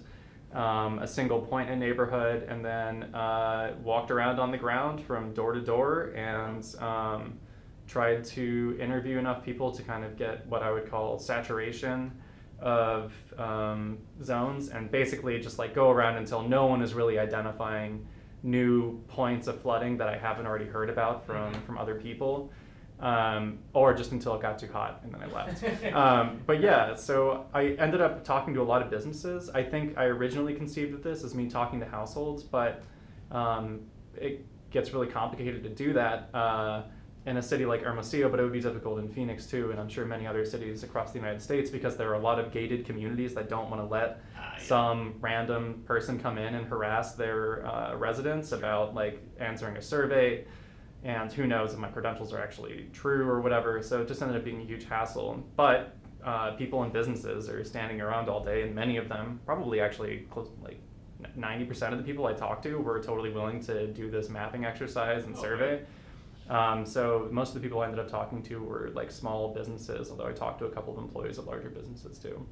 um, 0.52 0.98
a 1.00 1.06
single 1.06 1.40
point 1.40 1.68
in 1.68 1.74
a 1.74 1.86
neighborhood 1.86 2.44
and 2.48 2.64
then 2.64 3.14
uh, 3.14 3.74
walked 3.82 4.10
around 4.10 4.40
on 4.40 4.50
the 4.50 4.56
ground 4.56 5.02
from 5.02 5.34
door 5.34 5.52
to 5.52 5.60
door 5.60 6.12
and 6.16 6.64
um, 6.80 7.38
tried 7.86 8.24
to 8.24 8.76
interview 8.80 9.18
enough 9.18 9.44
people 9.44 9.70
to 9.70 9.82
kind 9.82 10.04
of 10.04 10.16
get 10.16 10.46
what 10.46 10.62
I 10.62 10.70
would 10.70 10.90
call 10.90 11.18
saturation 11.18 12.12
of 12.60 13.12
um, 13.36 13.98
zones 14.22 14.70
and 14.70 14.90
basically 14.90 15.38
just 15.40 15.58
like 15.58 15.74
go 15.74 15.90
around 15.90 16.16
until 16.16 16.42
no 16.42 16.66
one 16.66 16.82
is 16.82 16.94
really 16.94 17.18
identifying 17.18 18.06
new 18.42 18.98
points 19.08 19.48
of 19.48 19.60
flooding 19.60 19.96
that 19.98 20.08
I 20.08 20.16
haven't 20.16 20.46
already 20.46 20.66
heard 20.66 20.90
about 20.90 21.26
from, 21.26 21.52
mm-hmm. 21.52 21.66
from 21.66 21.78
other 21.78 21.94
people 21.94 22.50
um, 23.00 23.58
or 23.72 23.94
just 23.94 24.12
until 24.12 24.34
it 24.34 24.42
got 24.42 24.58
too 24.58 24.68
hot 24.72 25.00
and 25.04 25.12
then 25.12 25.22
I 25.22 25.26
left. 25.26 25.64
um, 25.94 26.40
but 26.46 26.60
yeah, 26.60 26.94
so 26.94 27.46
I 27.54 27.68
ended 27.78 28.00
up 28.00 28.24
talking 28.24 28.54
to 28.54 28.62
a 28.62 28.64
lot 28.64 28.82
of 28.82 28.90
businesses. 28.90 29.50
I 29.50 29.62
think 29.62 29.96
I 29.96 30.04
originally 30.04 30.54
conceived 30.54 30.94
of 30.94 31.02
this 31.02 31.22
as 31.22 31.34
me 31.34 31.48
talking 31.48 31.80
to 31.80 31.86
households, 31.86 32.42
but 32.42 32.82
um, 33.30 33.80
it 34.16 34.44
gets 34.70 34.92
really 34.92 35.06
complicated 35.06 35.62
to 35.62 35.68
do 35.68 35.92
that 35.92 36.28
uh, 36.34 36.82
in 37.26 37.36
a 37.36 37.42
city 37.42 37.66
like 37.66 37.82
Hermosillo, 37.82 38.28
but 38.28 38.40
it 38.40 38.42
would 38.42 38.52
be 38.52 38.60
difficult 38.60 38.98
in 38.98 39.08
Phoenix 39.08 39.46
too, 39.46 39.70
and 39.70 39.78
I'm 39.78 39.88
sure 39.88 40.04
many 40.04 40.26
other 40.26 40.44
cities 40.44 40.82
across 40.82 41.12
the 41.12 41.18
United 41.18 41.40
States 41.40 41.70
because 41.70 41.96
there 41.96 42.10
are 42.10 42.14
a 42.14 42.20
lot 42.20 42.38
of 42.38 42.52
gated 42.52 42.84
communities 42.84 43.34
that 43.34 43.48
don't 43.48 43.70
want 43.70 43.82
to 43.82 43.86
let 43.86 44.22
uh, 44.36 44.40
yeah. 44.56 44.58
some 44.58 45.14
random 45.20 45.82
person 45.86 46.18
come 46.18 46.38
in 46.38 46.54
and 46.54 46.66
harass 46.66 47.14
their 47.14 47.66
uh, 47.66 47.94
residents 47.96 48.52
about 48.52 48.94
like 48.94 49.22
answering 49.38 49.76
a 49.76 49.82
survey 49.82 50.44
and 51.04 51.32
who 51.32 51.46
knows 51.46 51.72
if 51.72 51.78
my 51.78 51.88
credentials 51.88 52.32
are 52.32 52.40
actually 52.40 52.88
true 52.92 53.28
or 53.28 53.40
whatever. 53.40 53.82
So 53.82 54.02
it 54.02 54.08
just 54.08 54.20
ended 54.20 54.36
up 54.36 54.44
being 54.44 54.60
a 54.60 54.64
huge 54.64 54.84
hassle. 54.84 55.44
But 55.56 55.96
uh, 56.24 56.52
people 56.52 56.82
and 56.82 56.92
businesses 56.92 57.48
are 57.48 57.64
standing 57.64 58.00
around 58.00 58.28
all 58.28 58.42
day, 58.42 58.62
and 58.62 58.74
many 58.74 58.96
of 58.96 59.08
them, 59.08 59.40
probably 59.46 59.80
actually 59.80 60.26
close, 60.30 60.50
like 60.62 60.80
90% 61.38 61.92
of 61.92 61.98
the 61.98 62.04
people 62.04 62.26
I 62.26 62.32
talked 62.32 62.64
to, 62.64 62.76
were 62.76 63.00
totally 63.02 63.30
willing 63.30 63.60
to 63.64 63.86
do 63.86 64.10
this 64.10 64.28
mapping 64.28 64.64
exercise 64.64 65.24
and 65.24 65.34
okay. 65.34 65.42
survey. 65.42 65.80
Um, 66.50 66.86
so 66.86 67.28
most 67.30 67.48
of 67.48 67.54
the 67.54 67.60
people 67.60 67.80
I 67.80 67.84
ended 67.84 68.00
up 68.00 68.10
talking 68.10 68.42
to 68.44 68.62
were 68.62 68.90
like 68.94 69.10
small 69.10 69.52
businesses, 69.54 70.10
although 70.10 70.26
I 70.26 70.32
talked 70.32 70.58
to 70.60 70.66
a 70.66 70.70
couple 70.70 70.96
of 70.96 71.02
employees 71.02 71.38
of 71.38 71.46
larger 71.46 71.68
businesses 71.68 72.18
too. 72.18 72.46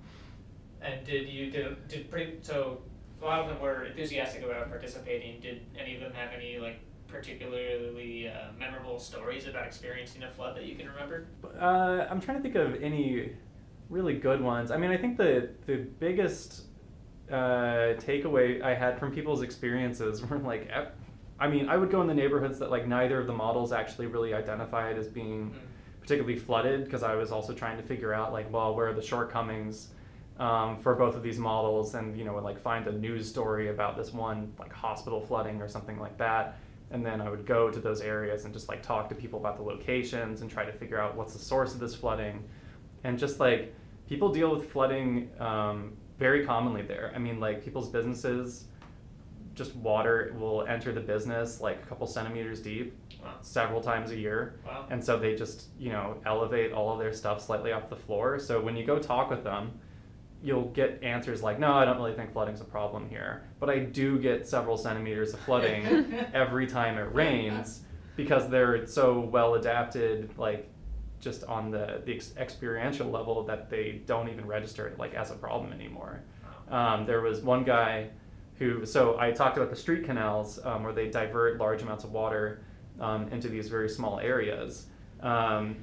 And 0.83 1.05
did 1.05 1.29
you 1.29 1.51
did, 1.51 1.89
did 1.89 2.11
pretty 2.11 2.37
so 2.43 2.83
a 3.23 3.25
lot 3.25 3.41
of 3.41 3.49
them 3.49 3.61
were 3.61 3.85
enthusiastic 3.85 4.43
about 4.45 4.69
participating. 4.69 5.41
Did 5.41 5.63
any 5.79 5.95
of 5.95 6.03
them 6.03 6.13
have 6.13 6.31
any 6.35 6.59
like 6.59 6.81
particularly 7.09 8.29
uh, 8.29 8.53
memorable 8.59 8.99
stories 8.99 9.47
about 9.47 9.67
experiencing 9.67 10.23
a 10.23 10.31
flood 10.31 10.57
that 10.57 10.65
you 10.65 10.77
can 10.77 10.89
remember? 10.89 11.27
Uh, 11.59 12.07
I'm 12.11 12.21
trying 12.21 12.39
to 12.39 12.43
think 12.43 12.55
of 12.55 12.83
any 12.83 13.33
really 13.89 14.15
good 14.15 14.41
ones. 14.41 14.71
I 14.71 14.77
mean, 14.77 14.91
I 14.91 14.97
think 14.97 15.17
the 15.17 15.51
the 15.67 15.77
biggest 15.99 16.63
uh, 17.31 17.95
takeaway 17.99 18.63
I 18.63 18.75
had 18.75 18.99
from 18.99 19.13
people's 19.13 19.43
experiences 19.43 20.23
were 20.29 20.39
like, 20.39 20.71
I 21.39 21.49
mean, 21.49 21.69
I 21.69 21.77
would 21.77 21.91
go 21.91 22.01
in 22.01 22.07
the 22.07 22.15
neighborhoods 22.15 22.59
that 22.59 22.71
like 22.71 22.87
neither 22.87 23.21
of 23.21 23.27
the 23.27 23.33
models 23.33 23.73
actually 23.73 24.07
really 24.07 24.35
identified 24.35 24.99
as 24.99 25.09
being 25.09 25.51
mm-hmm. 25.51 25.59
particularly 26.01 26.39
flooded 26.39 26.85
because 26.85 27.03
I 27.03 27.15
was 27.15 27.33
also 27.33 27.53
trying 27.53 27.77
to 27.77 27.83
figure 27.83 28.13
out 28.13 28.33
like, 28.33 28.53
well, 28.53 28.75
where 28.75 28.89
are 28.89 28.95
the 28.95 29.03
shortcomings. 29.03 29.89
Um, 30.39 30.77
for 30.83 30.95
both 30.95 31.17
of 31.17 31.23
these 31.23 31.39
models, 31.39 31.95
and 31.95 32.15
you 32.15 32.23
know, 32.23 32.37
like 32.37 32.61
find 32.61 32.87
a 32.89 32.93
news 32.93 33.27
story 33.27 33.71
about 33.71 33.97
this 33.97 34.13
one 34.13 34.53
like 34.59 34.71
hospital 34.71 35.19
flooding 35.19 35.63
or 35.63 35.69
something 35.69 35.99
like 35.99 36.19
that, 36.19 36.59
and 36.91 37.05
then 37.05 37.21
I 37.21 37.29
would 37.29 37.47
go 37.47 37.71
to 37.71 37.81
those 37.81 38.01
areas 38.01 38.45
and 38.45 38.55
just 38.55 38.69
like 38.69 38.83
talk 38.83 39.09
to 39.09 39.15
people 39.15 39.39
about 39.39 39.57
the 39.57 39.63
locations 39.63 40.41
and 40.41 40.51
try 40.51 40.65
to 40.65 40.73
figure 40.73 41.01
out 41.01 41.17
what's 41.17 41.33
the 41.33 41.39
source 41.39 41.75
of 41.75 41.81
this 41.81 41.95
flooding, 41.95 42.45
and 43.05 43.19
just 43.19 43.41
like 43.41 43.75
people 44.09 44.33
deal 44.33 44.55
with 44.55 44.71
flooding 44.71 45.31
um, 45.41 45.97
very 46.19 46.47
commonly 46.47 46.83
there. 46.83 47.13
I 47.15 47.19
mean, 47.19 47.41
like 47.41 47.65
people's 47.65 47.89
businesses, 47.89 48.67
just 49.55 49.75
water 49.77 50.35
will 50.39 50.65
enter 50.67 50.93
the 50.93 51.01
business 51.01 51.61
like 51.61 51.83
a 51.83 51.87
couple 51.87 52.07
centimeters 52.07 52.61
deep, 52.61 52.95
wow. 53.23 53.35
several 53.41 53.81
times 53.81 54.11
a 54.13 54.17
year, 54.17 54.61
wow. 54.67 54.87
and 54.91 55.05
so 55.05 55.19
they 55.19 55.35
just 55.35 55.69
you 55.79 55.91
know 55.91 56.19
elevate 56.25 56.73
all 56.73 56.93
of 56.93 56.99
their 56.99 57.13
stuff 57.13 57.45
slightly 57.45 57.73
off 57.73 57.91
the 57.91 57.97
floor. 57.97 58.39
So 58.39 58.61
when 58.61 58.77
you 58.77 58.87
go 58.87 58.99
talk 58.99 59.31
with 59.31 59.43
them 59.43 59.81
you'll 60.43 60.69
get 60.69 61.03
answers 61.03 61.43
like, 61.43 61.59
no, 61.59 61.73
I 61.73 61.85
don't 61.85 61.97
really 61.97 62.15
think 62.15 62.33
flooding's 62.33 62.61
a 62.61 62.65
problem 62.65 63.09
here. 63.09 63.45
But 63.59 63.71
I 63.71 63.81
do 63.81 64.19
get 64.19 64.47
several 64.47 64.77
centimeters 64.77 65.35
of 65.35 65.41
flooding 65.41 65.85
every 66.35 66.67
time 66.67 66.99
it 66.99 67.15
rains 67.15 67.81
because 68.17 68.49
they're 68.49 68.87
so 68.87 69.21
well 69.21 69.55
adapted, 69.55 70.31
like 70.39 70.69
just 71.21 71.45
on 71.45 71.71
the, 71.71 72.03
the 72.05 72.15
ex- 72.15 72.35
experiential 72.37 73.11
level 73.11 73.43
that 73.45 73.71
they 73.71 74.03
don't 74.07 74.29
even 74.29 74.47
register 74.47 74.87
it 74.87 74.99
like 74.99 75.15
as 75.15 75.31
a 75.31 75.35
problem 75.35 75.73
anymore. 75.73 76.23
Um, 76.71 77.07
there 77.07 77.21
was 77.21 77.41
one 77.41 77.65
guy 77.65 78.09
who, 78.59 78.85
so 78.87 79.19
I 79.19 79.31
talked 79.33 79.57
about 79.57 79.71
the 79.71 79.77
street 79.77 80.05
canals 80.05 80.59
um, 80.65 80.83
where 80.83 80.93
they 80.93 81.09
divert 81.09 81.59
large 81.59 81.83
amounts 81.83 82.05
of 82.05 82.13
water 82.13 82.63
um, 83.01 83.29
into 83.29 83.49
these 83.49 83.69
very 83.69 83.89
small 83.89 84.19
areas. 84.19 84.87
Um, 85.21 85.77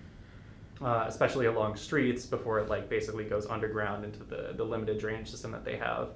uh, 0.81 1.05
especially 1.07 1.45
along 1.45 1.75
streets 1.75 2.25
before 2.25 2.59
it 2.59 2.69
like 2.69 2.89
basically 2.89 3.23
goes 3.23 3.45
underground 3.45 4.03
into 4.03 4.23
the, 4.23 4.53
the 4.55 4.63
limited 4.63 4.99
drainage 4.99 5.29
system 5.29 5.51
that 5.51 5.63
they 5.63 5.77
have. 5.77 6.09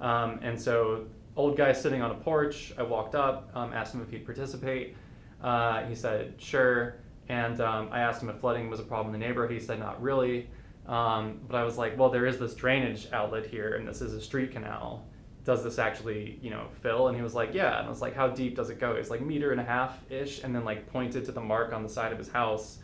Um, 0.00 0.40
and 0.42 0.60
so 0.60 1.06
old 1.36 1.56
guy 1.56 1.72
sitting 1.72 2.02
on 2.02 2.10
a 2.10 2.14
porch, 2.14 2.72
I 2.78 2.82
walked 2.82 3.14
up, 3.14 3.50
um, 3.54 3.72
asked 3.72 3.94
him 3.94 4.02
if 4.02 4.10
he'd 4.10 4.24
participate. 4.24 4.96
Uh, 5.42 5.84
he 5.84 5.94
said, 5.94 6.34
sure. 6.38 6.96
And 7.28 7.60
um, 7.60 7.88
I 7.90 8.00
asked 8.00 8.22
him 8.22 8.28
if 8.28 8.38
flooding 8.38 8.68
was 8.68 8.80
a 8.80 8.84
problem 8.84 9.14
in 9.14 9.20
the 9.20 9.26
neighborhood. 9.26 9.52
He 9.52 9.60
said, 9.60 9.78
not 9.78 10.00
really. 10.00 10.48
Um, 10.86 11.40
but 11.48 11.56
I 11.56 11.64
was 11.64 11.78
like, 11.78 11.98
well, 11.98 12.10
there 12.10 12.26
is 12.26 12.38
this 12.38 12.54
drainage 12.54 13.08
outlet 13.12 13.46
here, 13.46 13.76
and 13.76 13.88
this 13.88 14.02
is 14.02 14.12
a 14.12 14.20
street 14.20 14.52
canal. 14.52 15.06
Does 15.44 15.64
this 15.64 15.78
actually, 15.78 16.38
you 16.42 16.50
know, 16.50 16.66
fill? 16.82 17.08
And 17.08 17.16
he 17.16 17.22
was 17.22 17.34
like, 17.34 17.54
yeah. 17.54 17.78
And 17.78 17.86
I 17.86 17.90
was 17.90 18.02
like, 18.02 18.14
how 18.14 18.28
deep 18.28 18.56
does 18.56 18.70
it 18.70 18.78
go? 18.78 18.92
It's 18.92 19.10
like 19.10 19.22
meter 19.22 19.52
and 19.52 19.60
a 19.60 19.64
half 19.64 19.98
ish, 20.10 20.42
and 20.42 20.54
then 20.54 20.64
like 20.64 20.86
pointed 20.86 21.24
to 21.26 21.32
the 21.32 21.40
mark 21.40 21.72
on 21.72 21.82
the 21.82 21.88
side 21.88 22.12
of 22.12 22.18
his 22.18 22.28
house 22.28 22.78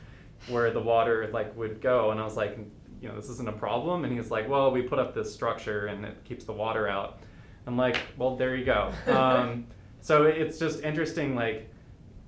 where 0.49 0.71
the 0.71 0.81
water 0.81 1.29
like 1.33 1.57
would 1.57 1.81
go. 1.81 2.11
And 2.11 2.21
I 2.21 2.25
was 2.25 2.37
like, 2.37 2.59
you 3.01 3.09
know, 3.09 3.17
this 3.17 3.29
isn't 3.29 3.49
a 3.49 3.53
problem. 3.53 4.05
And 4.05 4.17
he's 4.17 4.31
like, 4.31 4.49
well, 4.49 4.71
we 4.71 4.83
put 4.83 4.99
up 4.99 5.15
this 5.15 5.33
structure 5.33 5.87
and 5.87 6.05
it 6.05 6.23
keeps 6.25 6.45
the 6.45 6.53
water 6.53 6.89
out. 6.89 7.21
I'm 7.67 7.77
like, 7.77 7.99
well, 8.17 8.37
there 8.37 8.57
you 8.57 8.65
go. 8.65 8.93
Um, 9.09 9.67
so 10.03 10.25
it's 10.25 10.59
just 10.59 10.83
interesting, 10.83 11.35
like 11.35 11.71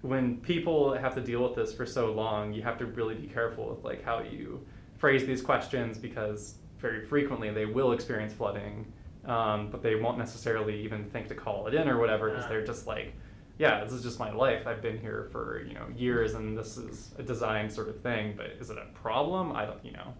when 0.03 0.37
people 0.39 0.93
have 0.93 1.15
to 1.15 1.21
deal 1.21 1.43
with 1.43 1.55
this 1.55 1.73
for 1.73 1.87
so 1.87 2.13
long, 2.13 2.53
you 2.53 2.63
have 2.63 2.77
to 2.79 2.87
really 2.87 3.15
be 3.15 3.27
careful 3.27 3.71
with 3.71 3.83
like 3.83 4.05
how 4.05 4.21
you 4.21 4.65
phrase 4.99 5.25
these 5.25 5.41
questions 5.41 5.97
because 5.97 6.57
very 6.79 7.07
frequently 7.07 7.51
they 7.51 7.65
will 7.65 7.93
experience 7.93 8.33
flooding, 8.33 8.93
um, 9.25 9.71
but 9.71 9.83
they 9.83 9.95
won't 9.95 10.19
necessarily 10.19 10.83
even 10.83 11.05
think 11.11 11.29
to 11.29 11.35
call 11.35 11.67
it 11.67 11.75
in 11.75 11.89
or 11.89 11.99
whatever 11.99 12.29
because 12.29 12.47
they're 12.49 12.67
just 12.67 12.87
like, 12.87 13.15
yeah, 13.59 13.85
this 13.85 13.93
is 13.93 14.03
just 14.03 14.19
my 14.19 14.33
life. 14.33 14.67
I've 14.67 14.83
been 14.83 14.99
here 14.99 15.29
for 15.31 15.63
you 15.67 15.75
know 15.75 15.87
years, 15.95 16.35
and 16.35 16.57
this 16.57 16.77
is 16.77 17.11
a 17.19 17.23
design 17.23 17.71
sort 17.71 17.89
of 17.89 18.01
thing. 18.01 18.35
But 18.37 18.47
is 18.61 18.71
it 18.71 18.79
a 18.79 18.87
problem? 18.95 19.53
I 19.53 19.67
don't, 19.67 19.85
you 19.85 19.93
know, 19.93 20.15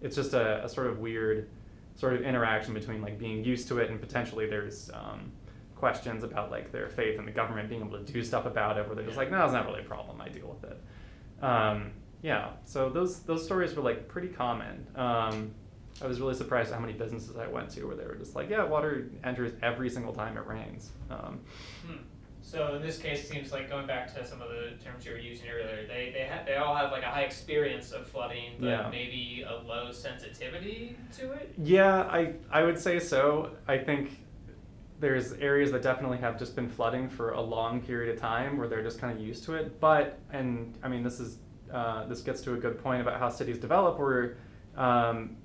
it's 0.00 0.16
just 0.16 0.34
a, 0.34 0.64
a 0.64 0.68
sort 0.68 0.86
of 0.86 0.98
weird 0.98 1.48
sort 1.94 2.14
of 2.14 2.22
interaction 2.22 2.74
between 2.74 3.00
like 3.02 3.18
being 3.18 3.42
used 3.42 3.68
to 3.68 3.78
it 3.78 3.88
and 3.90 3.98
potentially 3.98 4.46
there's 4.46 4.90
um, 4.92 5.32
questions 5.74 6.22
about 6.24 6.50
like 6.50 6.70
their 6.70 6.88
faith 6.90 7.18
in 7.18 7.24
the 7.24 7.30
government 7.30 7.70
being 7.70 7.80
able 7.80 7.98
to 7.98 8.12
do 8.12 8.22
stuff 8.22 8.44
about 8.46 8.76
it, 8.78 8.86
where 8.86 8.94
they're 8.94 9.04
just 9.04 9.16
like, 9.16 9.30
no, 9.30 9.42
it's 9.44 9.52
not 9.54 9.66
really 9.66 9.80
a 9.80 9.84
problem. 9.84 10.20
I 10.20 10.28
deal 10.28 10.46
with 10.48 10.70
it. 10.70 10.80
Um, 11.42 11.92
yeah, 12.22 12.50
so 12.64 12.88
those 12.90 13.20
those 13.20 13.44
stories 13.44 13.74
were 13.74 13.82
like 13.82 14.08
pretty 14.08 14.28
common. 14.28 14.86
Um, 14.96 15.54
I 16.02 16.06
was 16.06 16.20
really 16.20 16.34
surprised 16.34 16.70
at 16.70 16.74
how 16.74 16.80
many 16.80 16.92
businesses 16.92 17.36
I 17.36 17.46
went 17.46 17.70
to 17.70 17.84
where 17.84 17.96
they 17.96 18.04
were 18.04 18.16
just 18.16 18.34
like, 18.34 18.50
yeah, 18.50 18.64
water 18.64 19.08
enters 19.24 19.52
every 19.62 19.88
single 19.88 20.12
time 20.12 20.36
it 20.36 20.46
rains. 20.46 20.90
Um, 21.10 21.40
Hmm. 21.86 21.96
So 22.46 22.76
in 22.76 22.82
this 22.82 22.98
case, 22.98 23.24
it 23.24 23.26
seems 23.26 23.50
like 23.50 23.68
going 23.68 23.88
back 23.88 24.14
to 24.14 24.24
some 24.24 24.40
of 24.40 24.48
the 24.50 24.74
terms 24.82 25.04
you 25.04 25.10
were 25.10 25.18
using 25.18 25.48
earlier, 25.50 25.84
they 25.88 26.12
they 26.14 26.28
ha- 26.30 26.44
they 26.46 26.54
all 26.54 26.76
have 26.76 26.92
like 26.92 27.02
a 27.02 27.06
high 27.10 27.22
experience 27.22 27.90
of 27.90 28.06
flooding, 28.06 28.52
but 28.60 28.66
Yeah. 28.68 28.88
maybe 28.88 29.44
a 29.46 29.56
low 29.66 29.90
sensitivity 29.90 30.96
to 31.16 31.32
it. 31.32 31.52
Yeah, 31.58 32.02
I 32.02 32.34
I 32.52 32.62
would 32.62 32.78
say 32.78 33.00
so. 33.00 33.50
I 33.66 33.78
think 33.78 34.20
there's 35.00 35.32
areas 35.32 35.72
that 35.72 35.82
definitely 35.82 36.18
have 36.18 36.38
just 36.38 36.54
been 36.54 36.68
flooding 36.68 37.08
for 37.08 37.32
a 37.32 37.40
long 37.40 37.80
period 37.82 38.14
of 38.14 38.20
time 38.20 38.56
where 38.58 38.68
they're 38.68 38.84
just 38.84 39.00
kind 39.00 39.12
of 39.18 39.20
used 39.26 39.42
to 39.46 39.54
it. 39.54 39.80
But 39.80 40.20
and 40.32 40.78
I 40.84 40.88
mean 40.88 41.02
this 41.02 41.18
is 41.18 41.38
uh, 41.72 42.06
this 42.06 42.20
gets 42.22 42.42
to 42.42 42.54
a 42.54 42.56
good 42.56 42.78
point 42.80 43.02
about 43.02 43.18
how 43.18 43.28
cities 43.28 43.58
develop. 43.58 43.98
Where 43.98 44.36
um, 44.76 45.36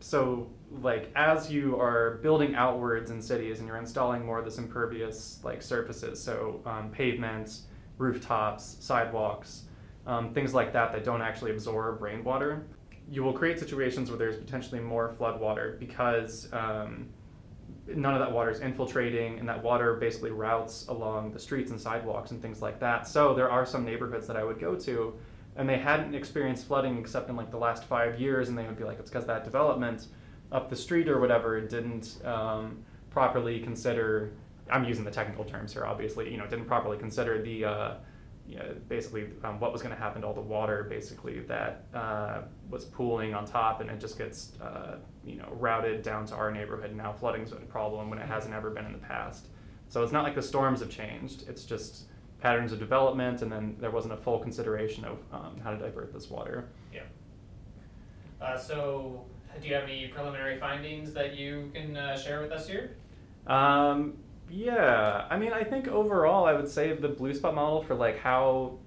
so 0.00 0.48
like 0.70 1.10
as 1.16 1.50
you 1.50 1.78
are 1.80 2.18
building 2.22 2.54
outwards 2.54 3.10
in 3.10 3.20
cities 3.20 3.58
and 3.58 3.66
you're 3.66 3.76
installing 3.76 4.24
more 4.24 4.38
of 4.38 4.44
this 4.44 4.58
impervious 4.58 5.40
like 5.42 5.62
surfaces, 5.62 6.22
so 6.22 6.60
um, 6.64 6.90
pavements, 6.90 7.62
rooftops, 7.98 8.76
sidewalks, 8.80 9.64
um, 10.06 10.32
things 10.32 10.54
like 10.54 10.72
that 10.72 10.92
that 10.92 11.04
don't 11.04 11.22
actually 11.22 11.50
absorb 11.50 12.00
rainwater, 12.00 12.66
you 13.10 13.22
will 13.22 13.32
create 13.32 13.58
situations 13.58 14.10
where 14.10 14.18
there's 14.18 14.36
potentially 14.36 14.80
more 14.80 15.10
flood 15.18 15.40
water 15.40 15.76
because 15.80 16.48
um, 16.52 17.08
none 17.88 18.14
of 18.14 18.20
that 18.20 18.30
water 18.30 18.50
is 18.50 18.60
infiltrating 18.60 19.38
and 19.38 19.48
that 19.48 19.60
water 19.62 19.94
basically 19.94 20.30
routes 20.30 20.86
along 20.88 21.32
the 21.32 21.38
streets 21.38 21.72
and 21.72 21.80
sidewalks 21.80 22.30
and 22.30 22.40
things 22.40 22.62
like 22.62 22.78
that. 22.78 23.08
So 23.08 23.34
there 23.34 23.50
are 23.50 23.66
some 23.66 23.84
neighborhoods 23.84 24.26
that 24.28 24.36
I 24.36 24.44
would 24.44 24.60
go 24.60 24.76
to 24.76 25.14
and 25.56 25.68
they 25.68 25.78
hadn't 25.78 26.14
experienced 26.14 26.66
flooding 26.66 26.98
except 26.98 27.28
in 27.28 27.36
like 27.36 27.50
the 27.50 27.58
last 27.58 27.84
five 27.84 28.20
years 28.20 28.48
and 28.48 28.56
they 28.56 28.64
would 28.64 28.78
be 28.78 28.84
like, 28.84 29.00
it's 29.00 29.10
because 29.10 29.26
that 29.26 29.42
development 29.44 30.06
up 30.52 30.70
the 30.70 30.76
street 30.76 31.08
or 31.08 31.20
whatever 31.20 31.60
didn't 31.60 32.18
um, 32.24 32.84
properly 33.10 33.60
consider, 33.60 34.32
I'm 34.70 34.84
using 34.84 35.04
the 35.04 35.10
technical 35.10 35.44
terms 35.44 35.72
here 35.72 35.84
obviously, 35.84 36.30
you 36.30 36.38
know, 36.38 36.46
didn't 36.46 36.66
properly 36.66 36.98
consider 36.98 37.42
the, 37.42 37.64
uh, 37.64 37.94
you 38.46 38.56
know, 38.56 38.74
basically 38.88 39.28
um, 39.44 39.60
what 39.60 39.72
was 39.72 39.80
going 39.80 39.94
to 39.94 40.00
happen 40.00 40.22
to 40.22 40.26
all 40.26 40.34
the 40.34 40.40
water 40.40 40.84
basically 40.84 41.40
that 41.40 41.84
uh, 41.94 42.42
was 42.68 42.84
pooling 42.84 43.32
on 43.32 43.44
top 43.44 43.80
and 43.80 43.88
it 43.90 44.00
just 44.00 44.18
gets 44.18 44.52
uh, 44.60 44.96
you 45.24 45.36
know 45.36 45.48
routed 45.52 46.02
down 46.02 46.26
to 46.26 46.34
our 46.34 46.50
neighborhood. 46.50 46.94
Now 46.96 47.12
flooding's 47.12 47.52
a 47.52 47.56
problem 47.56 48.10
when 48.10 48.18
it 48.18 48.26
hasn't 48.26 48.52
ever 48.52 48.70
been 48.70 48.86
in 48.86 48.92
the 48.92 48.98
past. 48.98 49.46
So 49.88 50.02
it's 50.02 50.12
not 50.12 50.24
like 50.24 50.34
the 50.34 50.42
storms 50.42 50.80
have 50.80 50.90
changed 50.90 51.48
it's 51.48 51.64
just 51.64 52.06
patterns 52.40 52.72
of 52.72 52.80
development 52.80 53.42
and 53.42 53.52
then 53.52 53.76
there 53.78 53.90
wasn't 53.90 54.14
a 54.14 54.16
full 54.16 54.38
consideration 54.40 55.04
of 55.04 55.18
um, 55.32 55.60
how 55.62 55.70
to 55.70 55.76
divert 55.76 56.12
this 56.12 56.28
water. 56.28 56.68
Yeah. 56.92 57.02
Uh, 58.40 58.56
so, 58.56 59.26
do 59.60 59.68
you 59.68 59.74
have 59.74 59.84
any 59.84 60.08
preliminary 60.08 60.58
findings 60.58 61.12
that 61.12 61.36
you 61.36 61.70
can 61.74 61.96
uh, 61.96 62.16
share 62.16 62.40
with 62.40 62.52
us 62.52 62.68
here? 62.68 62.96
Um, 63.46 64.14
yeah, 64.50 65.26
I 65.30 65.38
mean, 65.38 65.52
I 65.52 65.64
think 65.64 65.88
overall, 65.88 66.44
I 66.44 66.52
would 66.52 66.68
say 66.68 66.92
the 66.92 67.08
blue 67.08 67.34
spot 67.34 67.54
model 67.54 67.82
for 67.82 67.94
like 67.94 68.18
how 68.18 68.78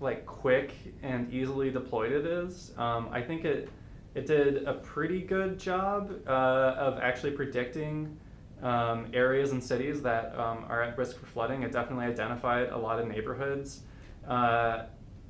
like 0.00 0.26
quick 0.26 0.74
and 1.02 1.32
easily 1.32 1.70
deployed 1.70 2.12
it 2.12 2.26
is. 2.26 2.72
Um, 2.76 3.08
I 3.12 3.22
think 3.22 3.44
it 3.44 3.68
it 4.14 4.26
did 4.26 4.64
a 4.64 4.74
pretty 4.74 5.22
good 5.22 5.58
job 5.58 6.12
uh, 6.26 6.30
of 6.30 6.98
actually 6.98 7.32
predicting 7.32 8.16
um, 8.62 9.06
areas 9.12 9.52
and 9.52 9.62
cities 9.62 10.02
that 10.02 10.38
um, 10.38 10.64
are 10.68 10.82
at 10.82 10.98
risk 10.98 11.18
for 11.18 11.26
flooding. 11.26 11.62
It 11.62 11.72
definitely 11.72 12.06
identified 12.06 12.68
a 12.68 12.76
lot 12.76 12.98
of 12.98 13.08
neighborhoods 13.08 13.80
uh, 14.28 14.84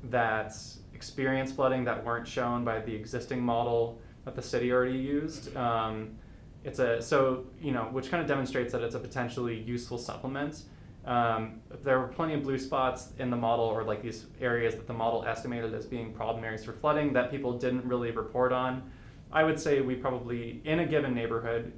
that 0.04 0.54
experience 0.94 1.52
flooding 1.52 1.84
that 1.84 2.04
weren't 2.04 2.26
shown 2.26 2.64
by 2.64 2.80
the 2.80 2.94
existing 2.94 3.40
model 3.40 4.00
that 4.24 4.34
the 4.34 4.42
city 4.42 4.72
already 4.72 4.98
used. 4.98 5.56
Um, 5.56 6.16
it's 6.64 6.78
a 6.78 7.02
so 7.02 7.44
you 7.60 7.72
know 7.72 7.84
which 7.90 8.10
kind 8.10 8.22
of 8.22 8.28
demonstrates 8.28 8.72
that 8.72 8.82
it's 8.82 8.94
a 8.94 9.00
potentially 9.00 9.58
useful 9.60 9.98
supplement. 9.98 10.62
Um, 11.04 11.60
there 11.82 11.98
were 11.98 12.06
plenty 12.06 12.34
of 12.34 12.44
blue 12.44 12.58
spots 12.58 13.08
in 13.18 13.28
the 13.28 13.36
model, 13.36 13.64
or 13.64 13.82
like 13.82 14.02
these 14.02 14.26
areas 14.40 14.76
that 14.76 14.86
the 14.86 14.92
model 14.92 15.24
estimated 15.24 15.74
as 15.74 15.84
being 15.84 16.12
problem 16.12 16.44
areas 16.44 16.64
for 16.64 16.72
flooding 16.72 17.12
that 17.14 17.30
people 17.30 17.58
didn't 17.58 17.84
really 17.84 18.12
report 18.12 18.52
on. 18.52 18.88
I 19.32 19.42
would 19.42 19.58
say 19.58 19.80
we 19.80 19.96
probably 19.96 20.60
in 20.64 20.78
a 20.78 20.86
given 20.86 21.14
neighborhood, 21.14 21.72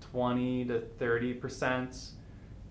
twenty 0.00 0.64
to 0.66 0.80
thirty 0.80 1.32
percent 1.32 2.10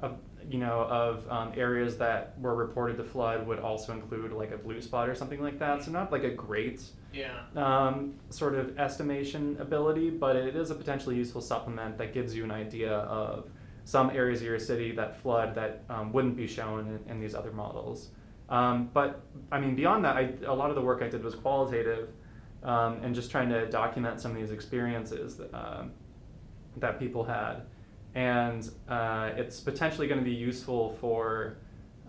of 0.01 0.19
you 0.47 0.59
know 0.59 0.81
of 0.81 1.27
um, 1.31 1.51
areas 1.55 1.97
that 1.97 2.39
were 2.39 2.53
reported 2.53 2.97
to 2.97 3.03
flood 3.03 3.47
would 3.47 3.59
also 3.59 3.91
include 3.93 4.31
like 4.31 4.51
a 4.51 4.57
blue 4.57 4.81
spot 4.81 5.09
or 5.09 5.15
something 5.15 5.41
like 5.41 5.57
that. 5.57 5.83
So 5.83 5.91
not 5.91 6.11
like 6.11 6.23
a 6.23 6.29
great 6.29 6.83
Yeah. 7.15 7.39
um, 7.55 8.15
sort 8.29 8.55
of 8.55 8.77
estimation 8.77 9.57
ability, 9.59 10.09
but 10.09 10.35
it 10.35 10.55
is 10.55 10.69
a 10.69 10.75
potentially 10.75 11.15
useful 11.15 11.41
supplement 11.41 11.97
that 11.97 12.13
gives 12.13 12.35
you 12.35 12.43
an 12.43 12.51
idea 12.51 12.91
of 12.91 13.49
some 13.85 14.09
areas 14.09 14.41
of 14.41 14.47
your 14.47 14.59
city 14.59 14.91
that 14.93 15.21
flood 15.21 15.55
that 15.55 15.83
um, 15.89 16.11
wouldn't 16.11 16.35
be 16.35 16.47
shown 16.47 16.87
in, 16.87 17.11
in 17.11 17.19
these 17.21 17.35
other 17.35 17.51
models. 17.51 18.09
Um, 18.49 18.89
but 18.93 19.21
I 19.51 19.59
mean, 19.59 19.75
beyond 19.75 20.03
that, 20.05 20.17
I, 20.17 20.33
a 20.45 20.53
lot 20.53 20.69
of 20.69 20.75
the 20.75 20.81
work 20.81 21.01
I 21.01 21.07
did 21.07 21.23
was 21.23 21.35
qualitative 21.35 22.09
um, 22.63 22.99
and 23.03 23.15
just 23.15 23.31
trying 23.31 23.49
to 23.49 23.67
document 23.67 24.19
some 24.19 24.31
of 24.31 24.37
these 24.37 24.51
experiences 24.51 25.37
that, 25.37 25.53
um, 25.53 25.91
that 26.77 26.99
people 26.99 27.23
had. 27.23 27.61
And 28.15 28.69
uh, 28.87 29.31
it's 29.35 29.59
potentially 29.59 30.07
going 30.07 30.19
to 30.19 30.25
be 30.25 30.35
useful 30.35 30.97
for 31.01 31.57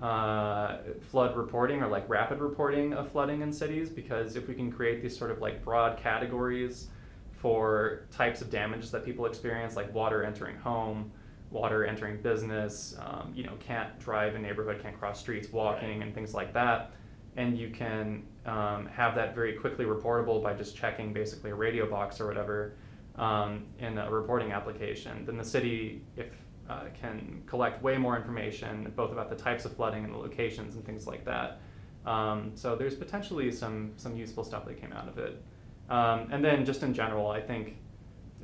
uh, 0.02 0.78
flood 1.10 1.36
reporting 1.36 1.82
or 1.82 1.88
like 1.88 2.08
rapid 2.08 2.40
reporting 2.40 2.92
of 2.92 3.10
flooding 3.10 3.40
in 3.40 3.52
cities 3.52 3.88
because 3.88 4.36
if 4.36 4.46
we 4.46 4.54
can 4.54 4.70
create 4.70 5.00
these 5.02 5.16
sort 5.16 5.30
of 5.30 5.40
like 5.40 5.64
broad 5.64 5.96
categories 5.96 6.88
for 7.32 8.02
types 8.10 8.40
of 8.40 8.50
damage 8.50 8.90
that 8.90 9.04
people 9.04 9.26
experience, 9.26 9.76
like 9.76 9.92
water 9.94 10.24
entering 10.24 10.56
home, 10.56 11.10
water 11.50 11.84
entering 11.84 12.20
business, 12.20 12.96
um, 13.00 13.32
you 13.34 13.44
know, 13.44 13.52
can't 13.58 13.98
drive 13.98 14.34
in 14.34 14.42
neighborhood, 14.42 14.82
can't 14.82 14.98
cross 14.98 15.20
streets 15.20 15.52
walking, 15.52 16.02
and 16.02 16.14
things 16.14 16.34
like 16.34 16.52
that. 16.52 16.92
And 17.36 17.56
you 17.56 17.70
can 17.70 18.22
um, 18.46 18.86
have 18.86 19.14
that 19.14 19.34
very 19.34 19.54
quickly 19.54 19.84
reportable 19.84 20.42
by 20.42 20.54
just 20.54 20.76
checking 20.76 21.12
basically 21.12 21.50
a 21.50 21.54
radio 21.54 21.88
box 21.88 22.20
or 22.20 22.26
whatever 22.26 22.74
um, 23.16 23.64
in 23.78 23.98
a 23.98 24.10
reporting 24.10 24.52
application. 24.52 25.24
Then 25.26 25.36
the 25.36 25.44
city, 25.44 26.02
if 26.16 26.28
uh, 26.68 26.84
can 27.00 27.42
collect 27.46 27.82
way 27.82 27.96
more 27.96 28.16
information, 28.16 28.92
both 28.96 29.12
about 29.12 29.30
the 29.30 29.36
types 29.36 29.64
of 29.64 29.74
flooding 29.76 30.04
and 30.04 30.12
the 30.12 30.18
locations 30.18 30.74
and 30.74 30.84
things 30.84 31.06
like 31.06 31.24
that. 31.24 31.60
Um, 32.04 32.52
so 32.54 32.76
there's 32.76 32.94
potentially 32.94 33.50
some 33.50 33.92
some 33.96 34.16
useful 34.16 34.44
stuff 34.44 34.64
that 34.66 34.80
came 34.80 34.92
out 34.92 35.08
of 35.08 35.18
it. 35.18 35.42
Um, 35.88 36.28
and 36.30 36.44
then 36.44 36.64
just 36.64 36.82
in 36.82 36.94
general, 36.94 37.28
I 37.30 37.40
think 37.40 37.76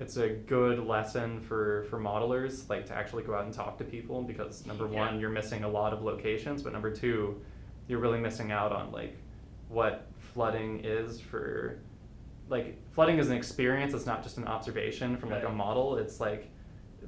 it's 0.00 0.16
a 0.16 0.28
good 0.30 0.78
lesson 0.80 1.40
for 1.40 1.84
for 1.90 1.98
modelers, 1.98 2.68
like 2.68 2.86
to 2.86 2.94
actually 2.94 3.22
go 3.24 3.34
out 3.34 3.44
and 3.44 3.52
talk 3.52 3.78
to 3.78 3.84
people 3.84 4.22
because 4.22 4.66
number 4.66 4.88
Yeah. 4.88 5.06
one, 5.06 5.20
you're 5.20 5.30
missing 5.30 5.64
a 5.64 5.68
lot 5.68 5.92
of 5.92 6.02
locations, 6.02 6.62
but 6.62 6.72
number 6.72 6.90
two, 6.90 7.40
you're 7.88 8.00
really 8.00 8.20
missing 8.20 8.50
out 8.52 8.72
on 8.72 8.90
like 8.92 9.16
what 9.68 10.06
flooding 10.18 10.80
is 10.84 11.20
for 11.20 11.78
like 12.48 12.76
flooding 12.92 13.18
is 13.18 13.30
an 13.30 13.36
experience 13.36 13.94
it's 13.94 14.06
not 14.06 14.22
just 14.22 14.36
an 14.36 14.44
observation 14.44 15.16
from 15.16 15.30
like 15.30 15.44
a 15.44 15.48
model 15.48 15.96
it's 15.96 16.20
like 16.20 16.50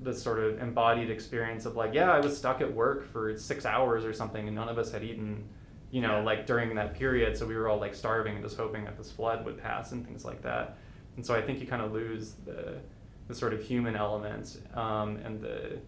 this 0.05 0.23
sort 0.23 0.39
of 0.39 0.61
embodied 0.61 1.11
experience 1.11 1.67
of 1.67 1.75
like 1.77 1.93
yeah 1.95 2.13
i 2.13 2.21
was 2.21 2.37
stuck 2.37 2.61
at 2.61 2.73
work 2.73 3.11
for 3.13 3.37
six 3.37 3.65
hours 3.67 4.05
or 4.05 4.13
something 4.13 4.47
and 4.47 4.55
none 4.55 4.69
of 4.69 4.79
us 4.79 4.93
had 4.93 5.03
eaten 5.03 5.45
you 5.91 6.01
know, 6.01 6.17
Yeah. 6.19 6.25
like 6.25 6.45
during 6.45 6.75
that 6.75 6.95
period. 6.95 7.37
So 7.37 7.47
we 7.47 7.55
were 7.55 7.69
all 7.69 7.79
like 7.79 7.95
starving 7.95 8.35
and 8.35 8.43
just 8.43 8.57
hoping 8.57 8.85
that 8.85 8.97
this 8.99 9.13
flood 9.13 9.45
would 9.45 9.57
pass 9.63 9.93
and 9.93 10.05
things 10.05 10.25
like 10.25 10.43
that. 10.43 10.77
And 11.15 11.25
so 11.25 11.37
I 11.37 11.41
think 11.41 11.61
you 11.61 11.69
kind 11.69 11.83
of 11.83 11.93
lose 11.93 12.35
the, 12.45 12.81
the 13.29 13.35
sort 13.35 13.55
of 13.55 13.63
human 13.63 13.95
element 13.95 14.61
um, 14.75 15.19
and 15.25 15.41
the, 15.41 15.79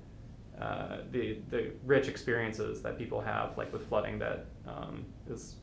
uh, 0.60 0.98
the, 1.10 1.38
the 1.50 1.72
rich 1.84 2.06
experiences 2.06 2.82
that 2.82 2.96
people 2.96 3.20
have, 3.20 3.58
like 3.58 3.72
with 3.72 3.88
flooding, 3.88 4.16
that 4.20 4.46
um, 4.68 5.04
is 5.28 5.56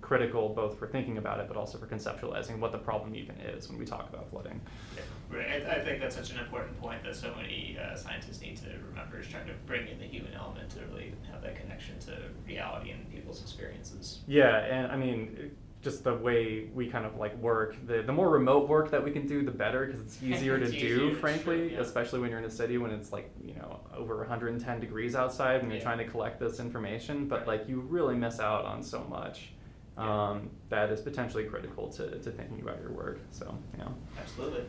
critical 0.00 0.48
both 0.50 0.78
for 0.78 0.86
thinking 0.86 1.18
about 1.18 1.40
it, 1.40 1.48
but 1.48 1.56
also 1.56 1.78
for 1.78 1.86
conceptualizing 1.86 2.58
what 2.58 2.72
the 2.72 2.78
problem 2.78 3.14
even 3.14 3.36
is 3.36 3.68
when 3.68 3.78
we 3.78 3.84
talk 3.84 4.08
about 4.08 4.30
flooding. 4.30 4.60
Yeah, 4.96 5.02
Right, 5.30 5.62
I, 5.62 5.76
I 5.76 5.84
think 5.84 6.00
that's 6.00 6.16
such 6.16 6.30
an 6.30 6.38
important 6.38 6.80
point 6.80 7.04
that 7.04 7.14
so 7.14 7.34
many 7.36 7.76
uh, 7.78 7.94
scientists 7.94 8.40
need 8.40 8.56
to 8.58 8.68
remember 8.88 9.20
is 9.20 9.26
trying 9.28 9.46
to 9.46 9.52
bring 9.66 9.86
in 9.86 9.98
the 9.98 10.06
human 10.06 10.32
element 10.32 10.70
to 10.70 10.80
really 10.90 11.12
have 11.30 11.42
that 11.42 11.60
connection 11.60 11.98
to 12.00 12.16
reality 12.46 12.92
and 12.92 13.10
people's 13.12 13.42
experiences. 13.42 14.20
Yeah, 14.26 14.56
and 14.64 14.90
I 14.90 14.96
mean, 14.96 15.50
just 15.82 16.02
the 16.02 16.14
way 16.14 16.70
we 16.74 16.88
kind 16.88 17.04
of 17.04 17.16
like 17.16 17.36
work, 17.36 17.76
the, 17.86 18.02
the 18.02 18.12
more 18.12 18.30
remote 18.30 18.68
work 18.68 18.90
that 18.90 19.04
we 19.04 19.10
can 19.10 19.26
do, 19.26 19.42
the 19.42 19.50
better 19.50 19.84
because 19.84 20.00
it's 20.00 20.22
easier 20.22 20.58
to 20.58 20.64
It's 20.64 20.72
do, 20.72 20.78
easier, 20.78 21.10
it's 21.10 21.20
frankly, 21.20 21.56
true, 21.56 21.70
yeah. 21.74 21.80
especially 21.80 22.20
when 22.20 22.30
you're 22.30 22.38
in 22.38 22.46
a 22.46 22.50
city 22.50 22.78
when 22.78 22.90
it's 22.90 23.12
like, 23.12 23.30
you 23.44 23.54
know, 23.54 23.80
over 23.94 24.16
110 24.18 24.80
degrees 24.80 25.14
outside 25.14 25.62
and 25.62 25.70
you're 25.70 25.80
trying 25.80 25.98
to 25.98 26.06
collect 26.06 26.40
this 26.40 26.58
information, 26.58 27.28
but 27.28 27.46
like 27.46 27.68
you 27.68 27.80
really 27.80 28.16
miss 28.16 28.40
out 28.40 28.64
on 28.64 28.82
so 28.82 29.04
much. 29.10 29.50
Yeah. 29.98 30.28
Um, 30.28 30.50
that 30.68 30.90
is 30.90 31.00
potentially 31.00 31.44
critical 31.44 31.88
to, 31.88 32.18
to 32.18 32.30
thinking 32.30 32.60
about 32.60 32.80
your 32.80 32.92
work. 32.92 33.18
So, 33.32 33.56
yeah. 33.76 33.88
Absolutely. 34.18 34.62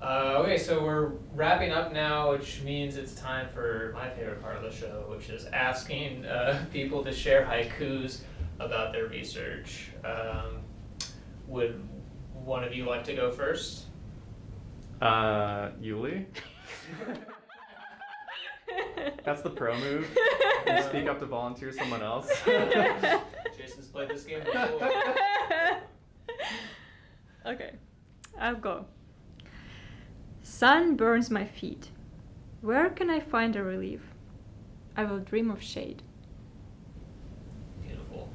Uh, 0.00 0.36
okay, 0.38 0.58
so 0.58 0.82
we're 0.82 1.12
wrapping 1.34 1.70
up 1.70 1.92
now, 1.92 2.30
which 2.30 2.62
means 2.62 2.96
it's 2.96 3.14
time 3.14 3.48
for 3.54 3.92
my 3.94 4.10
favorite 4.10 4.42
part 4.42 4.56
of 4.56 4.62
the 4.62 4.70
show, 4.70 5.04
which 5.08 5.30
is 5.30 5.46
asking 5.46 6.24
uh, 6.26 6.64
people 6.72 7.02
to 7.04 7.12
share 7.12 7.44
haikus 7.44 8.20
about 8.58 8.92
their 8.92 9.06
research. 9.06 9.90
Um, 10.04 10.58
would 11.46 11.80
one 12.32 12.64
of 12.64 12.74
you 12.74 12.84
like 12.84 13.04
to 13.04 13.14
go 13.14 13.30
first? 13.30 13.84
Uh, 15.00 15.70
Yuli? 15.82 16.26
That's 19.24 19.42
the 19.42 19.50
pro 19.50 19.78
move. 19.78 20.06
You 20.66 20.82
speak 20.82 21.06
up 21.08 21.20
to 21.20 21.26
volunteer 21.26 21.72
someone 21.72 22.02
else. 22.02 22.30
Jason's 23.64 23.86
played 23.88 24.10
this 24.10 24.24
game 24.24 24.40
before. 24.44 24.90
okay, 27.46 27.72
I'll 28.38 28.56
go. 28.56 28.84
Sun 30.42 30.96
burns 30.96 31.30
my 31.30 31.46
feet. 31.46 31.88
Where 32.60 32.90
can 32.90 33.08
I 33.08 33.20
find 33.20 33.56
a 33.56 33.62
relief? 33.62 34.02
I 34.96 35.04
will 35.04 35.18
dream 35.18 35.50
of 35.50 35.62
shade. 35.62 36.02
Beautiful. 37.80 38.28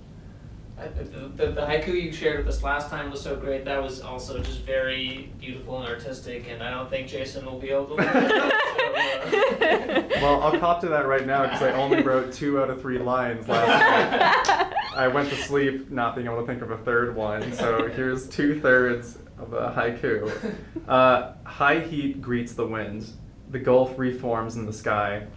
I, 0.79 0.87
the, 0.87 1.27
the, 1.35 1.51
the 1.51 1.61
haiku 1.61 1.87
you 1.87 2.11
shared 2.11 2.45
with 2.45 2.55
us 2.55 2.63
last 2.63 2.89
time 2.89 3.11
was 3.11 3.21
so 3.21 3.35
great. 3.35 3.65
That 3.65 3.81
was 3.81 4.01
also 4.01 4.39
just 4.39 4.61
very 4.61 5.31
beautiful 5.39 5.79
and 5.79 5.87
artistic, 5.87 6.47
and 6.49 6.63
I 6.63 6.69
don't 6.69 6.89
think 6.89 7.07
Jason 7.07 7.45
will 7.45 7.59
be 7.59 7.69
able 7.69 7.87
to. 7.87 7.93
Live 7.95 8.09
it. 8.15 10.11
So, 10.11 10.17
uh, 10.17 10.21
Well, 10.21 10.41
I'll 10.41 10.57
cop 10.59 10.81
to 10.81 10.87
that 10.89 11.07
right 11.07 11.25
now 11.25 11.43
because 11.43 11.61
I 11.61 11.71
only 11.73 12.01
wrote 12.01 12.31
two 12.33 12.61
out 12.61 12.69
of 12.69 12.81
three 12.81 12.99
lines 12.99 13.47
last 13.47 14.47
night. 14.47 14.73
I 14.95 15.07
went 15.07 15.29
to 15.29 15.35
sleep 15.35 15.91
not 15.91 16.15
being 16.15 16.27
able 16.27 16.41
to 16.41 16.47
think 16.47 16.61
of 16.61 16.71
a 16.71 16.77
third 16.77 17.15
one, 17.15 17.53
so 17.53 17.87
here's 17.89 18.27
two 18.27 18.59
thirds 18.59 19.17
of 19.37 19.53
a 19.53 19.71
haiku. 19.71 20.55
Uh, 20.87 21.33
high 21.43 21.79
heat 21.79 22.21
greets 22.21 22.53
the 22.53 22.65
wind, 22.65 23.09
the 23.49 23.59
gulf 23.59 23.97
reforms 23.97 24.55
in 24.55 24.65
the 24.65 24.73
sky, 24.73 25.27